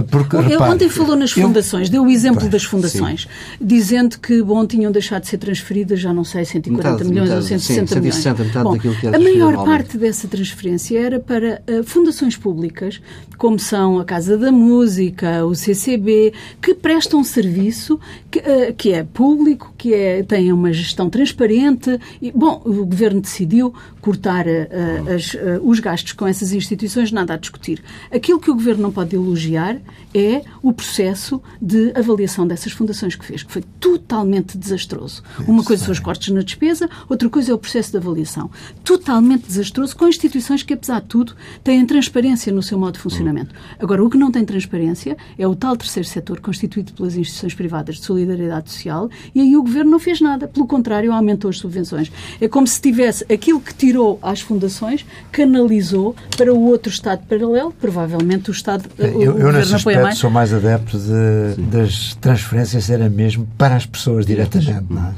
Porque, 0.03 0.37
repare, 0.37 0.75
ontem 0.75 0.89
falou 0.89 1.17
nas 1.17 1.33
fundações, 1.33 1.89
eu, 1.89 1.93
deu 1.93 2.05
o 2.05 2.11
exemplo 2.11 2.49
das 2.49 2.65
fundações, 2.65 3.23
sim. 3.23 3.29
dizendo 3.61 4.19
que, 4.19 4.43
bom, 4.43 4.67
tinham 4.67 4.91
deixado 4.91 5.23
de 5.23 5.29
ser 5.29 5.39
transferidas, 5.39 6.01
já 6.01 6.13
não 6.13 6.25
sei, 6.25 6.45
140 6.45 6.91
metade, 6.91 7.09
milhões 7.09 7.29
metade, 7.29 7.43
ou 7.43 7.49
160 7.61 7.87
sim, 7.87 8.01
milhões. 8.01 8.15
160, 8.15 8.45
metade 8.45 8.65
bom, 8.65 8.73
daquilo 8.75 8.95
que 8.97 9.07
a 9.07 9.19
maior 9.19 9.65
parte 9.65 9.99
dessa 9.99 10.29
transferência 10.29 10.99
era 10.99 11.21
para 11.21 11.63
uh, 11.69 11.85
fundações 11.85 12.37
públicas, 12.37 13.01
como 13.37 13.59
são 13.59 13.99
a 13.99 14.05
Casa 14.05 14.37
da 14.37 14.51
Música, 14.51 15.45
o 15.45 15.55
CCB, 15.55 16.33
que 16.61 16.75
prestam 16.75 17.23
serviço 17.23 17.99
que, 18.31 18.39
uh, 18.39 18.75
que 18.77 18.93
é 18.93 19.05
público, 19.05 19.73
que 19.77 19.95
é, 19.95 20.23
tem 20.23 20.53
uma 20.53 20.73
gestão 20.73 21.09
transparente. 21.11 21.99
E, 22.21 22.33
bom, 22.33 22.61
o 22.65 22.85
Governo 22.87 23.21
decidiu 23.21 23.75
cortar 24.01 24.47
uh, 24.47 25.15
as, 25.15 25.37
os 25.63 25.81
gastos 25.81 26.13
com 26.13 26.27
essas 26.27 26.53
instituições, 26.53 27.11
nada 27.11 27.35
a 27.35 27.37
discutir. 27.37 27.83
Aquilo 28.11 28.39
que 28.39 28.51
o 28.51 28.55
Governo 28.55 28.83
não 28.83 28.93
pode 28.93 29.15
elogiar 29.15 29.81
é 30.15 30.43
o 30.63 30.73
processo 30.73 31.43
de 31.61 31.93
avaliação 31.95 32.47
dessas 32.47 32.73
fundações 32.73 33.15
que 33.15 33.25
fez, 33.25 33.43
que 33.43 33.53
foi 33.53 33.63
totalmente 33.81 34.57
desastroso. 34.57 35.23
Uma 35.47 35.65
coisa 35.65 35.85
são 35.85 35.93
os 35.93 35.99
cortes 35.99 36.33
na 36.33 36.43
despesa, 36.43 36.89
outra 37.09 37.29
coisa 37.29 37.51
é 37.51 37.55
o 37.55 37.59
processo 37.59 37.91
de 37.91 37.97
avaliação. 37.97 38.51
Totalmente 38.83 39.47
desastroso, 39.47 39.97
com 39.97 40.07
instituições 40.09 40.63
que, 40.63 40.75
apesar 40.75 41.01
de 41.01 41.09
tudo, 41.09 41.35
têm 41.63 41.85
transparência 41.85 42.53
no 42.53 42.63
seu 42.63 42.79
modo 42.79 42.95
de 42.95 43.01
funcionamento. 43.01 43.55
Agora, 43.79 44.05
o 44.05 44.11
que 44.11 44.17
não 44.17 44.31
tem 44.31 44.45
transparência 44.45 45.17
é 45.39 45.47
o 45.47 45.55
tal 45.55 45.77
terceiro 45.77 46.09
setor 46.09 46.41
constituído 46.41 46.93
pelas 46.93 47.17
instituições 47.17 47.55
privadas 47.55 47.97
de 47.97 48.05
solidariedade 48.05 48.71
social 48.71 49.11
e 49.35 49.41
aí 49.41 49.57
o 49.57 49.63
Governo 49.63 49.91
não 49.91 49.99
fez 49.99 50.21
nada. 50.21 50.47
Pelo 50.47 50.67
contrário, 50.67 51.13
aumentou 51.13 51.51
as 51.51 51.59
subvenções. 51.59 52.11
É 52.41 52.49
como 52.49 52.67
se 52.67 52.81
tivesse 52.81 53.25
aquilo 53.33 53.61
que 53.61 53.75
tirou 53.75 54.19
às 54.23 54.41
fundações, 54.41 55.05
canalizou 55.33 56.15
para 56.37 56.53
o 56.53 56.61
outro 56.67 56.91
Estado 56.91 57.25
paralelo, 57.27 57.73
provavelmente 57.81 58.51
o 58.51 58.53
Estado. 58.53 58.89
Eu, 58.99 59.23
eu, 59.23 59.39
eu 59.39 59.49
nesse 59.73 59.89
aspecto 59.89 60.17
sou 60.17 60.31
mais 60.31 60.53
adepto 60.53 60.99
de, 60.99 61.63
das 61.63 62.15
transferências 62.21 62.85
serem 62.85 63.09
mesmo 63.09 63.47
para 63.59 63.77
as 63.77 63.87
pessoas 63.87 64.27
diretamente, 64.27 64.87
não 64.89 65.09
é? 65.09 65.15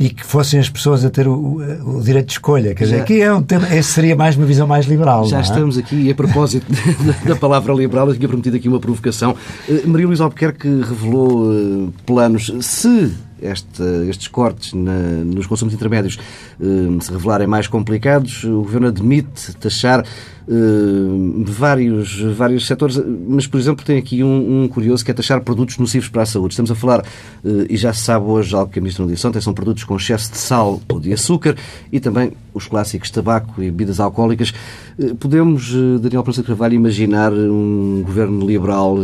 e 0.00 0.08
que 0.08 0.24
fossem 0.24 0.58
as 0.58 0.70
pessoas 0.70 1.04
a 1.04 1.10
ter 1.10 1.28
o, 1.28 1.56
o 1.84 2.00
direito 2.02 2.28
de 2.28 2.32
escolha. 2.32 2.74
Quer 2.74 2.84
dizer, 2.84 3.00
aqui 3.02 3.20
é 3.20 3.30
um 3.30 3.42
tema, 3.42 3.68
esse 3.76 3.92
seria 3.92 4.16
mais 4.16 4.34
uma 4.34 4.46
visão 4.46 4.66
mais 4.66 4.86
liberal. 4.86 5.26
Já 5.26 5.38
é? 5.38 5.40
estamos 5.42 5.76
aqui, 5.76 5.94
e 5.94 6.10
a 6.10 6.14
propósito 6.14 6.64
da 7.28 7.36
palavra 7.36 7.74
liberal, 7.74 8.08
eu 8.08 8.16
tinha 8.16 8.26
prometido 8.26 8.56
aqui 8.56 8.66
uma 8.66 8.80
provocação. 8.80 9.36
Uh, 9.68 9.86
Maria 9.86 10.06
Luísa 10.06 10.24
Albuquerque 10.24 10.68
revelou 10.68 11.50
uh, 11.50 11.92
planos, 12.06 12.50
se 12.62 13.12
este, 13.42 13.82
estes 14.08 14.28
cortes 14.28 14.72
na, 14.72 14.92
nos 15.24 15.46
consumos 15.46 15.74
intermédios 15.74 16.18
uh, 16.60 17.02
se 17.02 17.10
revelarem 17.10 17.46
mais 17.46 17.66
complicados, 17.66 18.44
o 18.44 18.62
Governo 18.62 18.88
admite 18.88 19.54
taxar 19.56 20.04
uh, 20.50 21.44
vários, 21.44 22.20
vários 22.20 22.66
setores, 22.66 23.00
mas, 23.28 23.46
por 23.46 23.58
exemplo, 23.58 23.84
tem 23.84 23.98
aqui 23.98 24.22
um, 24.24 24.64
um, 24.64 24.68
curioso 24.68 25.04
que 25.04 25.10
é 25.10 25.14
taxar 25.14 25.40
produtos 25.42 25.78
nocivos 25.78 26.08
para 26.08 26.22
a 26.22 26.26
saúde. 26.26 26.54
Estamos 26.54 26.70
a 26.70 26.74
falar, 26.74 27.00
uh, 27.00 27.66
e 27.68 27.76
já 27.76 27.92
se 27.92 28.00
sabe 28.00 28.26
hoje, 28.26 28.54
algo 28.54 28.70
que 28.70 28.78
a 28.78 28.82
Ministra 28.82 29.04
não 29.04 29.12
disse 29.12 29.26
ontem, 29.26 29.40
são 29.40 29.54
produtos 29.54 29.84
com 29.84 29.96
excesso 29.96 30.32
de 30.32 30.38
sal 30.38 30.80
ou 30.88 30.98
de 30.98 31.12
açúcar 31.12 31.56
e 31.92 32.00
também 32.00 32.32
os 32.52 32.66
clássicos 32.66 33.10
tabaco 33.10 33.62
e 33.62 33.66
bebidas 33.66 34.00
alcoólicas. 34.00 34.52
Uh, 34.98 35.14
podemos, 35.14 35.72
Daniel 36.00 36.22
Prensa 36.22 36.42
de 36.42 36.48
Carvalho, 36.48 36.74
imaginar 36.74 37.32
um 37.32 38.02
governo 38.04 38.46
liberal 38.46 38.96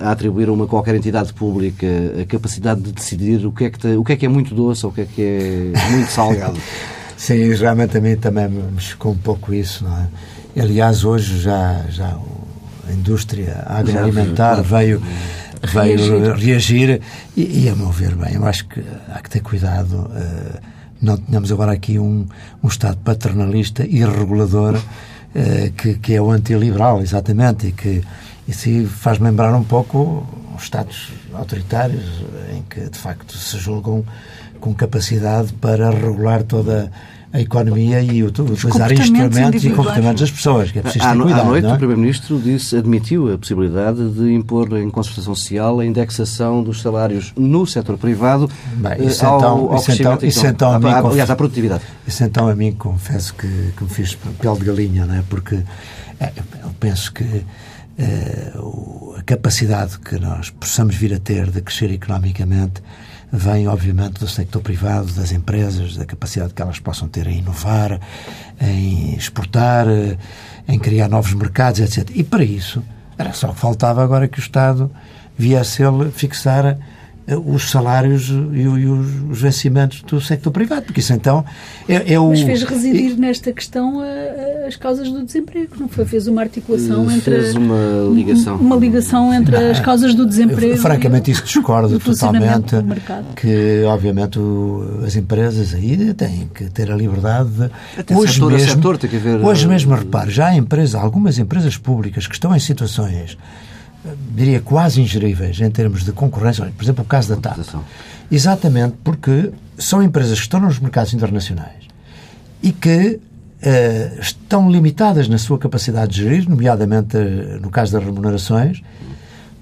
a 0.00 0.12
atribuir 0.12 0.48
a 0.48 0.52
uma 0.52 0.66
qualquer 0.66 0.94
entidade 0.94 1.32
pública 1.32 1.86
a 2.20 2.24
capacidade 2.24 2.80
de 2.80 2.92
decidir 2.92 3.25
o 3.34 3.52
que 3.52 3.64
é 3.64 3.70
que, 3.70 3.78
te, 3.78 3.88
o 3.88 4.04
que, 4.04 4.12
é, 4.12 4.16
que 4.16 4.26
é 4.26 4.28
muito 4.28 4.54
doce 4.54 4.84
ou 4.86 4.92
o 4.92 4.94
que 4.94 5.00
é 5.02 5.06
que 5.06 5.22
é 5.22 5.90
muito 5.90 6.10
salgado? 6.10 6.58
Sim, 7.16 7.54
realmente 7.54 7.96
a 7.96 8.00
mim 8.00 8.16
também 8.16 8.48
me 8.48 8.80
chocou 8.80 9.12
um 9.12 9.16
pouco 9.16 9.54
isso, 9.54 9.84
não 9.84 9.96
é? 9.96 10.60
Aliás, 10.60 11.04
hoje 11.04 11.40
já, 11.40 11.84
já 11.88 12.16
a 12.88 12.92
indústria 12.92 13.64
agroalimentar 13.66 14.62
veio, 14.62 15.02
veio 15.62 15.98
reagir, 15.98 16.34
reagir 16.34 17.00
e, 17.36 17.64
e, 17.64 17.68
a 17.68 17.74
meu 17.74 17.90
ver, 17.90 18.14
bem, 18.14 18.34
eu 18.34 18.44
acho 18.46 18.66
que 18.66 18.82
há 19.12 19.20
que 19.20 19.30
ter 19.30 19.40
cuidado. 19.40 19.94
Uh, 19.94 20.60
não 21.00 21.16
tenhamos 21.16 21.52
agora 21.52 21.72
aqui 21.72 21.98
um, 21.98 22.26
um 22.62 22.68
Estado 22.68 22.96
paternalista 22.98 23.84
e 23.86 24.04
regulador 24.04 24.76
uh, 24.76 25.72
que, 25.72 25.94
que 25.94 26.14
é 26.14 26.22
o 26.22 26.30
antiliberal, 26.30 27.02
exatamente, 27.02 27.68
e 27.68 27.72
que 27.72 28.02
isso 28.48 28.86
faz-me 28.86 29.26
lembrar 29.26 29.54
um 29.54 29.64
pouco 29.64 30.26
os 30.56 30.62
Estados 30.62 31.12
autoritários 31.34 32.04
em 32.56 32.62
que, 32.62 32.88
de 32.88 32.98
facto, 32.98 33.36
se 33.36 33.58
julgam 33.58 34.04
com 34.60 34.74
capacidade 34.74 35.52
para 35.54 35.90
regular 35.90 36.42
toda 36.42 36.90
a 37.32 37.40
economia 37.40 38.00
e 38.00 38.22
utilizar 38.22 38.90
instrumentos 38.92 39.64
e 39.64 39.70
comportamentos 39.70 40.22
das 40.22 40.30
pessoas, 40.30 40.70
que 40.70 40.78
é 40.78 40.82
preciso 40.82 41.04
ter 41.04 41.16
cuidado. 41.16 41.40
À 41.40 41.44
noite, 41.44 41.66
é? 41.66 41.72
o 41.72 41.76
Primeiro-Ministro 41.76 42.38
disse, 42.38 42.76
admitiu 42.76 43.32
a 43.32 43.36
possibilidade 43.36 44.10
de 44.10 44.32
impor 44.32 44.72
em 44.78 44.88
concertação 44.88 45.34
social 45.34 45.80
a 45.80 45.84
indexação 45.84 46.62
dos 46.62 46.80
salários 46.80 47.34
no 47.36 47.66
setor 47.66 47.98
privado 47.98 48.48
Bem, 48.76 49.06
isso 49.06 49.26
ao, 49.26 49.38
então, 49.38 49.50
ao 49.70 49.76
isso 49.76 49.92
então, 49.92 50.18
isso 50.22 50.46
então 50.46 50.72
a 50.72 50.78
mim, 50.78 50.88
aliás, 50.88 51.28
à 51.28 51.36
produtividade. 51.36 51.82
Isso 52.06 52.24
então 52.24 52.48
a 52.48 52.54
mim 52.54 52.72
confesso 52.72 53.34
que, 53.34 53.72
que 53.76 53.84
me 53.84 53.90
fiz 53.90 54.14
pele 54.14 54.58
de 54.58 54.64
galinha, 54.64 55.04
não 55.04 55.16
é? 55.16 55.22
porque 55.28 55.56
é, 56.18 56.32
eu 56.62 56.70
penso 56.80 57.12
que 57.12 57.44
a 57.98 59.22
capacidade 59.22 59.98
que 59.98 60.18
nós 60.18 60.50
possamos 60.50 60.94
vir 60.94 61.14
a 61.14 61.18
ter 61.18 61.50
de 61.50 61.60
crescer 61.62 61.90
economicamente 61.90 62.82
vem, 63.32 63.66
obviamente, 63.66 64.20
do 64.20 64.28
sector 64.28 64.62
privado, 64.62 65.12
das 65.12 65.32
empresas, 65.32 65.96
da 65.96 66.04
capacidade 66.04 66.54
que 66.54 66.62
elas 66.62 66.78
possam 66.78 67.08
ter 67.08 67.26
em 67.26 67.38
inovar, 67.38 68.00
em 68.60 69.14
exportar, 69.14 69.86
em 70.68 70.78
criar 70.78 71.08
novos 71.08 71.34
mercados, 71.34 71.80
etc. 71.80 72.10
E 72.14 72.22
para 72.22 72.44
isso, 72.44 72.82
era 73.18 73.32
só 73.32 73.52
faltava 73.52 74.02
agora 74.02 74.28
que 74.28 74.38
o 74.38 74.40
Estado 74.40 74.90
viesse 75.36 75.82
ele 75.82 76.10
fixar 76.10 76.78
os 77.34 77.70
salários 77.70 78.28
e, 78.52 78.68
os, 78.68 79.30
os 79.30 79.40
vencimentos 79.40 80.02
do 80.02 80.20
sector 80.20 80.52
privado, 80.52 80.82
porque 80.82 81.00
isso 81.00 81.12
então 81.12 81.44
é, 81.88 82.14
é 82.14 82.20
o... 82.20 82.28
Mas 82.28 82.42
fez 82.42 82.62
residir 82.62 83.12
e... 83.12 83.16
nesta 83.16 83.52
questão 83.52 84.00
a, 84.00 84.04
a, 84.04 84.68
as 84.68 84.76
causas 84.76 85.10
do 85.10 85.24
desemprego, 85.24 85.74
não 85.78 85.88
foi? 85.88 86.04
Fez 86.04 86.28
uma 86.28 86.42
articulação 86.42 87.06
fez 87.06 87.16
entre... 87.18 87.40
Fez 87.40 87.54
uma 87.56 88.14
ligação. 88.14 88.56
Uma 88.56 88.76
ligação 88.76 89.34
entre 89.34 89.58
não, 89.58 89.70
as 89.70 89.80
causas 89.80 90.14
do 90.14 90.24
desemprego 90.24 90.74
eu, 90.74 90.78
Francamente 90.78 91.30
isso 91.32 91.42
discordo 91.42 91.98
totalmente, 92.00 92.76
que 93.34 93.82
obviamente 93.86 94.38
o, 94.38 95.00
as 95.04 95.16
empresas 95.16 95.74
aí 95.74 96.14
têm 96.14 96.48
que 96.54 96.70
ter 96.70 96.92
a 96.92 96.96
liberdade 96.96 97.50
de... 97.50 97.70
Até 97.98 98.16
hoje 98.16 98.34
setor 98.34 98.52
mesmo, 98.52 98.70
setor 98.70 98.98
tem 98.98 99.10
que 99.10 99.16
haver... 99.16 99.44
Hoje 99.44 99.66
mesmo, 99.66 99.94
repare, 99.94 100.30
já 100.30 100.46
há 100.46 100.56
empresas, 100.56 100.94
algumas 100.94 101.38
empresas 101.38 101.76
públicas 101.76 102.26
que 102.28 102.34
estão 102.34 102.54
em 102.54 102.60
situações 102.60 103.36
diria, 104.34 104.60
quase 104.60 105.00
ingeríveis 105.00 105.60
em 105.60 105.70
termos 105.70 106.04
de 106.04 106.12
concorrência. 106.12 106.64
Por 106.76 106.84
exemplo, 106.84 107.04
o 107.04 107.06
caso 107.06 107.34
da 107.34 107.36
TAP. 107.36 107.58
Exatamente 108.30 108.96
porque 109.04 109.52
são 109.78 110.02
empresas 110.02 110.38
que 110.38 110.44
estão 110.44 110.60
nos 110.60 110.78
mercados 110.78 111.12
internacionais 111.14 111.86
e 112.62 112.72
que 112.72 113.20
uh, 113.20 114.20
estão 114.20 114.70
limitadas 114.70 115.28
na 115.28 115.38
sua 115.38 115.58
capacidade 115.58 116.14
de 116.14 116.22
gerir, 116.22 116.48
nomeadamente 116.48 117.16
uh, 117.16 117.60
no 117.60 117.70
caso 117.70 117.92
das 117.92 118.04
remunerações. 118.04 118.82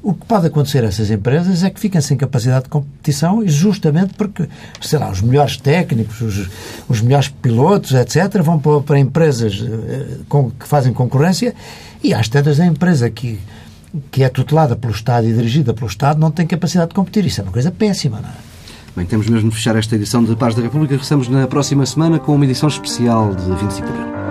O 0.03 0.13
que 0.13 0.27
pode 0.27 0.47
acontecer 0.47 0.85
a 0.85 0.89
essas 0.89 1.11
empresas 1.11 1.65
é 1.65 1.71
que 1.71 1.81
fiquem 1.81 1.99
sem 1.99 2.15
capacidade 2.15 2.65
de 2.65 2.69
competição 2.69 3.43
justamente 3.49 4.13
porque, 4.13 4.47
sei 4.83 4.99
lá, 4.99 5.11
os 5.11 5.23
melhores 5.23 5.57
técnicos, 5.57 6.21
os, 6.21 6.51
os 6.87 7.01
melhores 7.01 7.29
pilotos, 7.29 7.93
etc., 7.93 8.43
vão 8.43 8.59
para, 8.59 8.81
para 8.81 8.99
empresas 8.99 9.61
uh, 9.61 10.25
com, 10.29 10.51
que 10.51 10.69
fazem 10.69 10.93
concorrência 10.93 11.55
e 12.03 12.13
às 12.13 12.29
tantas 12.29 12.61
a 12.61 12.67
empresa 12.67 13.09
que 13.09 13.41
que 14.11 14.23
é 14.23 14.29
tutelada 14.29 14.77
pelo 14.77 14.93
Estado 14.93 15.27
e 15.27 15.33
dirigida 15.33 15.73
pelo 15.73 15.87
Estado 15.87 16.19
não 16.19 16.31
tem 16.31 16.47
capacidade 16.47 16.91
de 16.91 16.95
competir. 16.95 17.25
Isso 17.25 17.41
é 17.41 17.45
uma 17.45 17.53
coisa 17.53 17.71
péssima, 17.71 18.21
não 18.21 18.29
é? 18.29 18.55
Bem, 18.97 19.07
temos 19.07 19.29
mesmo 19.29 19.51
de 19.51 19.57
fechar 19.57 19.75
esta 19.75 19.97
edição 19.97 20.23
de 20.23 20.37
Paz 20.37 20.55
da 20.55 20.63
República. 20.63 20.93
Regressamos 20.93 21.29
na 21.29 21.47
próxima 21.49 21.85
semana 21.85 22.19
com 22.19 22.35
uma 22.35 22.45
edição 22.45 22.69
especial 22.69 23.35
de 23.35 23.51
25 23.51 23.93
de 23.93 23.99
abril. 23.99 24.24